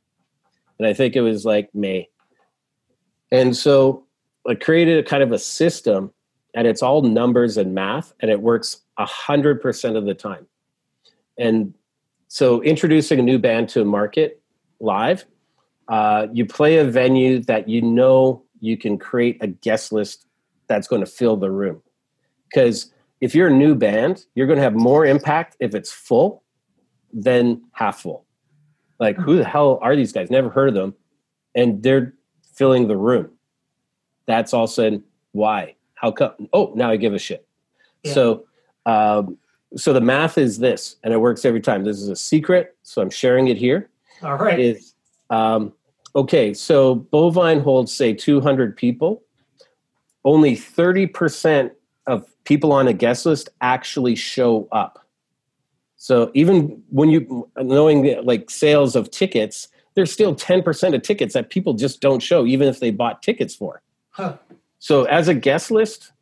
And 0.79 0.87
I 0.87 0.93
think 0.93 1.17
it 1.17 1.21
was 1.21 1.45
like 1.45 1.75
May. 1.75 2.09
And 3.33 3.57
so 3.57 4.07
I 4.49 4.55
created 4.55 5.05
a 5.05 5.09
kind 5.09 5.23
of 5.23 5.33
a 5.33 5.39
system 5.39 6.13
and 6.55 6.67
it's 6.67 6.83
all 6.83 7.03
numbers 7.03 7.57
and 7.57 7.75
math 7.75 8.13
and 8.21 8.31
it 8.31 8.41
works 8.41 8.83
a 8.99 9.07
hundred 9.07 9.61
percent 9.61 9.97
of 9.97 10.05
the 10.05 10.15
time. 10.15 10.47
And 11.39 11.75
so 12.29 12.63
introducing 12.63 13.19
a 13.19 13.23
new 13.23 13.39
band 13.39 13.69
to 13.71 13.83
a 13.83 13.85
market 13.85 14.41
live, 14.79 15.25
uh, 15.91 16.29
you 16.33 16.47
play 16.47 16.79
a 16.79 16.85
venue 16.85 17.41
that 17.41 17.69
you 17.69 17.83
know 17.83 18.43
you 18.61 18.79
can 18.79 18.97
create 18.97 19.37
a 19.43 19.49
guest 19.49 19.93
list 19.93 20.27
that's 20.69 20.87
going 20.87 21.01
to 21.01 21.11
fill 21.11 21.37
the 21.37 21.51
room. 21.51 21.83
Because 22.49 22.93
if 23.21 23.35
you're 23.35 23.49
a 23.49 23.55
new 23.55 23.75
band, 23.75 24.25
you're 24.35 24.47
going 24.47 24.57
to 24.59 24.63
have 24.63 24.75
more 24.75 25.05
impact 25.05 25.57
if 25.61 25.75
it's 25.75 25.91
full 25.93 26.45
than 27.13 27.63
half 27.73 28.01
full. 28.01 28.25
Like, 29.01 29.17
who 29.17 29.37
the 29.37 29.45
hell 29.45 29.79
are 29.83 29.97
these 29.97 30.13
guys? 30.13 30.31
Never 30.31 30.49
heard 30.49 30.69
of 30.69 30.75
them. 30.75 30.95
And 31.55 31.83
they're 31.83 32.15
filling 32.55 32.87
the 32.87 32.97
room. 32.97 33.31
That's 34.27 34.55
all 34.55 34.69
said, 34.69 35.03
why? 35.33 35.75
How 35.95 36.13
come? 36.13 36.49
Oh, 36.53 36.73
now 36.77 36.91
I 36.91 36.97
give 36.97 37.15
a 37.15 37.19
shit. 37.19 37.47
Yeah. 38.05 38.13
So, 38.13 38.47
um, 38.87 39.39
so 39.77 39.93
the 39.93 40.01
math 40.01 40.39
is 40.39 40.59
this, 40.59 40.97
and 41.03 41.13
it 41.13 41.19
works 41.19 41.45
every 41.45 41.61
time. 41.61 41.85
This 41.85 41.99
is 41.99 42.09
a 42.09 42.17
secret, 42.17 42.77
so 42.83 43.03
I'm 43.03 43.11
sharing 43.11 43.49
it 43.49 43.57
here. 43.57 43.91
All 44.23 44.37
right. 44.37 44.59
Is 44.59 44.95
um, 45.31 45.73
okay. 46.15 46.55
So 46.55 46.95
bovine 46.95 47.61
holds 47.61 47.93
say 47.93 48.13
200 48.13 48.77
people. 48.77 49.23
Only 50.25 50.55
30 50.55 51.07
percent 51.07 51.73
of 52.07 52.27
people 52.45 52.73
on 52.73 52.89
a 52.89 52.93
guest 52.93 53.27
list 53.27 53.49
actually 53.61 54.15
show 54.15 54.69
up. 54.73 55.07
So 55.97 56.31
even 56.35 56.83
when 56.89 57.11
you 57.11 57.49
knowing 57.57 58.03
the, 58.03 58.21
like 58.23 58.51
sales 58.51 58.97
of 58.97 59.11
tickets, 59.11 59.69
there's 59.95 60.13
still 60.13 60.35
10% 60.35 60.95
of 60.95 61.03
tickets 61.03 61.35
that 61.35 61.51
people 61.51 61.75
just 61.75 62.01
don't 62.01 62.21
show, 62.21 62.47
even 62.47 62.69
if 62.69 62.81
they 62.81 62.91
bought 62.91 63.23
tickets 63.23 63.55
for. 63.55 63.83
Huh. 64.11 64.37
So 64.79 65.05
as 65.05 65.29
a 65.29 65.35
guest 65.35 65.71
list, 65.71 66.13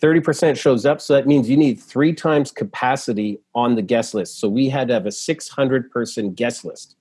30% 0.00 0.58
shows 0.58 0.86
up. 0.86 1.00
So 1.00 1.14
that 1.14 1.26
means 1.26 1.48
you 1.48 1.56
need 1.56 1.80
three 1.80 2.12
times 2.12 2.50
capacity 2.50 3.40
on 3.54 3.74
the 3.74 3.82
guest 3.82 4.14
list. 4.14 4.38
So 4.38 4.48
we 4.48 4.68
had 4.68 4.88
to 4.88 4.94
have 4.94 5.06
a 5.06 5.12
600 5.12 5.90
person 5.90 6.32
guest 6.32 6.64
list. 6.64 6.96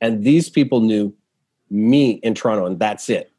And 0.00 0.24
these 0.24 0.50
people 0.50 0.80
knew 0.80 1.14
me 1.72 2.12
in 2.22 2.34
Toronto, 2.34 2.66
and 2.66 2.78
that's 2.78 3.08
it. 3.08 3.32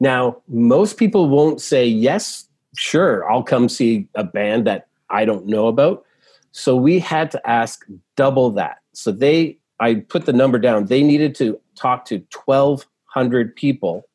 Now, 0.00 0.42
most 0.48 0.96
people 0.96 1.28
won't 1.28 1.60
say, 1.60 1.86
yes, 1.86 2.48
sure, 2.76 3.28
I'll 3.30 3.42
come 3.42 3.68
see 3.68 4.06
a 4.14 4.24
band 4.24 4.66
that 4.66 4.88
I 5.10 5.24
don't 5.24 5.46
know 5.46 5.68
about. 5.68 6.04
So 6.52 6.76
we 6.76 6.98
had 6.98 7.30
to 7.30 7.48
ask 7.48 7.86
double 8.16 8.50
that. 8.50 8.78
So 8.92 9.12
they, 9.12 9.56
I 9.80 9.96
put 9.96 10.26
the 10.26 10.32
number 10.32 10.58
down. 10.58 10.86
They 10.86 11.02
needed 11.02 11.34
to 11.36 11.58
talk 11.76 12.04
to 12.06 12.16
1,200 12.44 13.54
people 13.54 14.06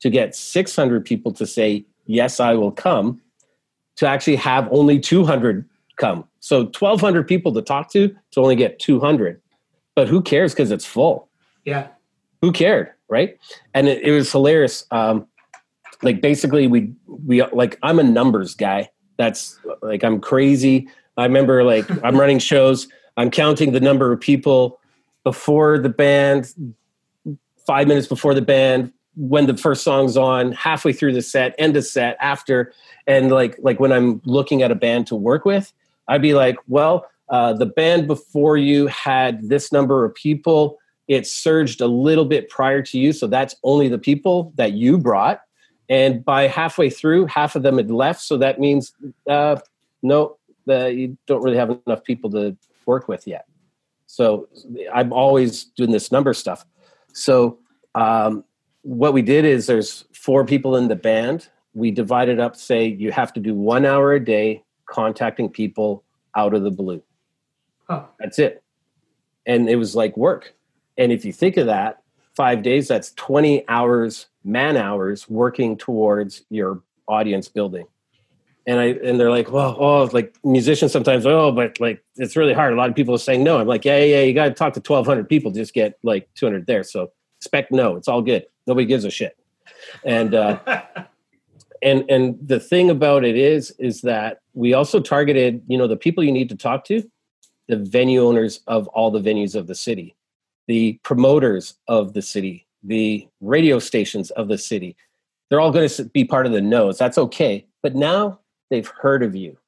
to 0.00 0.10
get 0.10 0.34
600 0.34 1.04
people 1.04 1.32
to 1.32 1.46
say, 1.46 1.84
yes, 2.06 2.40
I 2.40 2.54
will 2.54 2.72
come, 2.72 3.20
to 3.96 4.06
actually 4.06 4.36
have 4.36 4.68
only 4.70 4.98
200 4.98 5.68
come. 5.96 6.24
So 6.40 6.62
1,200 6.64 7.28
people 7.28 7.52
to 7.52 7.62
talk 7.62 7.90
to 7.92 8.14
to 8.30 8.40
only 8.40 8.56
get 8.56 8.78
200. 8.78 9.40
But 9.94 10.08
who 10.08 10.22
cares 10.22 10.52
because 10.52 10.70
it's 10.70 10.86
full? 10.86 11.28
Yeah. 11.64 11.88
Who 12.42 12.52
cared, 12.52 12.90
right? 13.08 13.38
And 13.74 13.88
it, 13.88 14.02
it 14.02 14.12
was 14.12 14.30
hilarious. 14.32 14.86
Um, 14.90 15.26
like 16.02 16.20
basically, 16.20 16.66
we 16.66 16.92
we 17.06 17.42
like 17.44 17.78
I'm 17.82 17.98
a 17.98 18.02
numbers 18.02 18.54
guy. 18.54 18.90
That's 19.18 19.58
like 19.82 20.02
I'm 20.02 20.20
crazy. 20.20 20.88
I 21.16 21.24
remember 21.24 21.64
like 21.64 21.88
I'm 22.04 22.18
running 22.20 22.38
shows. 22.38 22.88
I'm 23.16 23.30
counting 23.30 23.72
the 23.72 23.80
number 23.80 24.12
of 24.12 24.20
people 24.20 24.80
before 25.24 25.78
the 25.78 25.90
band, 25.90 26.54
five 27.66 27.86
minutes 27.86 28.06
before 28.06 28.32
the 28.32 28.42
band, 28.42 28.92
when 29.16 29.46
the 29.46 29.56
first 29.56 29.82
song's 29.82 30.16
on, 30.16 30.52
halfway 30.52 30.92
through 30.94 31.12
the 31.12 31.20
set, 31.20 31.54
end 31.58 31.76
of 31.76 31.84
set, 31.84 32.16
after, 32.20 32.72
and 33.06 33.30
like 33.30 33.56
like 33.60 33.78
when 33.78 33.92
I'm 33.92 34.22
looking 34.24 34.62
at 34.62 34.70
a 34.70 34.74
band 34.74 35.06
to 35.08 35.16
work 35.16 35.44
with, 35.44 35.72
I'd 36.08 36.22
be 36.22 36.32
like, 36.32 36.56
well, 36.68 37.06
uh, 37.28 37.52
the 37.52 37.66
band 37.66 38.06
before 38.06 38.56
you 38.56 38.86
had 38.86 39.48
this 39.48 39.70
number 39.72 40.04
of 40.04 40.14
people. 40.14 40.78
It 41.10 41.26
surged 41.26 41.80
a 41.80 41.88
little 41.88 42.24
bit 42.24 42.48
prior 42.48 42.82
to 42.82 42.96
you, 42.96 43.12
so 43.12 43.26
that's 43.26 43.56
only 43.64 43.88
the 43.88 43.98
people 43.98 44.52
that 44.54 44.74
you 44.74 44.96
brought. 44.96 45.40
And 45.88 46.24
by 46.24 46.46
halfway 46.46 46.88
through, 46.88 47.26
half 47.26 47.56
of 47.56 47.64
them 47.64 47.78
had 47.78 47.90
left, 47.90 48.20
so 48.20 48.36
that 48.36 48.60
means 48.60 48.92
uh, 49.28 49.56
no, 50.04 50.36
the, 50.66 50.94
you 50.94 51.18
don't 51.26 51.42
really 51.42 51.56
have 51.56 51.76
enough 51.84 52.04
people 52.04 52.30
to 52.30 52.56
work 52.86 53.08
with 53.08 53.26
yet. 53.26 53.46
So 54.06 54.48
I'm 54.94 55.12
always 55.12 55.64
doing 55.64 55.90
this 55.90 56.12
number 56.12 56.32
stuff. 56.32 56.64
So 57.12 57.58
um, 57.96 58.44
what 58.82 59.12
we 59.12 59.20
did 59.22 59.44
is 59.44 59.66
there's 59.66 60.04
four 60.12 60.44
people 60.44 60.76
in 60.76 60.86
the 60.86 60.94
band. 60.94 61.48
We 61.74 61.90
divided 61.90 62.38
up, 62.38 62.54
say 62.54 62.86
you 62.86 63.10
have 63.10 63.32
to 63.32 63.40
do 63.40 63.52
one 63.52 63.84
hour 63.84 64.12
a 64.12 64.24
day 64.24 64.62
contacting 64.86 65.48
people 65.48 66.04
out 66.36 66.54
of 66.54 66.62
the 66.62 66.70
blue. 66.70 67.02
Huh. 67.88 68.04
That's 68.20 68.38
it. 68.38 68.62
And 69.44 69.68
it 69.68 69.74
was 69.74 69.96
like 69.96 70.16
work. 70.16 70.54
And 71.00 71.10
if 71.10 71.24
you 71.24 71.32
think 71.32 71.56
of 71.56 71.66
that, 71.66 72.02
five 72.36 72.62
days, 72.62 72.86
that's 72.86 73.12
20 73.12 73.66
hours, 73.68 74.26
man 74.44 74.76
hours 74.76 75.28
working 75.30 75.78
towards 75.78 76.42
your 76.50 76.82
audience 77.08 77.48
building. 77.48 77.86
And 78.66 78.78
I 78.78 78.84
and 78.84 79.18
they're 79.18 79.30
like, 79.30 79.50
well, 79.50 79.74
oh, 79.80 80.10
like 80.12 80.36
musicians 80.44 80.92
sometimes, 80.92 81.24
oh, 81.24 81.50
but 81.52 81.80
like 81.80 82.04
it's 82.16 82.36
really 82.36 82.52
hard. 82.52 82.74
A 82.74 82.76
lot 82.76 82.90
of 82.90 82.94
people 82.94 83.14
are 83.14 83.18
saying 83.18 83.42
no. 83.42 83.58
I'm 83.58 83.66
like, 83.66 83.86
yeah, 83.86 83.98
yeah, 83.98 84.16
yeah 84.16 84.22
you 84.22 84.34
got 84.34 84.48
to 84.48 84.54
talk 84.54 84.74
to 84.74 84.80
1,200 84.80 85.26
people, 85.26 85.50
just 85.50 85.72
get 85.72 85.98
like 86.02 86.28
200 86.34 86.66
there. 86.66 86.84
So 86.84 87.10
expect 87.38 87.72
no. 87.72 87.96
It's 87.96 88.06
all 88.06 88.20
good. 88.20 88.44
Nobody 88.66 88.86
gives 88.86 89.06
a 89.06 89.10
shit. 89.10 89.38
And 90.04 90.34
uh, 90.34 90.58
and 91.82 92.04
and 92.10 92.38
the 92.46 92.60
thing 92.60 92.90
about 92.90 93.24
it 93.24 93.38
is, 93.38 93.70
is 93.78 94.02
that 94.02 94.42
we 94.52 94.74
also 94.74 95.00
targeted, 95.00 95.62
you 95.66 95.78
know, 95.78 95.88
the 95.88 95.96
people 95.96 96.22
you 96.22 96.32
need 96.32 96.50
to 96.50 96.56
talk 96.56 96.84
to, 96.84 97.02
the 97.68 97.76
venue 97.76 98.22
owners 98.22 98.60
of 98.66 98.86
all 98.88 99.10
the 99.10 99.20
venues 99.20 99.54
of 99.54 99.66
the 99.66 99.74
city, 99.74 100.14
the 100.70 101.00
promoters 101.02 101.74
of 101.88 102.12
the 102.12 102.22
city, 102.22 102.64
the 102.84 103.26
radio 103.40 103.80
stations 103.80 104.30
of 104.30 104.46
the 104.46 104.56
city. 104.56 104.94
They're 105.48 105.58
all 105.58 105.72
going 105.72 105.88
to 105.88 106.04
be 106.04 106.24
part 106.24 106.46
of 106.46 106.52
the 106.52 106.60
no's. 106.60 106.96
That's 106.96 107.18
okay. 107.18 107.66
But 107.82 107.96
now 107.96 108.38
they've 108.70 108.86
heard 108.86 109.24
of 109.24 109.34
you. 109.34 109.58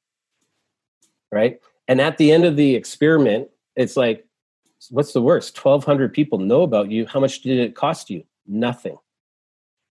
Right. 1.29 1.59
And 1.89 1.99
at 1.99 2.17
the 2.17 2.31
end 2.31 2.45
of 2.45 2.55
the 2.55 2.73
experiment, 2.75 3.49
it's 3.75 3.97
like, 3.97 4.25
what's 4.91 5.11
the 5.11 5.21
worst? 5.21 5.57
1,200 5.61 6.13
people 6.13 6.39
know 6.39 6.61
about 6.61 6.89
you. 6.89 7.05
How 7.05 7.19
much 7.19 7.41
did 7.41 7.59
it 7.59 7.75
cost 7.75 8.09
you? 8.09 8.23
Nothing. 8.47 8.95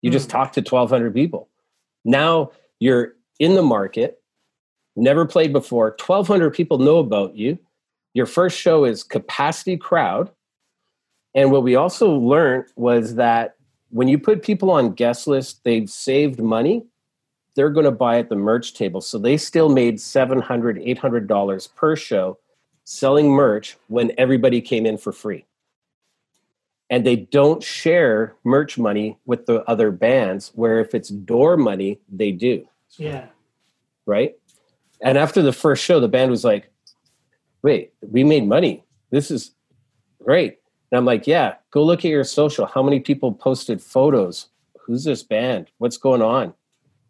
You 0.01 0.11
just 0.11 0.31
hmm. 0.31 0.39
talked 0.39 0.55
to 0.55 0.61
1,200 0.61 1.13
people. 1.13 1.51
Now 2.07 2.53
you're 2.81 3.17
in 3.39 3.55
the 3.55 3.63
market, 3.63 4.23
never 4.97 5.27
played 5.27 5.53
before. 5.53 5.89
1,200 5.89 6.55
people 6.55 6.79
know 6.79 6.97
about 6.97 7.37
you. 7.37 7.59
Your 8.15 8.25
first 8.25 8.59
show 8.59 8.87
is 8.87 9.03
capacity 9.03 9.77
crowd. 9.77 10.31
And 11.35 11.51
what 11.51 11.63
we 11.63 11.77
also 11.77 12.11
learned 12.11 12.67
was 12.77 13.15
that 13.15 13.57
when 13.91 14.09
you 14.09 14.19
put 14.19 14.43
people 14.43 14.71
on 14.71 14.93
guest 14.93 15.27
list, 15.27 15.65
they've 15.65 15.89
saved 15.89 16.41
money. 16.41 16.85
They're 17.55 17.71
going 17.71 17.85
to 17.85 17.91
buy 17.91 18.19
at 18.19 18.29
the 18.29 18.37
merch 18.37 18.75
table. 18.75 19.01
So 19.01 19.19
they 19.19 19.37
still 19.37 19.69
made 19.69 19.97
$700, 19.97 20.47
$800 20.47 21.75
per 21.75 21.97
show 21.97 22.39
selling 22.85 23.31
merch 23.31 23.77
when 23.89 24.13
everybody 24.19 24.61
came 24.61 24.87
in 24.87 24.99
for 24.99 25.13
free. 25.13 25.45
And 26.91 27.07
they 27.07 27.17
don't 27.17 27.63
share 27.63 28.35
merch 28.45 28.77
money 28.77 29.19
with 29.25 29.47
the 29.47 29.63
other 29.65 29.91
bands, 29.91 30.53
where 30.55 30.81
if 30.81 30.95
it's 30.95 31.09
door 31.09 31.57
money, 31.57 31.99
they 32.11 32.33
do 32.33 32.67
yeah. 32.99 33.27
right? 34.07 34.35
And 35.01 35.19
after 35.19 35.43
the 35.43 35.53
first 35.53 35.85
show, 35.85 36.01
the 36.01 36.09
band 36.09 36.31
was 36.31 36.45
like, 36.45 36.71
wait, 37.63 37.93
we 38.03 38.25
made 38.25 38.47
money. 38.47 38.85
This 39.11 39.31
is 39.31 39.53
great. 40.23 40.59
And 40.93 40.99
I'm 40.99 41.07
like, 41.07 41.27
yeah, 41.27 41.55
go 41.71 41.83
look 41.83 42.01
at 42.01 42.11
your 42.11 42.23
social. 42.23 42.67
How 42.67 42.83
many 42.83 43.01
people 43.01 43.33
posted 43.33 43.81
photos? 43.81 44.49
Who's 44.79 45.05
this 45.05 45.23
band? 45.23 45.71
What's 45.79 45.97
going 45.97 46.21
on? 46.21 46.53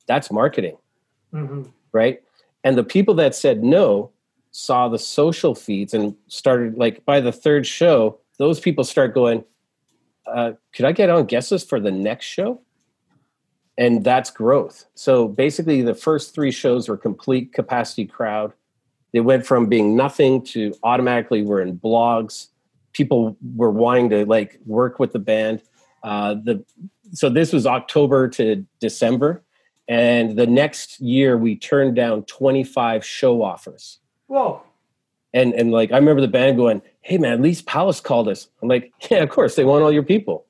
That's 0.07 0.31
marketing, 0.31 0.77
hmm 1.33 1.65
right? 1.93 2.23
And 2.65 2.79
the 2.79 2.85
people 2.85 3.13
that 3.15 3.35
said 3.35 3.63
no 3.63 4.11
saw 4.53 4.89
the 4.89 4.99
social 4.99 5.55
feeds 5.55 5.93
and 5.93 6.15
started 6.29 6.79
like 6.79 7.05
by 7.05 7.21
the 7.21 7.33
third 7.33 7.67
show, 7.67 8.19
those 8.39 8.61
people 8.61 8.85
start 8.85 9.15
going, 9.15 9.45
uh, 10.27 10.53
could 10.73 10.85
I 10.87 10.93
get 10.93 11.11
on 11.11 11.27
guesses 11.27 11.65
for 11.65 11.81
the 11.81 11.91
next 11.91 12.27
show? 12.27 12.61
And 13.77 14.05
that's 14.05 14.31
growth. 14.31 14.87
So 14.95 15.27
basically, 15.29 15.83
the 15.83 15.95
first 15.95 16.35
three 16.35 16.51
shows 16.53 16.89
were 16.89 16.97
complete 16.97 17.53
capacity 17.53 18.07
crowd. 18.07 18.53
They 19.13 19.21
went 19.21 19.45
from 19.45 19.67
being 19.67 19.97
nothing 19.97 20.43
to 20.47 20.75
automatically 20.83 21.43
we're 21.43 21.61
in 21.61 21.79
blogs. 21.79 22.49
People 22.93 23.37
were 23.55 23.71
wanting 23.71 24.11
to 24.11 24.27
like 24.27 24.59
work 24.67 24.99
with 24.99 25.13
the 25.13 25.19
band. 25.19 25.63
Uh, 26.03 26.35
the 26.35 26.65
so 27.13 27.29
this 27.29 27.53
was 27.53 27.67
October 27.67 28.29
to 28.29 28.67
December, 28.81 29.43
and 29.89 30.37
the 30.37 30.47
next 30.47 31.01
year 31.01 31.37
we 31.37 31.57
turned 31.57 31.95
down 31.95 32.25
25 32.25 33.05
show 33.05 33.43
offers 33.43 33.99
Whoa. 34.27 34.63
and 35.35 35.53
and 35.55 35.71
like 35.71 35.93
I 35.93 35.97
remember 35.97 36.21
the 36.21 36.29
band 36.29 36.57
going, 36.57 36.83
"Hey 37.03 37.19
man, 37.19 37.43
Lee's 37.43 37.63
Palace 37.63 38.01
called 38.01 38.29
us." 38.29 38.49
I'm 38.63 38.69
like, 38.69 38.93
"Yeah, 39.11 39.19
of 39.23 39.31
course 39.31 39.55
they 39.55 39.65
want 39.65 39.83
all 39.85 39.93
your 39.93 40.03
people," 40.03 40.47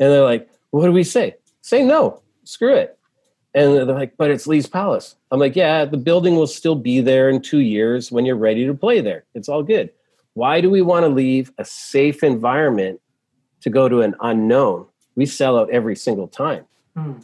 and 0.00 0.10
they're 0.10 0.24
like, 0.24 0.48
"What 0.70 0.86
do 0.86 0.92
we 0.92 1.04
say? 1.04 1.36
Say 1.62 1.84
no, 1.84 2.22
screw 2.44 2.74
it." 2.74 2.98
And 3.54 3.74
they're 3.74 3.84
like, 3.86 4.16
"But 4.16 4.30
it's 4.30 4.46
Lee's 4.46 4.68
Palace." 4.68 5.16
I'm 5.30 5.40
like, 5.40 5.56
"Yeah, 5.56 5.84
the 5.84 5.96
building 5.96 6.36
will 6.36 6.46
still 6.46 6.76
be 6.76 7.00
there 7.00 7.28
in 7.28 7.42
two 7.42 7.60
years 7.60 8.12
when 8.12 8.24
you're 8.24 8.36
ready 8.36 8.66
to 8.66 8.74
play 8.74 9.00
there. 9.00 9.24
It's 9.34 9.48
all 9.48 9.62
good." 9.62 9.90
Why 10.36 10.60
do 10.60 10.68
we 10.68 10.82
want 10.82 11.04
to 11.04 11.08
leave 11.08 11.50
a 11.56 11.64
safe 11.64 12.22
environment 12.22 13.00
to 13.62 13.70
go 13.70 13.88
to 13.88 14.02
an 14.02 14.14
unknown? 14.20 14.84
We 15.14 15.24
sell 15.24 15.58
out 15.58 15.70
every 15.70 15.96
single 15.96 16.28
time. 16.28 16.66
Hmm. 16.94 17.14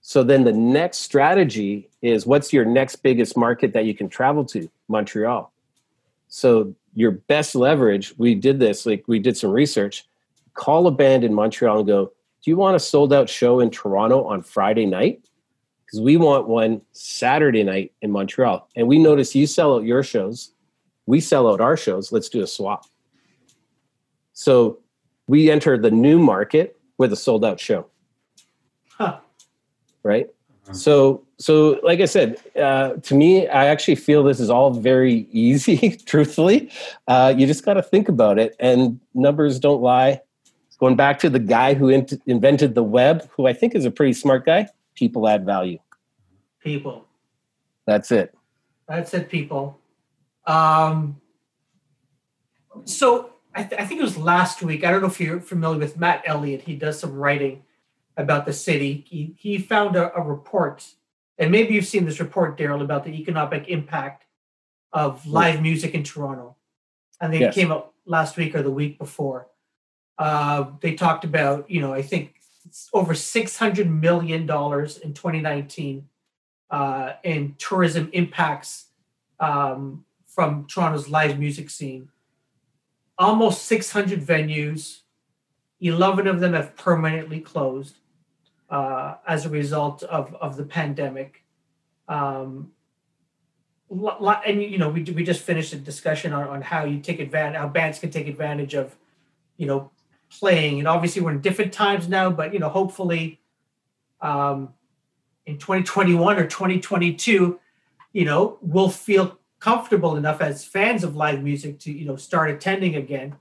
So 0.00 0.22
then 0.22 0.44
the 0.44 0.52
next 0.52 0.98
strategy 0.98 1.90
is 2.02 2.24
what's 2.24 2.52
your 2.52 2.64
next 2.64 3.02
biggest 3.02 3.36
market 3.36 3.72
that 3.72 3.84
you 3.84 3.94
can 3.94 4.08
travel 4.08 4.44
to? 4.44 4.70
Montreal. 4.86 5.52
So 6.28 6.72
your 6.94 7.10
best 7.10 7.56
leverage, 7.56 8.14
we 8.16 8.36
did 8.36 8.60
this, 8.60 8.86
like 8.86 9.02
we 9.08 9.18
did 9.18 9.36
some 9.36 9.50
research. 9.50 10.06
Call 10.54 10.86
a 10.86 10.92
band 10.92 11.24
in 11.24 11.34
Montreal 11.34 11.78
and 11.78 11.86
go, 11.88 12.12
Do 12.44 12.50
you 12.52 12.56
want 12.56 12.76
a 12.76 12.78
sold 12.78 13.12
out 13.12 13.28
show 13.28 13.58
in 13.58 13.70
Toronto 13.70 14.22
on 14.22 14.40
Friday 14.40 14.86
night? 14.86 15.28
Because 15.84 16.00
we 16.00 16.16
want 16.16 16.46
one 16.46 16.80
Saturday 16.92 17.64
night 17.64 17.92
in 18.02 18.12
Montreal. 18.12 18.68
And 18.76 18.86
we 18.86 19.00
notice 19.00 19.34
you 19.34 19.48
sell 19.48 19.74
out 19.74 19.82
your 19.82 20.04
shows, 20.04 20.52
we 21.06 21.20
sell 21.20 21.48
out 21.50 21.60
our 21.60 21.76
shows. 21.76 22.12
Let's 22.12 22.28
do 22.28 22.42
a 22.42 22.46
swap. 22.46 22.86
So 24.32 24.78
we 25.26 25.50
enter 25.50 25.76
the 25.78 25.90
new 25.90 26.18
market 26.18 26.78
with 26.98 27.12
a 27.12 27.16
sold 27.16 27.44
out 27.44 27.58
show 27.60 27.86
Huh. 28.90 29.18
right 30.02 30.28
Mhm. 30.68 30.76
so 30.76 31.24
so 31.38 31.80
like 31.82 32.00
i 32.00 32.04
said 32.04 32.38
uh, 32.56 32.90
to 33.02 33.14
me 33.16 33.48
i 33.48 33.66
actually 33.66 33.96
feel 33.96 34.22
this 34.22 34.38
is 34.38 34.48
all 34.50 34.70
very 34.70 35.26
easy 35.32 35.96
truthfully 36.06 36.70
uh, 37.08 37.34
you 37.36 37.46
just 37.48 37.64
got 37.64 37.74
to 37.74 37.82
think 37.82 38.08
about 38.08 38.38
it 38.38 38.54
and 38.60 39.00
numbers 39.14 39.58
don't 39.58 39.82
lie 39.82 40.20
going 40.78 40.94
back 40.94 41.18
to 41.20 41.28
the 41.30 41.40
guy 41.40 41.74
who 41.74 41.88
int- 41.88 42.22
invented 42.26 42.76
the 42.76 42.82
web 42.84 43.28
who 43.34 43.46
i 43.48 43.52
think 43.52 43.74
is 43.74 43.84
a 43.84 43.90
pretty 43.90 44.12
smart 44.12 44.44
guy 44.46 44.68
people 44.94 45.26
add 45.26 45.44
value 45.44 45.78
People. 46.62 47.04
that's 47.86 48.12
it 48.12 48.32
That's 48.86 49.12
it, 49.14 49.28
people. 49.28 49.78
Um, 50.46 51.20
so 52.84 53.30
I, 53.54 53.64
th- 53.64 53.80
I 53.80 53.84
think 53.86 54.00
it 54.00 54.04
was 54.04 54.16
last 54.16 54.62
week. 54.62 54.84
I 54.84 54.90
don't 54.90 55.00
know 55.02 55.08
if 55.08 55.20
you're 55.20 55.40
familiar 55.40 55.78
with 55.78 55.98
Matt 55.98 56.22
Elliott. 56.26 56.62
He 56.62 56.74
does 56.76 56.98
some 56.98 57.14
writing 57.14 57.62
about 58.16 58.46
the 58.46 58.52
city. 58.52 59.04
He, 59.08 59.34
he 59.38 59.58
found 59.58 59.96
a, 59.96 60.14
a 60.14 60.20
report, 60.22 60.86
and 61.38 61.50
maybe 61.50 61.74
you've 61.74 61.86
seen 61.86 62.04
this 62.04 62.20
report, 62.20 62.58
Daryl, 62.58 62.82
about 62.82 63.04
the 63.04 63.10
economic 63.12 63.68
impact 63.68 64.24
of 64.92 65.26
live 65.26 65.62
music 65.62 65.94
in 65.94 66.02
Toronto. 66.04 66.56
And 67.20 67.32
they 67.32 67.40
Yes. 67.40 67.54
came 67.54 67.72
out 67.72 67.92
last 68.04 68.36
week 68.36 68.54
or 68.54 68.62
the 68.62 68.70
week 68.70 68.98
before. 68.98 69.48
Uh, 70.18 70.66
they 70.80 70.94
talked 70.94 71.24
about, 71.24 71.70
you 71.70 71.80
know, 71.80 71.92
I 71.94 72.02
think 72.02 72.34
it's 72.66 72.88
over 72.92 73.14
$600 73.14 73.88
million 73.88 74.42
in 74.42 74.46
2019 74.46 76.08
uh, 76.70 77.12
in 77.22 77.54
tourism 77.58 78.10
impacts 78.12 78.86
um, 79.40 80.04
from 80.34 80.66
Toronto's 80.66 81.08
live 81.08 81.38
music 81.38 81.68
scene. 81.68 82.08
Almost 83.18 83.66
600 83.66 84.20
venues, 84.20 85.00
11 85.80 86.26
of 86.26 86.40
them 86.40 86.54
have 86.54 86.74
permanently 86.76 87.40
closed 87.40 87.96
uh, 88.70 89.16
as 89.26 89.44
a 89.44 89.50
result 89.50 90.02
of, 90.04 90.34
of 90.36 90.56
the 90.56 90.64
pandemic. 90.64 91.44
Um, 92.08 92.72
and 93.90 94.62
you 94.62 94.78
know, 94.78 94.88
we, 94.88 95.02
we 95.02 95.22
just 95.22 95.42
finished 95.42 95.74
a 95.74 95.76
discussion 95.76 96.32
on, 96.32 96.48
on 96.48 96.62
how 96.62 96.84
you 96.84 96.98
take 97.00 97.20
advantage, 97.20 97.58
how 97.58 97.68
bands 97.68 97.98
can 97.98 98.10
take 98.10 98.26
advantage 98.26 98.74
of, 98.74 98.96
you 99.58 99.66
know, 99.66 99.90
playing. 100.30 100.78
And 100.78 100.88
obviously, 100.88 101.20
we're 101.20 101.32
in 101.32 101.42
different 101.42 101.74
times 101.74 102.08
now, 102.08 102.30
but 102.30 102.54
you 102.54 102.58
know, 102.58 102.70
hopefully, 102.70 103.38
um, 104.22 104.72
in 105.44 105.58
2021 105.58 106.38
or 106.38 106.46
2022, 106.46 107.60
you 108.14 108.24
know, 108.24 108.56
we'll 108.62 108.88
feel 108.88 109.38
comfortable 109.62 110.16
enough 110.16 110.40
as 110.40 110.64
fans 110.64 111.04
of 111.04 111.14
live 111.14 111.40
music 111.40 111.78
to, 111.78 111.92
you 111.92 112.04
know, 112.04 112.16
start 112.16 112.50
attending 112.50 112.96
again. 112.96 113.36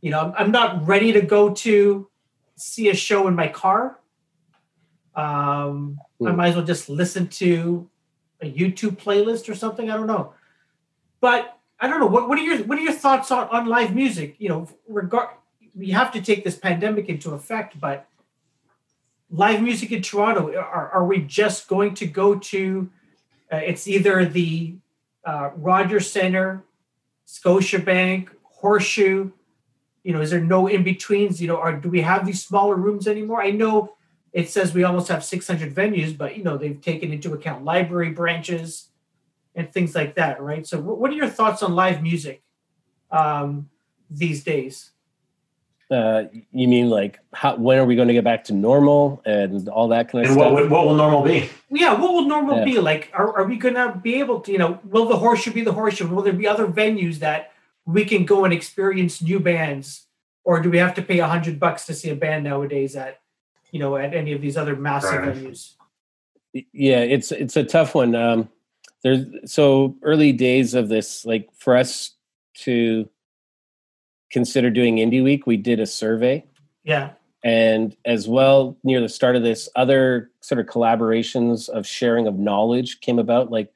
You 0.00 0.10
know, 0.10 0.32
I'm, 0.36 0.50
not 0.50 0.86
ready 0.86 1.12
to 1.12 1.20
go 1.20 1.52
to 1.52 2.08
see 2.56 2.88
a 2.88 2.94
show 2.94 3.28
in 3.28 3.34
my 3.34 3.48
car. 3.48 4.00
Um, 5.14 6.00
I 6.24 6.30
Hmm. 6.30 6.36
might 6.36 6.48
as 6.48 6.56
well 6.56 6.64
just 6.64 6.88
listen 6.88 7.28
to 7.42 7.90
a 8.40 8.50
YouTube 8.50 8.96
playlist 8.96 9.50
or 9.50 9.54
something. 9.54 9.90
I 9.90 9.98
don't 9.98 10.06
know, 10.06 10.32
but 11.20 11.58
I 11.78 11.88
don't 11.88 12.00
know. 12.00 12.06
What, 12.06 12.26
what 12.26 12.38
are 12.38 12.42
your 12.42 12.58
what 12.64 12.78
are 12.78 12.82
your 12.82 12.94
thoughts 12.94 13.30
on, 13.30 13.46
on 13.48 13.66
live 13.66 13.94
music? 13.94 14.36
You 14.38 14.48
know, 14.48 14.68
regard 14.88 15.28
we 15.74 15.90
have 15.90 16.10
to 16.12 16.22
take 16.22 16.42
this 16.42 16.56
pandemic 16.56 17.10
into 17.10 17.32
effect, 17.32 17.78
but 17.78 18.06
live 19.30 19.60
music 19.60 19.92
in 19.92 20.00
Toronto, 20.00 20.54
are, 20.56 20.88
are 20.90 21.04
we 21.04 21.18
just 21.18 21.68
going 21.68 21.92
to 21.96 22.06
go 22.06 22.38
to? 22.38 22.90
Uh, 23.52 23.56
it's 23.56 23.86
either 23.86 24.24
the 24.24 24.76
uh, 25.24 25.50
Rogers 25.56 26.10
Center, 26.10 26.64
Scotiabank, 27.26 28.28
Horseshoe. 28.42 29.30
You 30.02 30.12
know, 30.12 30.20
is 30.20 30.30
there 30.30 30.40
no 30.40 30.66
in 30.66 30.82
betweens? 30.82 31.40
You 31.40 31.48
know, 31.48 31.56
or 31.56 31.72
do 31.72 31.88
we 31.88 32.00
have 32.00 32.26
these 32.26 32.44
smaller 32.44 32.76
rooms 32.76 33.06
anymore? 33.06 33.42
I 33.42 33.50
know 33.50 33.94
it 34.32 34.48
says 34.48 34.72
we 34.72 34.84
almost 34.84 35.08
have 35.08 35.24
600 35.24 35.74
venues, 35.74 36.16
but 36.16 36.36
you 36.36 36.44
know 36.44 36.56
they've 36.56 36.80
taken 36.80 37.12
into 37.12 37.34
account 37.34 37.64
library 37.64 38.10
branches 38.10 38.88
and 39.54 39.72
things 39.72 39.94
like 39.94 40.14
that, 40.14 40.40
right? 40.40 40.66
So, 40.66 40.80
what 40.80 41.10
are 41.10 41.14
your 41.14 41.28
thoughts 41.28 41.62
on 41.62 41.74
live 41.74 42.02
music 42.02 42.42
um, 43.10 43.68
these 44.08 44.44
days? 44.44 44.90
Uh, 45.90 46.24
you 46.52 46.68
mean 46.68 46.88
like 46.88 47.18
how, 47.32 47.56
when 47.56 47.78
are 47.78 47.84
we 47.84 47.96
going 47.96 48.08
to 48.08 48.14
get 48.14 48.24
back 48.24 48.44
to 48.44 48.52
normal 48.54 49.20
and 49.26 49.68
all 49.68 49.88
that 49.88 50.08
kind 50.10 50.24
of 50.24 50.30
And 50.30 50.38
stuff 50.38 50.52
what, 50.52 50.62
would- 50.62 50.70
what 50.70 50.86
will 50.86 50.94
normal 50.94 51.22
be? 51.22 51.50
Yeah, 51.70 51.94
what 51.94 52.12
will 52.12 52.26
normal 52.26 52.58
Yeah. 52.58 52.64
be 52.64 52.78
like? 52.78 53.10
Are, 53.12 53.36
are 53.38 53.44
we 53.44 53.56
gonna 53.56 53.98
be 54.02 54.14
able 54.16 54.40
to, 54.40 54.52
you 54.52 54.58
know, 54.58 54.78
will 54.84 55.06
the 55.06 55.16
horseshoe 55.16 55.52
be 55.52 55.62
the 55.62 55.72
horseshoe? 55.72 56.06
Will 56.08 56.22
there 56.22 56.32
be 56.32 56.46
other 56.46 56.66
venues 56.66 57.18
that 57.20 57.52
we 57.86 58.04
can 58.04 58.24
go 58.24 58.44
and 58.44 58.52
experience 58.54 59.20
new 59.22 59.40
bands, 59.40 60.06
or 60.44 60.60
do 60.60 60.70
we 60.70 60.78
have 60.78 60.94
to 60.94 61.02
pay 61.02 61.18
a 61.20 61.26
hundred 61.26 61.58
bucks 61.58 61.86
to 61.86 61.94
see 61.94 62.10
a 62.10 62.14
band 62.16 62.44
nowadays 62.44 62.94
at, 62.96 63.20
you 63.72 63.78
know, 63.80 63.96
at 63.96 64.14
any 64.14 64.32
of 64.32 64.40
these 64.40 64.56
other 64.56 64.76
massive 64.76 65.20
Right. 65.22 65.34
venues? 65.34 65.74
yeah 66.72 66.98
it's 66.98 67.30
it's 67.30 67.56
a 67.56 67.62
tough 67.62 67.94
one 67.94 68.12
um 68.16 68.48
there's 69.04 69.24
so 69.44 69.94
early 70.02 70.32
days 70.32 70.74
of 70.74 70.88
this 70.88 71.24
like 71.24 71.48
for 71.56 71.76
us 71.76 72.16
to 72.54 73.08
consider 74.30 74.70
doing 74.70 74.96
indie 74.96 75.22
week 75.22 75.46
we 75.46 75.56
did 75.56 75.80
a 75.80 75.86
survey. 75.86 76.44
Yeah, 76.84 77.10
and 77.44 77.96
as 78.04 78.28
well 78.28 78.76
near 78.84 79.00
the 79.00 79.08
start 79.08 79.36
of 79.36 79.42
this 79.42 79.68
other 79.76 80.30
sort 80.40 80.60
of 80.60 80.66
collaborations 80.66 81.68
of 81.68 81.86
sharing 81.86 82.26
of 82.26 82.38
knowledge 82.38 83.00
came 83.00 83.18
about. 83.18 83.50
Like 83.50 83.72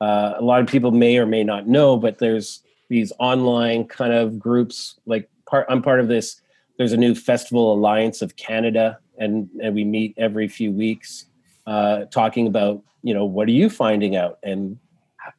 uh, 0.00 0.34
a 0.38 0.42
lot 0.42 0.60
of 0.60 0.66
people 0.66 0.90
may 0.90 1.18
or 1.18 1.26
may 1.26 1.42
not 1.42 1.66
know 1.66 1.96
but 1.96 2.18
there's 2.18 2.62
these 2.88 3.12
online 3.18 3.84
kind 3.84 4.12
of 4.12 4.38
groups 4.38 4.98
like 5.06 5.28
part 5.46 5.66
i'm 5.68 5.82
part 5.82 6.00
of 6.00 6.08
this 6.08 6.40
there's 6.76 6.92
a 6.92 6.96
new 6.96 7.14
festival 7.14 7.72
alliance 7.72 8.22
of 8.22 8.36
canada 8.36 8.98
and 9.18 9.48
and 9.62 9.74
we 9.74 9.84
meet 9.84 10.14
every 10.16 10.48
few 10.48 10.70
weeks 10.70 11.26
uh, 11.66 12.06
talking 12.06 12.46
about 12.46 12.82
you 13.02 13.12
know 13.12 13.24
what 13.24 13.46
are 13.46 13.52
you 13.52 13.68
finding 13.68 14.16
out 14.16 14.38
and 14.42 14.78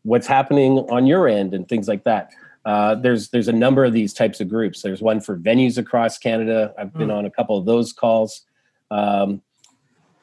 what's 0.04 0.28
happening 0.28 0.80
on 0.92 1.08
your 1.08 1.28
end 1.28 1.54
and 1.54 1.68
things 1.68 1.88
like 1.88 2.04
that 2.04 2.32
uh, 2.66 2.96
there's 2.96 3.30
there's 3.30 3.48
a 3.48 3.54
number 3.54 3.86
of 3.86 3.94
these 3.94 4.14
types 4.14 4.42
of 4.42 4.50
groups. 4.50 4.82
There's 4.82 5.02
one 5.02 5.22
for 5.22 5.38
venues 5.38 5.78
across 5.78 6.18
Canada. 6.18 6.74
I've 6.78 6.94
been 6.94 7.08
Mm. 7.08 7.18
on 7.18 7.26
a 7.26 7.32
couple 7.32 7.58
of 7.58 7.66
those 7.66 7.94
calls. 7.94 8.44
Um, 8.92 9.42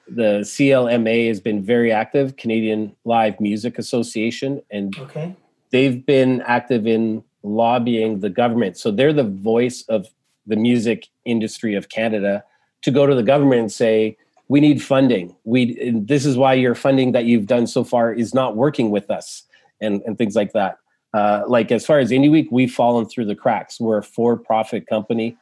the 0.09 0.45
CLMA 0.45 1.29
has 1.29 1.41
been 1.41 1.63
very 1.63 1.91
active, 1.91 2.37
Canadian 2.37 2.95
Live 3.05 3.41
Music 3.41 3.79
Association, 3.79 4.63
and 4.71 4.97
okay. 4.99 5.35
they've 5.71 6.05
been 6.07 6.43
active 6.43 6.87
in 6.87 7.25
lobbying 7.43 8.21
the 8.21 8.31
government. 8.31 8.77
So 8.77 8.91
they're 8.91 9.13
the 9.13 9.25
voice 9.25 9.83
of 9.89 10.07
the 10.47 10.57
music 10.57 11.09
industry 11.25 11.75
of 11.75 11.89
Canada 11.89 12.45
to 12.83 12.91
go 12.91 13.07
to 13.07 13.15
the 13.15 13.23
government 13.23 13.61
and 13.61 13.73
say, 13.73 14.17
we 14.49 14.61
need 14.61 14.81
funding. 14.81 15.35
We 15.43 15.91
this 15.91 16.25
is 16.25 16.37
why 16.37 16.55
your 16.55 16.77
funding 16.77 17.13
that 17.13 17.25
you've 17.25 17.47
done 17.47 17.67
so 17.67 17.83
far 17.83 18.13
is 18.13 18.33
not 18.33 18.57
working 18.57 18.91
with 18.91 19.11
us, 19.11 19.43
and 19.81 20.03
and 20.07 20.17
things 20.17 20.37
like 20.37 20.53
that. 20.53 20.79
Uh, 21.15 21.43
like 21.47 21.73
as 21.73 21.87
far 21.87 21.99
as 21.99 22.11
Indie 22.11 22.31
Week, 22.31 22.49
we've 22.51 22.73
fallen 22.73 23.07
through 23.07 23.27
the 23.27 23.35
cracks. 23.35 23.81
We're 23.81 23.99
a 23.99 24.03
for-profit 24.03 24.87
company, 24.87 25.37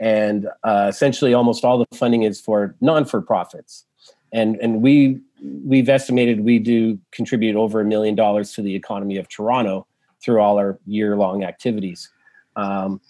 and 0.00 0.48
uh, 0.64 0.86
essentially 0.88 1.34
almost 1.34 1.64
all 1.64 1.78
the 1.78 1.96
funding 1.96 2.22
is 2.22 2.40
for 2.40 2.74
non-for-profits. 2.80 3.84
And 4.32 4.56
and 4.56 4.82
we 4.82 5.20
we've 5.64 5.88
estimated 5.88 6.40
we 6.40 6.58
do 6.58 6.98
contribute 7.10 7.56
over 7.56 7.80
a 7.80 7.84
million 7.84 8.14
dollars 8.14 8.52
to 8.54 8.62
the 8.62 8.74
economy 8.74 9.16
of 9.16 9.28
Toronto 9.28 9.86
through 10.24 10.40
all 10.40 10.56
our 10.56 10.78
year-long 10.86 11.44
activities. 11.44 12.10
Um, 12.56 13.00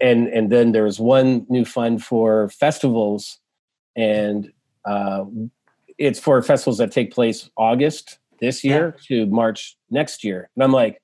and 0.00 0.28
and 0.28 0.50
then 0.50 0.72
there's 0.72 0.98
one 0.98 1.46
new 1.48 1.64
fund 1.64 2.02
for 2.02 2.48
festivals, 2.48 3.38
and 3.94 4.50
uh, 4.84 5.24
it's 5.98 6.18
for 6.18 6.42
festivals 6.42 6.78
that 6.78 6.90
take 6.90 7.12
place 7.12 7.50
August 7.56 8.18
this 8.40 8.64
year 8.64 8.96
yeah. 8.96 9.24
to 9.24 9.26
March 9.26 9.76
next 9.90 10.24
year. 10.24 10.48
And 10.56 10.64
I'm 10.64 10.72
like, 10.72 11.01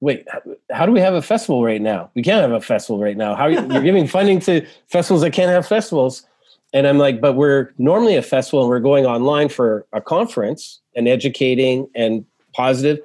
wait, 0.00 0.26
how 0.70 0.86
do 0.86 0.92
we 0.92 1.00
have 1.00 1.14
a 1.14 1.22
festival 1.22 1.64
right 1.64 1.80
now? 1.80 2.10
We 2.14 2.22
can't 2.22 2.42
have 2.42 2.52
a 2.52 2.60
festival 2.60 3.00
right 3.00 3.16
now. 3.16 3.34
How 3.34 3.44
are 3.44 3.50
you, 3.50 3.66
you're 3.72 3.82
giving 3.82 4.06
funding 4.18 4.40
to 4.40 4.64
festivals 4.88 5.22
that 5.22 5.32
can't 5.32 5.50
have 5.50 5.66
festivals? 5.66 6.24
And 6.72 6.86
I'm 6.86 6.98
like, 6.98 7.20
but 7.20 7.32
we're 7.32 7.72
normally 7.78 8.16
a 8.16 8.22
festival 8.22 8.60
and 8.60 8.68
we're 8.68 8.80
going 8.80 9.06
online 9.06 9.48
for 9.48 9.86
a 9.92 10.00
conference 10.00 10.80
and 10.94 11.08
educating 11.08 11.88
and 11.94 12.24
positive. 12.52 12.98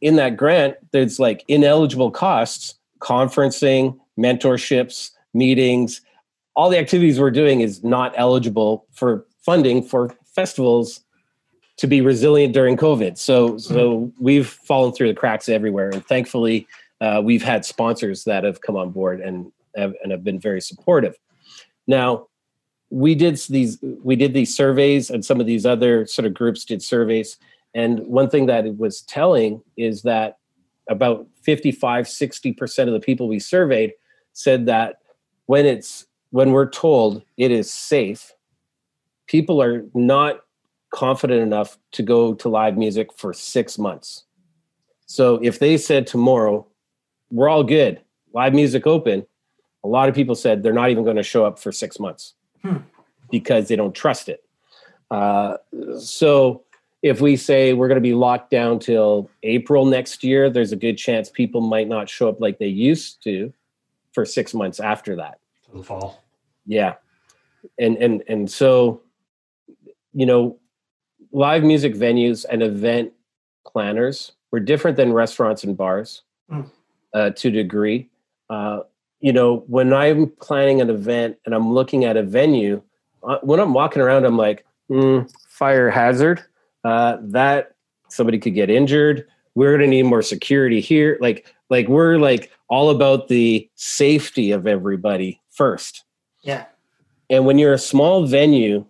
In 0.00 0.16
that 0.16 0.36
grant, 0.36 0.76
there's 0.92 1.18
like 1.18 1.44
ineligible 1.48 2.10
costs, 2.10 2.74
conferencing, 3.00 3.98
mentorships, 4.18 5.10
meetings, 5.34 6.00
all 6.56 6.70
the 6.70 6.78
activities 6.78 7.20
we're 7.20 7.30
doing 7.30 7.60
is 7.60 7.84
not 7.84 8.14
eligible 8.16 8.86
for 8.90 9.26
funding 9.42 9.82
for 9.82 10.16
festivals 10.24 11.00
to 11.76 11.86
be 11.86 12.00
resilient 12.00 12.54
during 12.54 12.76
COVID. 12.76 13.18
So, 13.18 13.58
so 13.58 13.74
mm-hmm. 13.74 14.24
we've 14.24 14.48
fallen 14.48 14.92
through 14.92 15.08
the 15.08 15.14
cracks 15.14 15.48
everywhere, 15.48 15.90
and 15.90 16.04
thankfully, 16.06 16.66
uh, 17.00 17.20
we've 17.22 17.42
had 17.42 17.64
sponsors 17.64 18.24
that 18.24 18.44
have 18.44 18.60
come 18.60 18.76
on 18.76 18.90
board 18.90 19.20
and 19.20 19.52
have, 19.76 19.94
and 20.02 20.10
have 20.10 20.24
been 20.24 20.40
very 20.40 20.60
supportive. 20.60 21.16
Now, 21.86 22.28
we 22.90 23.14
did 23.14 23.36
these 23.48 23.78
we 23.82 24.16
did 24.16 24.32
these 24.32 24.56
surveys, 24.56 25.10
and 25.10 25.24
some 25.24 25.40
of 25.40 25.46
these 25.46 25.66
other 25.66 26.06
sort 26.06 26.26
of 26.26 26.34
groups 26.34 26.64
did 26.64 26.82
surveys. 26.82 27.36
And 27.74 28.00
one 28.06 28.30
thing 28.30 28.46
that 28.46 28.64
it 28.64 28.78
was 28.78 29.02
telling 29.02 29.60
is 29.76 30.02
that 30.02 30.38
about 30.88 31.26
55, 31.42 32.06
60% 32.06 32.86
of 32.86 32.92
the 32.92 33.00
people 33.00 33.28
we 33.28 33.38
surveyed 33.38 33.92
said 34.32 34.66
that 34.66 35.00
when 35.46 35.66
it's 35.66 36.06
when 36.30 36.52
we're 36.52 36.70
told 36.70 37.22
it 37.36 37.50
is 37.50 37.70
safe, 37.70 38.32
people 39.26 39.60
are 39.60 39.84
not 39.94 40.40
confident 40.90 41.42
enough 41.42 41.78
to 41.92 42.02
go 42.02 42.34
to 42.34 42.48
live 42.48 42.76
music 42.76 43.12
for 43.12 43.32
six 43.32 43.78
months. 43.78 44.24
So 45.06 45.36
if 45.42 45.58
they 45.58 45.76
said 45.76 46.06
tomorrow, 46.06 46.66
we're 47.30 47.48
all 47.48 47.64
good, 47.64 48.00
live 48.32 48.54
music 48.54 48.86
open, 48.86 49.26
a 49.84 49.88
lot 49.88 50.08
of 50.08 50.14
people 50.14 50.34
said 50.34 50.62
they're 50.62 50.72
not 50.72 50.90
even 50.90 51.04
going 51.04 51.16
to 51.16 51.22
show 51.22 51.44
up 51.44 51.58
for 51.58 51.70
six 51.70 52.00
months 52.00 52.34
hmm. 52.62 52.78
because 53.30 53.68
they 53.68 53.76
don't 53.76 53.94
trust 53.94 54.28
it. 54.28 54.42
Uh, 55.10 55.56
so 55.98 56.64
if 57.02 57.20
we 57.20 57.36
say 57.36 57.72
we're 57.72 57.88
going 57.88 57.96
to 57.96 58.00
be 58.00 58.14
locked 58.14 58.50
down 58.50 58.78
till 58.78 59.30
April 59.44 59.86
next 59.86 60.24
year, 60.24 60.50
there's 60.50 60.72
a 60.72 60.76
good 60.76 60.98
chance 60.98 61.30
people 61.30 61.60
might 61.60 61.88
not 61.88 62.08
show 62.08 62.28
up 62.28 62.40
like 62.40 62.58
they 62.58 62.66
used 62.66 63.22
to 63.22 63.52
for 64.12 64.24
six 64.24 64.54
months 64.54 64.80
after 64.80 65.14
that. 65.16 65.38
The 65.72 65.84
fall. 65.84 66.24
Yeah. 66.64 66.94
And 67.78 67.96
and 67.98 68.22
and 68.28 68.50
so, 68.50 69.02
you 70.12 70.26
know, 70.26 70.58
live 71.32 71.62
music 71.62 71.94
venues 71.94 72.44
and 72.48 72.62
event 72.62 73.12
planners 73.66 74.32
were 74.50 74.60
different 74.60 74.96
than 74.96 75.12
restaurants 75.12 75.64
and 75.64 75.76
bars 75.76 76.22
mm. 76.50 76.68
uh, 77.14 77.30
to 77.30 77.48
a 77.48 77.50
degree. 77.50 78.08
Uh, 78.48 78.80
you 79.20 79.32
know, 79.32 79.64
when 79.66 79.92
I'm 79.92 80.28
planning 80.40 80.80
an 80.80 80.90
event 80.90 81.36
and 81.44 81.54
I'm 81.54 81.72
looking 81.72 82.04
at 82.04 82.16
a 82.16 82.22
venue, 82.22 82.82
uh, 83.22 83.38
when 83.42 83.60
I'm 83.60 83.74
walking 83.74 84.02
around, 84.02 84.24
I'm 84.24 84.36
like, 84.36 84.64
mm, 84.90 85.30
fire 85.48 85.90
hazard. 85.90 86.44
Uh, 86.84 87.16
that 87.20 87.74
somebody 88.08 88.38
could 88.38 88.54
get 88.54 88.70
injured. 88.70 89.26
We're 89.54 89.76
going 89.76 89.90
to 89.90 89.96
need 89.96 90.04
more 90.04 90.22
security 90.22 90.80
here. 90.80 91.18
Like, 91.20 91.52
like 91.70 91.88
we're 91.88 92.18
like 92.18 92.52
all 92.68 92.90
about 92.90 93.28
the 93.28 93.68
safety 93.74 94.52
of 94.52 94.66
everybody 94.66 95.40
first. 95.50 96.04
Yeah. 96.42 96.66
And 97.28 97.44
when 97.46 97.58
you're 97.58 97.72
a 97.72 97.78
small 97.78 98.26
venue, 98.26 98.84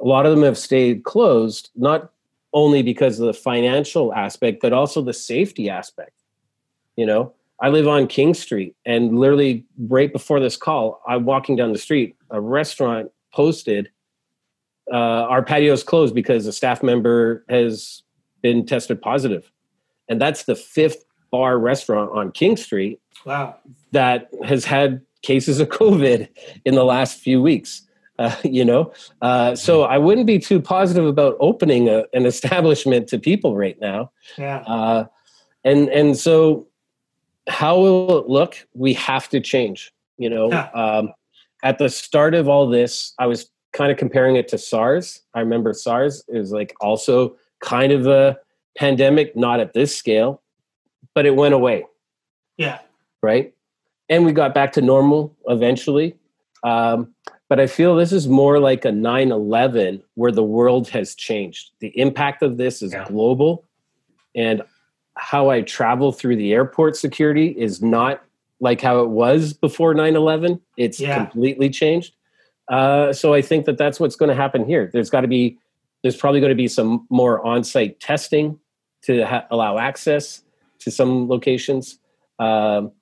a 0.00 0.06
lot 0.06 0.26
of 0.26 0.34
them 0.34 0.44
have 0.44 0.58
stayed 0.58 1.04
closed, 1.04 1.70
not 1.76 2.12
only 2.52 2.82
because 2.82 3.20
of 3.20 3.26
the 3.26 3.34
financial 3.34 4.12
aspect, 4.14 4.60
but 4.60 4.72
also 4.72 5.02
the 5.02 5.12
safety 5.12 5.68
aspect. 5.68 6.12
You 6.96 7.06
know, 7.06 7.34
I 7.60 7.68
live 7.68 7.86
on 7.86 8.06
King 8.06 8.34
Street, 8.34 8.74
and 8.84 9.18
literally 9.18 9.64
right 9.78 10.12
before 10.12 10.40
this 10.40 10.56
call, 10.56 11.02
I'm 11.06 11.24
walking 11.24 11.56
down 11.56 11.72
the 11.72 11.78
street. 11.78 12.16
A 12.30 12.40
restaurant 12.40 13.10
posted, 13.32 13.90
uh, 14.92 14.96
"Our 14.96 15.42
patio 15.42 15.72
is 15.72 15.82
closed 15.82 16.14
because 16.14 16.46
a 16.46 16.52
staff 16.52 16.82
member 16.82 17.44
has 17.48 18.02
been 18.42 18.66
tested 18.66 19.00
positive," 19.00 19.52
and 20.08 20.20
that's 20.20 20.44
the 20.44 20.56
fifth 20.56 21.04
bar 21.30 21.58
restaurant 21.58 22.10
on 22.12 22.32
King 22.32 22.56
Street. 22.56 23.00
Wow, 23.24 23.56
that 23.92 24.30
has 24.42 24.64
had 24.64 25.02
cases 25.22 25.60
of 25.60 25.68
COVID 25.68 26.28
in 26.64 26.74
the 26.74 26.84
last 26.84 27.18
few 27.18 27.42
weeks. 27.42 27.82
Uh, 28.20 28.36
you 28.44 28.64
know, 28.64 28.92
uh, 29.22 29.54
so 29.56 29.82
I 29.82 29.98
wouldn't 29.98 30.26
be 30.26 30.38
too 30.38 30.60
positive 30.60 31.06
about 31.06 31.36
opening 31.40 31.88
a, 31.88 32.04
an 32.12 32.26
establishment 32.26 33.08
to 33.08 33.18
people 33.18 33.56
right 33.56 33.80
now. 33.80 34.12
Yeah. 34.38 34.58
Uh, 34.58 35.06
and 35.64 35.88
and 35.88 36.16
so, 36.16 36.68
how 37.48 37.78
will 37.78 38.18
it 38.18 38.28
look? 38.28 38.66
We 38.74 38.94
have 38.94 39.28
to 39.30 39.40
change. 39.40 39.92
You 40.18 40.30
know, 40.30 40.50
yeah. 40.50 40.68
um, 40.74 41.12
at 41.64 41.78
the 41.78 41.88
start 41.88 42.34
of 42.34 42.48
all 42.48 42.68
this, 42.68 43.14
I 43.18 43.26
was 43.26 43.50
kind 43.72 43.90
of 43.90 43.98
comparing 43.98 44.36
it 44.36 44.48
to 44.48 44.58
SARS. 44.58 45.22
I 45.34 45.40
remember 45.40 45.72
SARS 45.72 46.24
is 46.28 46.52
like 46.52 46.74
also 46.80 47.36
kind 47.60 47.92
of 47.92 48.06
a 48.06 48.38
pandemic, 48.76 49.36
not 49.36 49.60
at 49.60 49.72
this 49.72 49.96
scale, 49.96 50.42
but 51.14 51.26
it 51.26 51.34
went 51.36 51.54
away. 51.54 51.86
Yeah. 52.56 52.78
Right 53.22 53.54
and 54.10 54.26
we 54.26 54.32
got 54.32 54.52
back 54.52 54.72
to 54.72 54.82
normal 54.82 55.34
eventually. 55.48 56.16
Um, 56.62 57.14
but 57.50 57.58
I 57.58 57.66
feel 57.66 57.96
this 57.96 58.12
is 58.12 58.28
more 58.28 58.60
like 58.60 58.84
a 58.84 58.92
9 58.92 59.32
11 59.32 60.04
where 60.14 60.30
the 60.30 60.44
world 60.44 60.88
has 60.90 61.16
changed. 61.16 61.72
The 61.80 61.88
impact 61.98 62.44
of 62.44 62.58
this 62.58 62.80
is 62.80 62.92
yeah. 62.92 63.04
global. 63.08 63.68
And 64.36 64.62
how 65.16 65.50
I 65.50 65.62
travel 65.62 66.12
through 66.12 66.36
the 66.36 66.52
airport 66.52 66.96
security 66.96 67.48
is 67.48 67.82
not 67.82 68.22
like 68.60 68.80
how 68.80 69.00
it 69.00 69.08
was 69.08 69.52
before 69.52 69.94
9 69.94 70.14
11. 70.14 70.60
It's 70.76 71.00
yeah. 71.00 71.16
completely 71.16 71.68
changed. 71.70 72.14
Uh, 72.68 73.12
so 73.12 73.34
I 73.34 73.42
think 73.42 73.66
that 73.66 73.76
that's 73.76 73.98
what's 73.98 74.14
going 74.14 74.28
to 74.28 74.40
happen 74.40 74.64
here. 74.64 74.88
There's 74.92 75.10
got 75.10 75.22
to 75.22 75.28
be, 75.28 75.58
there's 76.02 76.16
probably 76.16 76.38
going 76.38 76.50
to 76.50 76.56
be 76.56 76.68
some 76.68 77.04
more 77.10 77.44
on 77.44 77.64
site 77.64 77.98
testing 77.98 78.60
to 79.02 79.26
ha- 79.26 79.46
allow 79.50 79.76
access 79.76 80.44
to 80.78 80.92
some 80.92 81.28
locations. 81.28 81.98
Um, 82.38 82.92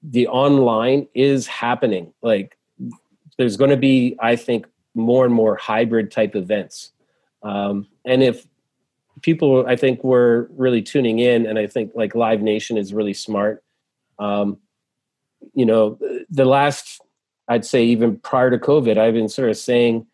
the 0.00 0.28
online 0.28 1.08
is 1.12 1.48
happening. 1.48 2.12
Like 2.22 2.56
there's 3.38 3.56
going 3.56 3.70
to 3.70 3.76
be, 3.76 4.16
I 4.20 4.36
think, 4.36 4.66
more 4.94 5.24
and 5.24 5.34
more 5.34 5.56
hybrid 5.56 6.10
type 6.10 6.34
events. 6.34 6.92
Um, 7.42 7.86
and 8.04 8.22
if 8.22 8.46
people, 9.22 9.64
I 9.66 9.76
think, 9.76 10.02
were 10.04 10.50
really 10.56 10.82
tuning 10.82 11.18
in, 11.18 11.46
and 11.46 11.58
I 11.58 11.66
think 11.66 11.92
like 11.94 12.14
Live 12.14 12.42
Nation 12.42 12.76
is 12.76 12.92
really 12.92 13.14
smart. 13.14 13.62
Um, 14.18 14.58
you 15.54 15.64
know, 15.64 15.98
the 16.28 16.44
last, 16.44 17.00
I'd 17.48 17.64
say, 17.64 17.84
even 17.84 18.18
prior 18.18 18.50
to 18.50 18.58
COVID, 18.58 18.98
I've 18.98 19.14
been 19.14 19.28
sort 19.28 19.50
of 19.50 19.56
saying 19.56 20.06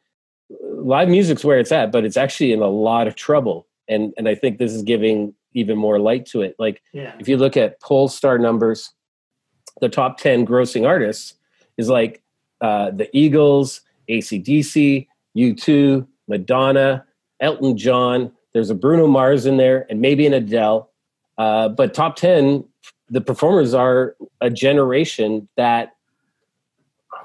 live 0.62 1.08
music's 1.08 1.44
where 1.44 1.58
it's 1.58 1.72
at, 1.72 1.90
but 1.90 2.04
it's 2.04 2.16
actually 2.16 2.52
in 2.52 2.60
a 2.60 2.68
lot 2.68 3.08
of 3.08 3.14
trouble. 3.14 3.66
And 3.88 4.12
and 4.16 4.28
I 4.28 4.34
think 4.34 4.58
this 4.58 4.72
is 4.72 4.82
giving 4.82 5.34
even 5.52 5.78
more 5.78 5.98
light 5.98 6.26
to 6.26 6.42
it. 6.42 6.54
Like 6.58 6.82
yeah. 6.92 7.14
if 7.18 7.28
you 7.28 7.36
look 7.36 7.56
at 7.56 7.80
Pollstar 7.80 8.40
numbers, 8.40 8.92
the 9.80 9.88
top 9.88 10.18
10 10.18 10.46
grossing 10.46 10.86
artists 10.86 11.34
is 11.76 11.88
like 11.88 12.22
uh, 12.60 12.90
the 12.90 13.08
Eagles, 13.16 13.82
ACDC, 14.08 15.06
U2, 15.36 16.06
Madonna, 16.28 17.04
Elton 17.40 17.76
John. 17.76 18.32
There's 18.52 18.70
a 18.70 18.74
Bruno 18.74 19.06
Mars 19.06 19.46
in 19.46 19.56
there 19.56 19.86
and 19.90 20.00
maybe 20.00 20.26
an 20.26 20.32
Adele. 20.32 20.90
Uh, 21.38 21.68
but 21.68 21.92
top 21.92 22.16
10, 22.16 22.64
the 23.10 23.20
performers 23.20 23.74
are 23.74 24.16
a 24.40 24.50
generation 24.50 25.48
that 25.56 25.94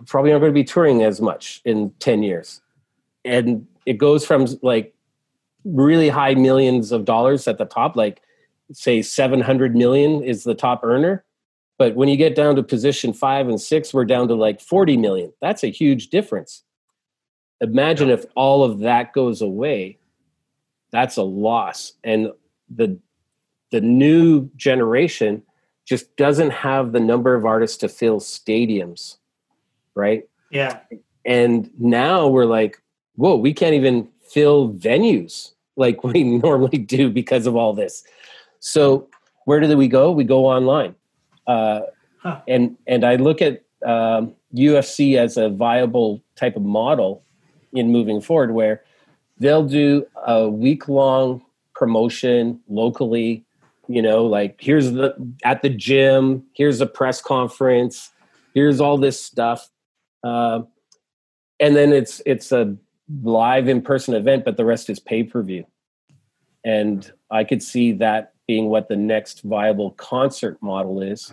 probably 0.08 0.32
aren't 0.32 0.42
going 0.42 0.54
to 0.54 0.60
be 0.60 0.64
touring 0.64 1.04
as 1.04 1.22
much 1.22 1.62
in 1.66 1.92
10 2.00 2.24
years. 2.24 2.62
And 3.24 3.68
it 3.86 3.98
goes 3.98 4.26
from 4.26 4.48
like 4.62 4.94
really 5.64 6.10
high 6.10 6.34
millions 6.36 6.92
of 6.92 7.06
dollars 7.06 7.48
at 7.48 7.58
the 7.58 7.66
top, 7.66 7.96
like 7.96 8.22
say 8.74 9.02
700 9.02 9.76
million 9.76 10.24
is 10.24 10.44
the 10.44 10.56
top 10.56 10.84
earner. 10.84 11.24
But 11.82 11.96
when 11.96 12.10
you 12.10 12.16
get 12.16 12.36
down 12.36 12.56
to 12.58 12.62
position 12.62 13.12
five 13.12 13.50
and 13.50 13.60
six, 13.60 13.92
we're 13.92 14.06
down 14.06 14.28
to 14.28 14.36
like 14.36 14.62
40 14.62 14.98
million. 14.98 15.34
That's 15.42 15.64
a 15.64 15.72
huge 15.72 16.10
difference. 16.10 16.62
Imagine 17.60 18.12
if 18.12 18.24
all 18.36 18.64
of 18.64 18.82
that 18.82 19.14
goes 19.14 19.42
away. 19.42 19.98
That's 20.92 21.18
a 21.18 21.24
loss. 21.24 21.94
And 22.04 22.34
the 22.70 23.00
the 23.72 23.82
new 23.82 24.48
generation 24.56 25.42
just 25.84 26.16
doesn't 26.18 26.52
have 26.52 26.92
the 26.92 27.00
number 27.00 27.34
of 27.34 27.48
artists 27.48 27.78
to 27.78 27.90
fill 27.90 28.20
stadiums, 28.20 29.18
right? 29.96 30.30
Yeah. 30.52 30.82
And 31.26 31.72
now 31.80 32.28
we're 32.28 32.46
like, 32.46 32.80
whoa, 33.16 33.38
we 33.38 33.56
can't 33.56 33.74
even 33.74 34.08
fill 34.30 34.72
venues 34.74 35.54
like 35.78 36.04
we 36.04 36.24
normally 36.26 36.78
do 36.78 37.10
because 37.10 37.48
of 37.48 37.56
all 37.56 37.74
this. 37.74 38.04
So 38.60 39.10
where 39.46 39.60
do 39.60 39.76
we 39.76 39.88
go? 39.88 40.12
We 40.12 40.26
go 40.26 40.46
online, 40.46 40.94
uh, 41.52 41.82
huh. 42.20 42.42
and 42.48 42.78
and 42.88 43.04
I 43.04 43.16
look 43.16 43.42
at 43.42 43.64
um, 43.86 44.34
UFC 44.56 45.18
as 45.18 45.38
a 45.38 45.50
viable 45.50 46.24
type 46.36 46.56
of 46.56 46.64
model 46.64 47.24
in 47.74 47.92
moving 47.92 48.22
forward, 48.22 48.52
where 48.54 48.84
they'll 49.38 49.66
do 49.66 50.06
a 50.26 50.50
week 50.50 50.88
long 50.88 51.44
promotion 51.76 52.62
locally. 52.70 53.44
You 53.88 54.02
know, 54.02 54.26
like 54.26 54.62
here's 54.62 54.92
the 54.92 55.14
at 55.44 55.62
the 55.62 55.70
gym, 55.70 56.44
here's 56.54 56.80
a 56.80 56.86
press 56.86 57.22
conference, 57.22 58.12
here's 58.54 58.80
all 58.80 58.98
this 58.98 59.22
stuff, 59.22 59.70
uh, 60.24 60.62
and 61.60 61.76
then 61.76 61.92
it's 61.92 62.22
it's 62.26 62.54
a 62.54 62.78
live 63.22 63.68
in 63.68 63.82
person 63.82 64.14
event, 64.14 64.46
but 64.46 64.56
the 64.56 64.64
rest 64.64 64.90
is 64.90 65.00
pay 65.00 65.24
per 65.24 65.44
view. 65.44 65.66
And 66.64 67.12
I 67.30 67.44
could 67.44 67.62
see 67.62 67.92
that 67.94 68.34
being 68.52 68.66
what 68.68 68.90
the 68.90 68.98
next 68.98 69.44
viable 69.44 69.92
concert 69.92 70.58
model 70.62 71.02
is, 71.02 71.32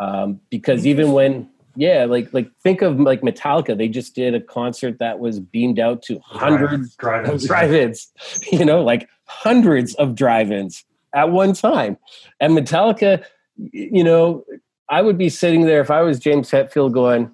um, 0.00 0.40
because 0.48 0.86
even 0.86 1.12
when 1.12 1.46
yeah, 1.76 2.06
like 2.06 2.32
like 2.32 2.50
think 2.62 2.80
of 2.80 2.98
like 3.00 3.20
Metallica. 3.20 3.76
They 3.76 3.88
just 3.88 4.14
did 4.14 4.34
a 4.34 4.40
concert 4.40 4.98
that 4.98 5.18
was 5.18 5.40
beamed 5.40 5.78
out 5.78 6.02
to 6.04 6.18
hundreds 6.20 6.96
drive, 6.96 7.28
of 7.28 7.42
drive-ins. 7.46 8.08
You 8.50 8.64
know, 8.64 8.82
like 8.82 9.08
hundreds 9.26 9.94
of 9.96 10.14
drive-ins 10.14 10.84
at 11.14 11.30
one 11.30 11.52
time. 11.52 11.98
And 12.40 12.56
Metallica, 12.56 13.24
you 13.56 14.02
know, 14.04 14.44
I 14.88 15.02
would 15.02 15.18
be 15.18 15.28
sitting 15.28 15.66
there 15.66 15.82
if 15.82 15.90
I 15.90 16.00
was 16.00 16.18
James 16.18 16.50
Hetfield 16.50 16.92
going, 16.92 17.30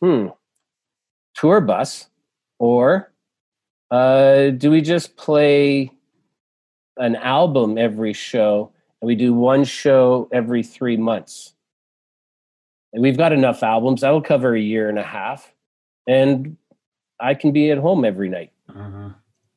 hmm, 0.00 0.28
tour 1.34 1.60
bus, 1.60 2.08
or 2.58 3.12
uh, 3.92 4.50
do 4.50 4.70
we 4.70 4.80
just 4.80 5.16
play 5.16 5.92
an 6.96 7.16
album 7.16 7.78
every 7.78 8.12
show 8.12 8.72
and 9.00 9.06
we 9.06 9.14
do 9.14 9.34
one 9.34 9.64
show 9.64 10.28
every 10.32 10.62
three 10.62 10.96
months? 10.96 11.54
And 12.92 13.02
we've 13.02 13.16
got 13.16 13.32
enough 13.32 13.62
albums 13.62 14.00
that'll 14.00 14.22
cover 14.22 14.54
a 14.54 14.60
year 14.60 14.88
and 14.88 14.98
a 14.98 15.02
half, 15.02 15.52
and 16.06 16.56
I 17.20 17.34
can 17.34 17.52
be 17.52 17.70
at 17.70 17.78
home 17.78 18.04
every 18.04 18.28
night, 18.28 18.52
uh-huh. 18.68 19.10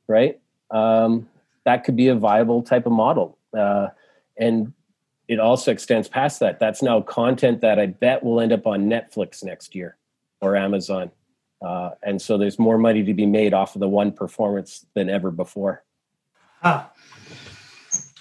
right? 0.08 0.40
Um, 0.72 1.30
that 1.64 1.84
could 1.84 1.96
be 1.96 2.10
a 2.10 2.16
viable 2.16 2.64
type 2.64 2.86
of 2.86 2.92
model, 2.92 3.38
uh, 3.58 3.88
and 4.38 4.74
it 5.30 5.40
also 5.40 5.72
extends 5.72 6.10
past 6.10 6.40
that. 6.42 6.60
That's 6.60 6.82
now 6.82 7.02
content 7.02 7.62
that 7.62 7.80
I 7.80 7.86
bet 7.86 8.24
will 8.24 8.42
end 8.42 8.52
up 8.52 8.66
on 8.66 8.90
Netflix 8.90 9.44
next 9.44 9.76
year 9.76 9.96
or 10.42 10.56
Amazon. 10.56 11.12
Uh, 11.62 11.92
and 12.02 12.22
so 12.22 12.38
there's 12.38 12.58
more 12.58 12.78
money 12.78 13.04
to 13.04 13.14
be 13.14 13.26
made 13.26 13.54
off 13.54 13.76
of 13.76 13.80
the 13.80 13.88
one 13.88 14.12
performance 14.12 14.86
than 14.96 15.10
ever 15.10 15.30
before. 15.30 15.84
Huh. 16.62 16.86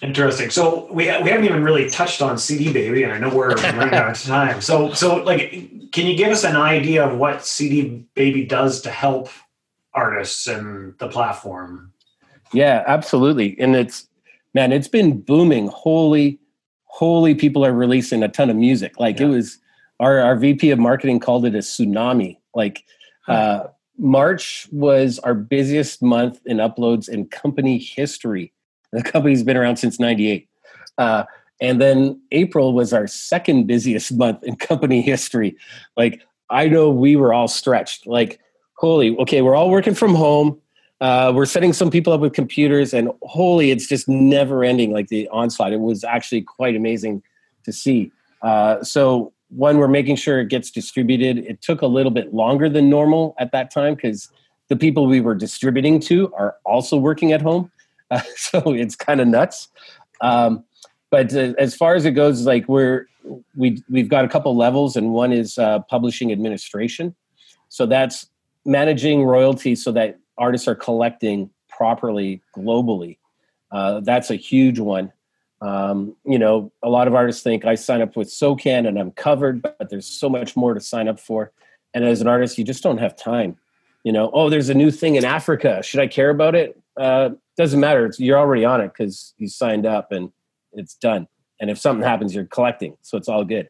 Interesting. 0.00 0.50
So 0.50 0.86
we 0.92 1.06
we 1.22 1.30
haven't 1.30 1.44
even 1.44 1.64
really 1.64 1.90
touched 1.90 2.22
on 2.22 2.38
CD 2.38 2.72
Baby, 2.72 3.02
and 3.02 3.12
I 3.12 3.18
know 3.18 3.34
we're 3.34 3.54
running 3.54 3.94
out 3.94 4.10
of 4.10 4.22
time. 4.22 4.60
So 4.60 4.92
so 4.92 5.16
like, 5.16 5.50
can 5.90 6.06
you 6.06 6.16
give 6.16 6.30
us 6.30 6.44
an 6.44 6.56
idea 6.56 7.04
of 7.04 7.18
what 7.18 7.44
CD 7.44 8.06
Baby 8.14 8.44
does 8.44 8.80
to 8.82 8.90
help 8.90 9.28
artists 9.94 10.46
and 10.46 10.96
the 10.98 11.08
platform? 11.08 11.92
Yeah, 12.52 12.84
absolutely. 12.86 13.58
And 13.58 13.74
it's 13.74 14.06
man, 14.54 14.72
it's 14.72 14.88
been 14.88 15.20
booming. 15.20 15.68
Holy, 15.68 16.38
holy, 16.84 17.34
people 17.34 17.66
are 17.66 17.72
releasing 17.72 18.22
a 18.22 18.28
ton 18.28 18.50
of 18.50 18.56
music. 18.56 19.00
Like 19.00 19.18
yeah. 19.18 19.26
it 19.26 19.30
was 19.30 19.58
our 19.98 20.20
our 20.20 20.36
VP 20.36 20.70
of 20.70 20.78
marketing 20.78 21.18
called 21.18 21.44
it 21.44 21.56
a 21.56 21.58
tsunami. 21.58 22.38
Like 22.54 22.84
uh, 23.26 23.64
March 23.98 24.68
was 24.70 25.18
our 25.18 25.34
busiest 25.34 26.02
month 26.02 26.40
in 26.46 26.58
uploads 26.58 27.08
in 27.08 27.26
company 27.26 27.78
history. 27.78 28.52
The 28.92 29.02
company's 29.02 29.42
been 29.42 29.56
around 29.56 29.76
since 29.76 30.00
98. 30.00 30.48
Uh, 30.96 31.24
and 31.60 31.80
then 31.80 32.20
April 32.32 32.72
was 32.72 32.92
our 32.92 33.06
second 33.06 33.66
busiest 33.66 34.12
month 34.12 34.42
in 34.44 34.56
company 34.56 35.02
history. 35.02 35.56
Like, 35.96 36.22
I 36.50 36.68
know 36.68 36.90
we 36.90 37.16
were 37.16 37.32
all 37.34 37.48
stretched. 37.48 38.06
Like, 38.06 38.40
holy, 38.74 39.16
okay, 39.18 39.42
we're 39.42 39.54
all 39.54 39.70
working 39.70 39.94
from 39.94 40.14
home. 40.14 40.60
Uh, 41.00 41.32
we're 41.34 41.46
setting 41.46 41.72
some 41.72 41.90
people 41.90 42.12
up 42.12 42.20
with 42.20 42.32
computers, 42.32 42.92
and 42.92 43.10
holy, 43.22 43.70
it's 43.70 43.86
just 43.86 44.08
never 44.08 44.64
ending. 44.64 44.92
Like 44.92 45.08
the 45.08 45.28
onslaught, 45.28 45.72
it 45.72 45.80
was 45.80 46.02
actually 46.02 46.42
quite 46.42 46.74
amazing 46.74 47.22
to 47.64 47.72
see. 47.72 48.10
Uh, 48.42 48.82
so 48.82 49.32
one 49.50 49.78
we're 49.78 49.88
making 49.88 50.16
sure 50.16 50.40
it 50.40 50.48
gets 50.48 50.70
distributed 50.70 51.38
it 51.38 51.60
took 51.62 51.82
a 51.82 51.86
little 51.86 52.10
bit 52.10 52.34
longer 52.34 52.68
than 52.68 52.90
normal 52.90 53.34
at 53.38 53.50
that 53.52 53.70
time 53.70 53.94
because 53.94 54.28
the 54.68 54.76
people 54.76 55.06
we 55.06 55.20
were 55.20 55.34
distributing 55.34 55.98
to 55.98 56.32
are 56.34 56.56
also 56.64 56.96
working 56.96 57.32
at 57.32 57.40
home 57.40 57.70
uh, 58.10 58.20
so 58.36 58.72
it's 58.72 58.96
kind 58.96 59.20
of 59.20 59.28
nuts 59.28 59.68
um, 60.20 60.64
but 61.10 61.34
uh, 61.34 61.54
as 61.58 61.74
far 61.74 61.94
as 61.94 62.04
it 62.04 62.12
goes 62.12 62.46
like 62.46 62.68
we're 62.68 63.06
we 63.56 63.82
we've 63.90 64.08
got 64.08 64.24
a 64.24 64.28
couple 64.28 64.54
levels 64.56 64.96
and 64.96 65.12
one 65.12 65.32
is 65.32 65.58
uh, 65.58 65.80
publishing 65.80 66.32
administration 66.32 67.14
so 67.68 67.86
that's 67.86 68.28
managing 68.64 69.24
royalties 69.24 69.82
so 69.82 69.92
that 69.92 70.18
artists 70.36 70.68
are 70.68 70.74
collecting 70.74 71.50
properly 71.68 72.42
globally 72.56 73.18
uh, 73.70 74.00
that's 74.00 74.30
a 74.30 74.36
huge 74.36 74.78
one 74.78 75.12
um, 75.60 76.14
you 76.24 76.38
know, 76.38 76.72
a 76.82 76.88
lot 76.88 77.08
of 77.08 77.14
artists 77.14 77.42
think 77.42 77.64
I 77.64 77.74
sign 77.74 78.00
up 78.00 78.16
with 78.16 78.28
SOCAN 78.28 78.86
and 78.86 78.98
I'm 78.98 79.10
covered, 79.10 79.62
but 79.62 79.88
there's 79.90 80.06
so 80.06 80.28
much 80.28 80.56
more 80.56 80.74
to 80.74 80.80
sign 80.80 81.08
up 81.08 81.18
for. 81.18 81.52
And 81.94 82.04
as 82.04 82.20
an 82.20 82.28
artist, 82.28 82.58
you 82.58 82.64
just 82.64 82.82
don't 82.82 82.98
have 82.98 83.16
time. 83.16 83.56
You 84.04 84.12
know, 84.12 84.30
oh, 84.32 84.50
there's 84.50 84.68
a 84.68 84.74
new 84.74 84.90
thing 84.90 85.16
in 85.16 85.24
Africa. 85.24 85.82
Should 85.82 86.00
I 86.00 86.06
care 86.06 86.30
about 86.30 86.54
it? 86.54 86.80
Uh, 86.96 87.30
doesn't 87.58 87.78
matter. 87.78 88.06
It's, 88.06 88.18
you're 88.18 88.38
already 88.38 88.64
on 88.64 88.80
it 88.80 88.88
because 88.88 89.34
you 89.36 89.48
signed 89.48 89.84
up 89.84 90.10
and 90.12 90.32
it's 90.72 90.94
done. 90.94 91.28
And 91.60 91.68
if 91.68 91.78
something 91.78 92.06
happens, 92.06 92.34
you're 92.34 92.46
collecting, 92.46 92.96
so 93.02 93.18
it's 93.18 93.28
all 93.28 93.44
good. 93.44 93.68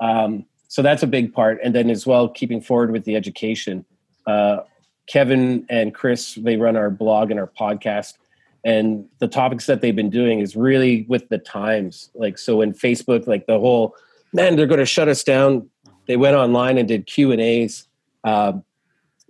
Um, 0.00 0.44
so 0.66 0.82
that's 0.82 1.02
a 1.02 1.06
big 1.06 1.32
part. 1.32 1.58
And 1.64 1.74
then 1.74 1.88
as 1.88 2.06
well, 2.06 2.28
keeping 2.28 2.60
forward 2.60 2.90
with 2.90 3.04
the 3.04 3.16
education. 3.16 3.86
Uh, 4.26 4.58
Kevin 5.06 5.64
and 5.70 5.94
Chris, 5.94 6.34
they 6.34 6.56
run 6.56 6.76
our 6.76 6.90
blog 6.90 7.30
and 7.30 7.40
our 7.40 7.46
podcast 7.46 8.18
and 8.64 9.06
the 9.18 9.28
topics 9.28 9.66
that 9.66 9.80
they've 9.80 9.96
been 9.96 10.10
doing 10.10 10.40
is 10.40 10.56
really 10.56 11.06
with 11.08 11.28
the 11.28 11.38
times 11.38 12.10
like 12.14 12.38
so 12.38 12.60
in 12.60 12.72
facebook 12.72 13.26
like 13.26 13.46
the 13.46 13.58
whole 13.58 13.94
man 14.32 14.56
they're 14.56 14.66
going 14.66 14.78
to 14.78 14.86
shut 14.86 15.08
us 15.08 15.22
down 15.22 15.68
they 16.06 16.16
went 16.16 16.36
online 16.36 16.78
and 16.78 16.88
did 16.88 17.06
q 17.06 17.32
and 17.32 17.40
a's 17.40 17.86
uh, 18.24 18.52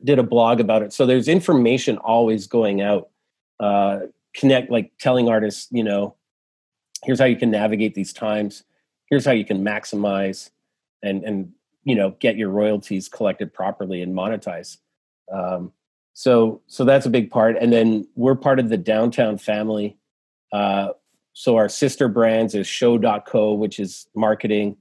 did 0.03 0.19
a 0.19 0.23
blog 0.23 0.61
about 0.61 0.83
it 0.83 0.93
so 0.93 1.07
there's 1.07 1.29
information 1.29 1.99
always 1.99 2.47
going 2.47 2.81
out 2.81 3.09
uh, 3.61 4.01
connect 4.35 4.71
like 4.71 4.93
telling 4.99 5.29
artists 5.29 5.69
you 5.71 5.85
know 5.85 6.15
here's 7.05 7.19
how 7.19 7.27
you 7.27 7.37
can 7.37 7.51
navigate 7.51 7.95
these 7.95 8.13
times. 8.13 8.65
Here's 9.09 9.25
how 9.25 9.33
you 9.33 9.45
can 9.45 9.65
maximize 9.65 10.51
and 11.03 11.25
and 11.25 11.53
you 11.85 11.95
know 11.95 12.11
get 12.19 12.37
your 12.37 12.51
royalties 12.51 13.09
collected 13.09 13.55
properly 13.55 14.03
and 14.03 14.15
monetize 14.15 14.79
um, 15.33 15.73
so 16.15 16.61
so 16.67 16.85
that's 16.85 17.07
a 17.07 17.11
big 17.11 17.31
part. 17.31 17.57
And 17.61 17.73
then 17.73 18.07
we're 18.17 18.35
part 18.35 18.59
of 18.59 18.69
the 18.69 18.77
downtown 18.77 19.39
family. 19.39 19.97
Uh, 20.53 20.89
so 21.33 21.57
our 21.57 21.69
sister 21.69 22.09
brands 22.09 22.55
is 22.55 22.67
show.co 22.67 23.53
which 23.53 23.79
is 23.79 24.09
marketing 24.15 24.77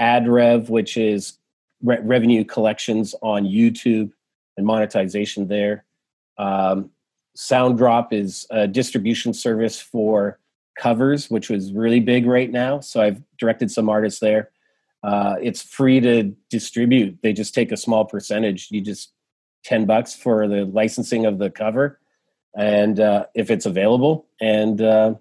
adrev 0.00 0.70
which 0.70 0.96
is 0.96 1.34
re- 1.82 2.00
revenue 2.00 2.42
collections 2.42 3.14
on 3.20 3.44
youtube 3.44 4.10
and 4.56 4.66
monetization 4.66 5.46
there. 5.46 5.84
Um, 6.38 6.90
Soundrop 7.36 8.12
is 8.12 8.46
a 8.50 8.66
distribution 8.66 9.32
service 9.32 9.80
for 9.80 10.38
covers 10.78 11.28
which 11.28 11.50
was 11.50 11.72
really 11.72 12.00
big 12.00 12.26
right 12.26 12.50
now. 12.50 12.80
So 12.80 13.02
i've 13.02 13.22
directed 13.38 13.70
some 13.70 13.88
artists 13.88 14.20
there. 14.20 14.50
Uh, 15.02 15.36
it's 15.40 15.62
free 15.62 16.00
to 16.00 16.34
distribute. 16.48 17.18
They 17.22 17.32
just 17.32 17.54
take 17.54 17.72
a 17.72 17.76
small 17.76 18.04
percentage. 18.04 18.68
You 18.70 18.80
just 18.80 19.12
10 19.64 19.86
bucks 19.86 20.14
for 20.14 20.48
the 20.48 20.64
licensing 20.64 21.26
of 21.26 21.38
the 21.38 21.50
cover. 21.50 21.98
And 22.56 22.98
uh, 22.98 23.26
if 23.34 23.50
it's 23.50 23.66
available. 23.66 24.26
And 24.40 24.80
uh, 24.80 25.14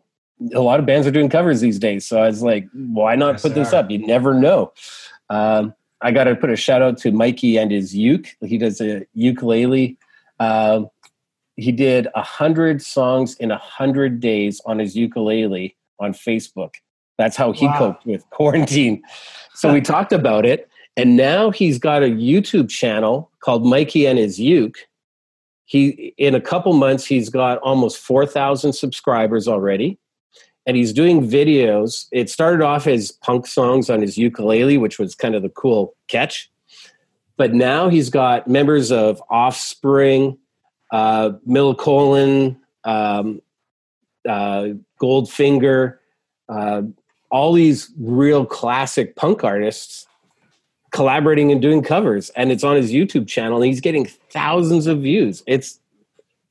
a 0.53 0.61
lot 0.61 0.79
of 0.79 0.85
bands 0.85 1.05
are 1.07 1.11
doing 1.11 1.29
covers 1.29 1.61
these 1.61 1.79
days. 1.79 2.07
So 2.07 2.21
i 2.21 2.27
was 2.27 2.41
like 2.41 2.67
why 2.73 3.15
not 3.15 3.35
yes, 3.35 3.41
put 3.41 3.55
this 3.55 3.73
up? 3.73 3.89
You 3.91 3.99
never 3.99 4.33
know. 4.33 4.73
Um, 5.29 5.73
i 6.01 6.11
got 6.11 6.25
to 6.25 6.35
put 6.35 6.49
a 6.49 6.55
shout 6.55 6.81
out 6.81 6.97
to 6.99 7.11
mikey 7.11 7.57
and 7.57 7.71
his 7.71 7.93
uke. 7.93 8.29
He 8.41 8.57
does 8.57 8.79
a 8.79 9.05
ukulele 9.13 9.97
uh, 10.39 10.83
he 11.59 11.71
did 11.71 12.07
a 12.15 12.21
hundred 12.21 12.81
songs 12.81 13.35
in 13.35 13.51
a 13.51 13.57
hundred 13.57 14.19
days 14.19 14.61
on 14.65 14.79
his 14.79 14.95
ukulele 14.95 15.75
on 15.99 16.13
facebook 16.13 16.75
That's 17.17 17.35
how 17.35 17.51
he 17.51 17.65
Wow. 17.67 17.77
coped 17.77 18.05
with 18.05 18.23
quarantine. 18.29 19.01
So 19.53 19.73
we 19.73 19.81
talked 19.93 20.13
about 20.13 20.45
it, 20.45 20.69
and 20.95 21.17
now 21.17 21.51
he's 21.51 21.77
got 21.77 22.01
a 22.01 22.07
YouTube 22.07 22.69
channel 22.69 23.29
called 23.41 23.65
Mikey 23.65 24.07
and 24.07 24.17
his 24.17 24.39
Uke. 24.39 24.77
He 25.65 26.13
in 26.17 26.33
a 26.33 26.41
couple 26.41 26.71
months 26.73 27.05
he's 27.05 27.29
got 27.29 27.57
almost 27.59 27.97
four 27.97 28.25
thousand 28.25 28.73
subscribers 28.73 29.47
already, 29.47 29.99
and 30.65 30.77
he's 30.77 30.93
doing 30.93 31.29
videos. 31.29 32.07
It 32.11 32.29
started 32.29 32.61
off 32.63 32.87
as 32.87 33.11
punk 33.11 33.45
songs 33.47 33.89
on 33.89 34.01
his 34.01 34.17
ukulele, 34.17 34.77
which 34.77 34.97
was 34.97 35.13
kind 35.13 35.35
of 35.35 35.41
the 35.43 35.49
cool 35.49 35.95
catch, 36.07 36.49
but 37.37 37.53
now 37.53 37.89
he's 37.89 38.09
got 38.09 38.47
members 38.47 38.91
of 38.91 39.21
Offspring, 39.29 40.37
uh, 40.91 41.31
Millencolin, 41.47 42.57
um, 42.83 43.41
uh, 44.27 44.69
Goldfinger, 45.01 45.97
uh, 46.49 46.81
all 47.31 47.53
these 47.53 47.91
real 47.99 48.45
classic 48.45 49.15
punk 49.15 49.43
artists 49.43 50.07
collaborating 50.91 51.51
and 51.51 51.61
doing 51.61 51.83
covers, 51.83 52.29
and 52.31 52.51
it's 52.51 52.63
on 52.63 52.75
his 52.75 52.91
YouTube 52.91 53.27
channel, 53.27 53.57
and 53.57 53.67
he's 53.67 53.81
getting 53.81 54.05
thousands 54.05 54.87
of 54.87 55.01
views. 55.01 55.43
It's 55.45 55.79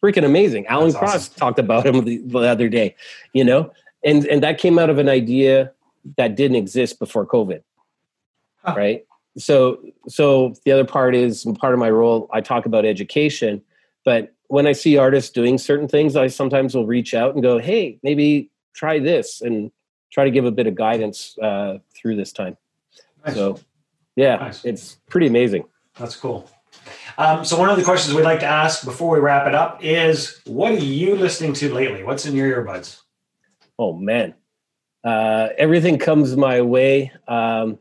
freaking 0.03 0.25
amazing. 0.25 0.67
Alan 0.69 0.87
That's 0.89 0.99
Cross 0.99 1.15
awesome. 1.15 1.35
talked 1.35 1.59
about 1.59 1.85
him 1.85 2.05
the, 2.05 2.19
the 2.19 2.39
other 2.39 2.69
day, 2.69 2.95
you 3.33 3.45
know, 3.45 3.73
and 4.05 4.25
and 4.27 4.43
that 4.45 4.59
came 4.59 4.79
out 4.79 4.91
of 4.91 4.99
an 4.99 5.09
idea 5.09 5.73
that 6.17 6.37
didn't 6.37 6.57
exist 6.57 6.99
before 7.01 7.27
COVID, 7.27 7.63
Huh. 8.63 8.75
right? 8.77 9.05
So 9.37 9.81
so 10.07 10.55
the 10.65 10.71
other 10.73 10.85
part 10.85 11.17
is 11.17 11.45
part 11.59 11.75
of 11.75 11.81
my 11.81 11.91
role. 11.91 12.29
I 12.33 12.41
talk 12.41 12.65
about 12.67 12.85
education, 12.85 13.61
but 14.09 14.33
when 14.47 14.67
I 14.67 14.73
see 14.73 14.97
artists 14.97 15.29
doing 15.29 15.59
certain 15.59 15.87
things, 15.87 16.17
I 16.17 16.29
sometimes 16.29 16.75
will 16.75 16.87
reach 16.87 17.13
out 17.13 17.35
and 17.35 17.43
go, 17.43 17.59
"Hey, 17.59 17.99
maybe 18.03 18.51
try 18.73 18.99
this," 18.99 19.43
and 19.43 19.71
try 20.11 20.25
to 20.25 20.31
give 20.31 20.47
a 20.47 20.51
bit 20.51 20.67
of 20.67 20.75
guidance 20.75 21.37
uh, 21.43 21.77
through 21.95 22.17
this 22.17 22.33
time. 22.33 22.57
Nice. 23.27 23.35
So, 23.35 23.61
yeah, 24.17 24.37
Nice. 24.37 24.65
it's 24.65 24.97
pretty 25.11 25.27
amazing. 25.27 25.65
That's 25.99 26.17
cool. 26.17 26.49
Um, 27.19 27.45
so 27.45 27.59
one 27.59 27.69
of 27.69 27.77
the 27.77 27.85
questions 27.85 28.15
we'd 28.15 28.23
like 28.23 28.41
to 28.41 28.47
ask 28.47 28.83
before 28.83 29.11
we 29.13 29.19
wrap 29.19 29.47
it 29.47 29.55
up 29.55 29.85
is, 29.85 30.41
what 30.47 30.73
are 30.73 30.79
you 30.79 31.15
listening 31.15 31.53
to 31.61 31.75
lately? 31.75 32.03
What's 32.03 32.25
in 32.25 32.35
your 32.35 32.65
earbuds? 32.65 33.03
Oh 33.79 33.93
man, 33.93 34.33
uh, 35.05 35.49
everything 35.59 35.99
comes 35.99 36.35
my 36.35 36.63
way. 36.63 37.13
Um, 37.27 37.79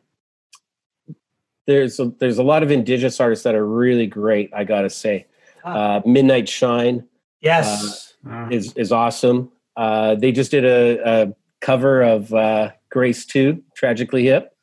there's 1.67 2.01
a, 2.01 2.11
there's 2.19 2.37
a 2.37 2.43
lot 2.43 2.63
of 2.63 2.69
indigenous 2.69 3.21
artists 3.21 3.45
that 3.45 3.55
are 3.55 3.65
really 3.65 4.07
great. 4.07 4.49
I 4.53 4.65
gotta 4.65 4.89
say, 4.89 5.27
uh, 5.75 6.01
Midnight 6.05 6.47
Shine 6.49 7.05
Yes. 7.41 8.15
Mm. 8.25 8.51
is 8.51 8.73
is 8.73 8.91
awesome. 8.91 9.51
Uh, 9.75 10.15
they 10.15 10.31
just 10.31 10.51
did 10.51 10.65
a, 10.65 10.99
a 11.27 11.33
cover 11.61 12.01
of 12.01 12.33
uh, 12.33 12.71
Grace 12.89 13.25
Too, 13.25 13.63
Tragically 13.75 14.23
Hip. 14.23 14.55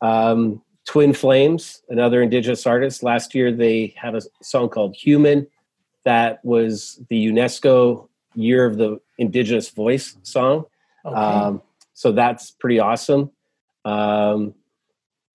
Um, 0.00 0.62
Twin 0.86 1.12
Flames, 1.12 1.82
another 1.88 2.20
indigenous 2.22 2.66
artist. 2.66 3.02
Last 3.04 3.32
year 3.34 3.52
they 3.52 3.94
had 3.96 4.16
a 4.16 4.22
song 4.42 4.68
called 4.70 4.96
Human 4.96 5.46
that 6.04 6.44
was 6.44 7.00
the 7.10 7.26
UNESCO 7.28 8.08
Year 8.34 8.66
of 8.66 8.76
the 8.76 9.00
Indigenous 9.18 9.68
Voice 9.70 10.16
song. 10.24 10.64
okay. 11.04 11.14
Um, 11.14 11.62
so 11.94 12.10
that's 12.10 12.50
pretty 12.50 12.80
awesome. 12.80 13.30
Um, 13.84 14.54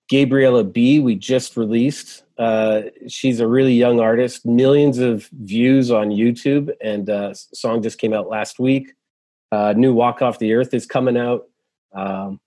Gabriella 0.09 0.63
B, 0.63 0.99
we 0.99 1.15
just 1.15 1.55
released. 1.55 2.23
Uh, 2.37 2.83
she's 3.07 3.39
a 3.39 3.47
really 3.47 3.73
young 3.73 3.99
artist, 3.99 4.45
millions 4.45 4.97
of 4.97 5.29
views 5.31 5.89
on 5.89 6.09
YouTube, 6.09 6.71
and 6.81 7.09
uh, 7.09 7.33
song 7.33 7.81
just 7.81 7.97
came 7.97 8.13
out 8.13 8.27
last 8.27 8.59
week. 8.59 8.93
Uh, 9.51 9.73
new 9.75 9.93
Walk 9.93 10.21
Off 10.21 10.39
the 10.39 10.53
Earth 10.53 10.73
is 10.73 10.85
coming 10.85 11.17
out. 11.17 11.47
Um, 11.93 12.41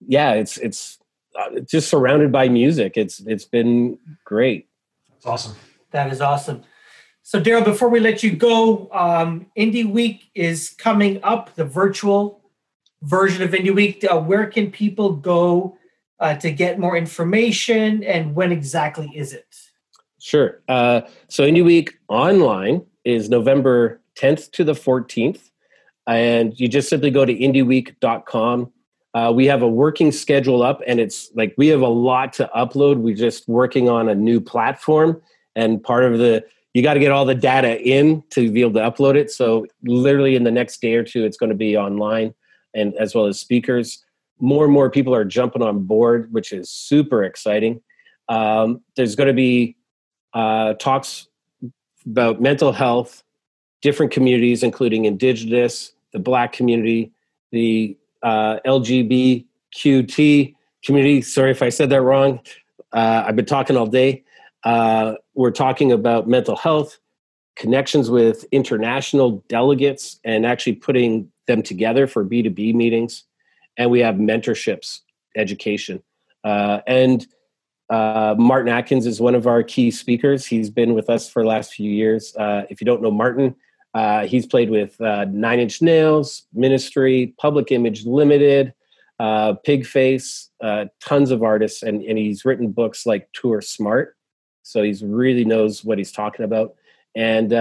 yeah, 0.00 0.32
it's 0.32 0.56
it's 0.58 0.98
uh, 1.38 1.60
just 1.60 1.88
surrounded 1.88 2.32
by 2.32 2.48
music. 2.48 2.96
It's 2.96 3.20
it's 3.20 3.44
been 3.44 3.98
great. 4.24 4.68
That's 5.10 5.26
awesome. 5.26 5.54
That 5.92 6.12
is 6.12 6.20
awesome. 6.20 6.62
So, 7.22 7.40
Daryl, 7.40 7.64
before 7.64 7.88
we 7.88 8.00
let 8.00 8.22
you 8.24 8.32
go, 8.32 8.90
um, 8.92 9.46
Indie 9.56 9.88
Week 9.88 10.30
is 10.34 10.70
coming 10.70 11.20
up, 11.22 11.54
the 11.54 11.64
virtual 11.64 12.40
version 13.02 13.42
of 13.42 13.50
Indie 13.50 13.74
Week. 13.74 14.04
Uh, 14.10 14.18
where 14.18 14.46
can 14.46 14.70
people 14.70 15.12
go 15.12 15.76
uh, 16.20 16.34
to 16.34 16.50
get 16.50 16.78
more 16.78 16.96
information 16.96 18.04
and 18.04 18.34
when 18.34 18.52
exactly 18.52 19.10
is 19.14 19.32
it? 19.32 19.56
Sure. 20.20 20.60
Uh, 20.68 21.02
so 21.28 21.44
Indie 21.44 21.64
Week 21.64 21.98
online 22.08 22.84
is 23.04 23.30
November 23.30 24.00
10th 24.16 24.50
to 24.52 24.64
the 24.64 24.74
14th. 24.74 25.50
And 26.06 26.58
you 26.58 26.68
just 26.68 26.88
simply 26.88 27.10
go 27.10 27.24
to 27.24 27.34
indieweek.com. 27.34 28.72
Uh, 29.12 29.32
we 29.34 29.46
have 29.46 29.62
a 29.62 29.68
working 29.68 30.12
schedule 30.12 30.62
up, 30.62 30.80
and 30.86 31.00
it's 31.00 31.30
like 31.34 31.54
we 31.58 31.66
have 31.68 31.80
a 31.80 31.88
lot 31.88 32.32
to 32.34 32.48
upload. 32.54 32.98
We're 32.98 33.16
just 33.16 33.48
working 33.48 33.88
on 33.88 34.08
a 34.08 34.14
new 34.14 34.40
platform. 34.40 35.20
And 35.56 35.82
part 35.82 36.04
of 36.04 36.18
the, 36.18 36.44
you 36.74 36.82
got 36.82 36.94
to 36.94 37.00
get 37.00 37.10
all 37.10 37.24
the 37.24 37.34
data 37.34 37.80
in 37.80 38.22
to 38.30 38.50
be 38.50 38.60
able 38.60 38.74
to 38.74 38.80
upload 38.80 39.16
it. 39.16 39.30
So, 39.30 39.66
literally, 39.82 40.36
in 40.36 40.44
the 40.44 40.52
next 40.52 40.80
day 40.80 40.94
or 40.94 41.02
two, 41.02 41.24
it's 41.24 41.36
going 41.36 41.50
to 41.50 41.56
be 41.56 41.76
online 41.76 42.34
and 42.74 42.94
as 42.94 43.14
well 43.14 43.26
as 43.26 43.40
speakers. 43.40 44.04
More 44.40 44.64
and 44.64 44.72
more 44.72 44.90
people 44.90 45.14
are 45.14 45.24
jumping 45.24 45.62
on 45.62 45.84
board, 45.84 46.32
which 46.32 46.52
is 46.52 46.70
super 46.70 47.22
exciting. 47.24 47.80
Um, 48.28 48.80
there's 48.96 49.16
going 49.16 49.28
to 49.28 49.34
be 49.34 49.76
uh, 50.32 50.74
talks 50.74 51.28
about 52.06 52.40
mental 52.40 52.72
health, 52.72 53.22
different 53.82 54.12
communities, 54.12 54.62
including 54.62 55.04
Indigenous, 55.04 55.92
the 56.12 56.18
Black 56.18 56.52
community, 56.52 57.12
the 57.52 57.96
uh, 58.22 58.58
LGBTQT 58.66 60.54
community. 60.84 61.22
Sorry 61.22 61.50
if 61.50 61.62
I 61.62 61.68
said 61.68 61.90
that 61.90 62.02
wrong. 62.02 62.40
Uh, 62.92 63.24
I've 63.26 63.36
been 63.36 63.46
talking 63.46 63.76
all 63.76 63.86
day. 63.86 64.24
Uh, 64.64 65.14
we're 65.34 65.50
talking 65.50 65.92
about 65.92 66.28
mental 66.28 66.56
health, 66.56 66.98
connections 67.56 68.10
with 68.10 68.44
international 68.52 69.42
delegates, 69.48 70.20
and 70.24 70.44
actually 70.44 70.74
putting 70.74 71.30
them 71.46 71.62
together 71.62 72.06
for 72.06 72.24
B2B 72.24 72.74
meetings. 72.74 73.24
And 73.76 73.90
we 73.90 74.00
have 74.00 74.16
mentorships, 74.16 75.00
education. 75.36 76.02
Uh, 76.44 76.80
and 76.86 77.26
uh, 77.90 78.34
Martin 78.38 78.72
Atkins 78.72 79.06
is 79.06 79.20
one 79.20 79.34
of 79.34 79.46
our 79.46 79.62
key 79.62 79.90
speakers. 79.90 80.46
He's 80.46 80.70
been 80.70 80.94
with 80.94 81.10
us 81.10 81.28
for 81.28 81.42
the 81.42 81.48
last 81.48 81.72
few 81.72 81.90
years. 81.90 82.34
Uh, 82.36 82.62
if 82.70 82.80
you 82.80 82.84
don't 82.84 83.02
know 83.02 83.10
Martin, 83.10 83.56
uh, 83.94 84.26
he's 84.26 84.46
played 84.46 84.70
with 84.70 85.00
uh, 85.00 85.24
Nine 85.24 85.60
Inch 85.60 85.82
Nails, 85.82 86.46
Ministry, 86.52 87.34
Public 87.38 87.72
Image 87.72 88.06
Limited, 88.06 88.72
uh, 89.18 89.54
Pigface, 89.66 90.48
tons 91.00 91.30
of 91.30 91.42
artists, 91.42 91.82
and, 91.82 92.02
and 92.02 92.16
he's 92.16 92.44
written 92.44 92.70
books 92.70 93.06
like 93.06 93.28
Tour 93.32 93.60
Smart. 93.60 94.16
So 94.62 94.82
he's 94.82 95.02
really 95.02 95.44
knows 95.44 95.84
what 95.84 95.98
he's 95.98 96.12
talking 96.12 96.44
about. 96.44 96.74
And 97.16 97.52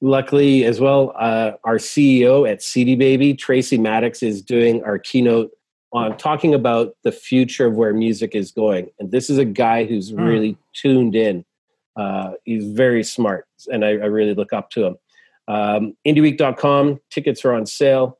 luckily, 0.00 0.64
as 0.64 0.80
well, 0.80 1.12
uh, 1.18 1.52
our 1.64 1.76
CEO 1.76 2.50
at 2.50 2.62
CD 2.62 2.96
Baby, 2.96 3.34
Tracy 3.34 3.78
Maddux, 3.78 4.22
is 4.22 4.42
doing 4.42 4.82
our 4.84 4.98
keynote 4.98 5.50
on 5.92 6.16
talking 6.18 6.52
about 6.54 6.94
the 7.02 7.12
future 7.12 7.66
of 7.66 7.74
where 7.74 7.94
music 7.94 8.34
is 8.34 8.50
going. 8.50 8.90
And 8.98 9.10
this 9.10 9.30
is 9.30 9.38
a 9.38 9.44
guy 9.44 9.84
who's 9.84 10.10
Hmm. 10.10 10.20
really 10.20 10.56
tuned 10.74 11.14
in. 11.16 11.44
Uh, 11.96 12.32
he's 12.44 12.66
very 12.66 13.02
smart, 13.02 13.46
and 13.72 13.84
I, 13.84 13.90
I 13.90 14.06
really 14.06 14.34
look 14.34 14.52
up 14.52 14.70
to 14.70 14.84
him. 14.84 14.96
Um, 15.48 15.96
IndieWeek.com 16.06 17.00
tickets 17.10 17.44
are 17.44 17.54
on 17.54 17.64
sale. 17.66 18.18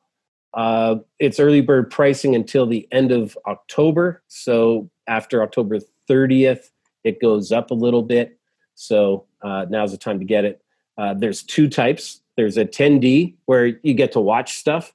Uh, 0.55 0.97
it's 1.18 1.39
early 1.39 1.61
bird 1.61 1.91
pricing 1.91 2.35
until 2.35 2.66
the 2.66 2.89
end 2.91 3.12
of 3.12 3.37
October. 3.47 4.22
So 4.29 4.89
after 5.07 5.43
October 5.43 5.79
30th, 6.09 6.70
it 7.05 7.20
goes 7.20 7.53
up 7.53 7.70
a 7.70 7.74
little 7.74 8.03
bit. 8.03 8.39
So 8.74 9.26
uh, 9.43 9.66
now's 9.68 9.93
the 9.93 9.99
time 9.99 10.18
to 10.18 10.24
get 10.24 10.45
it. 10.47 10.62
Uh, 10.99 11.14
there's 11.14 11.42
two 11.42 11.68
types. 11.68 12.20
There's 12.36 12.57
a 12.57 12.64
10D 12.64 13.34
where 13.46 13.66
you 13.66 13.94
get 13.94 14.12
to 14.12 14.20
watch 14.20 14.59
stuff, 14.59 14.92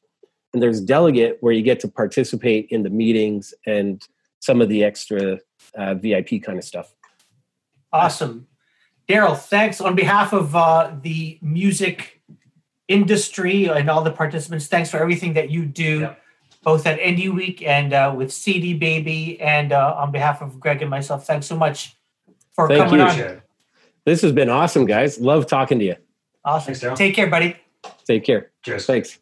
and 0.53 0.61
there's 0.61 0.81
delegate 0.81 1.37
where 1.41 1.53
you 1.53 1.63
get 1.63 1.79
to 1.79 1.87
participate 1.87 2.67
in 2.69 2.83
the 2.83 2.89
meetings 2.89 3.53
and 3.65 4.05
some 4.39 4.61
of 4.61 4.69
the 4.69 4.83
extra 4.83 5.39
uh, 5.75 5.93
VIP 5.95 6.43
kind 6.43 6.57
of 6.59 6.63
stuff. 6.63 6.93
Awesome. 7.91 8.47
Daryl, 9.07 9.37
thanks 9.37 9.81
on 9.81 9.95
behalf 9.95 10.33
of 10.33 10.55
uh, 10.55 10.91
the 11.01 11.37
music 11.41 12.21
industry 12.87 13.67
and 13.67 13.89
all 13.89 14.01
the 14.03 14.11
participants. 14.11 14.67
Thanks 14.67 14.89
for 14.89 14.97
everything 14.97 15.33
that 15.33 15.49
you 15.49 15.65
do, 15.65 15.99
Yep. 16.01 16.21
both 16.63 16.87
at 16.87 16.99
Indie 16.99 17.33
Week 17.33 17.61
and 17.61 17.93
uh, 17.93 18.13
with 18.15 18.31
CD 18.31 18.73
Baby. 18.73 19.39
And 19.41 19.71
uh, 19.71 19.95
on 19.97 20.11
behalf 20.11 20.41
of 20.41 20.59
Greg 20.59 20.81
and 20.81 20.89
myself, 20.89 21.25
thanks 21.25 21.45
so 21.45 21.55
much 21.55 21.95
for 22.53 22.67
Thank 22.67 22.85
coming 22.89 22.99
you. 22.99 23.23
on. 23.25 23.41
Appreciate 24.05 24.11
it. 24.11 24.11
This 24.11 24.21
has 24.21 24.31
been 24.31 24.49
awesome, 24.49 24.85
guys. 24.85 25.19
Love 25.19 25.47
talking 25.47 25.79
to 25.79 25.85
you. 25.85 25.95
Awesome. 26.45 26.73
Thanks, 26.73 26.81
Daryl. 26.81 26.95
Take 26.95 27.15
care, 27.15 27.29
buddy. 27.29 27.55
Take 28.05 28.23
care. 28.25 28.51
Cheers. 28.63 28.85
Thanks. 28.85 29.19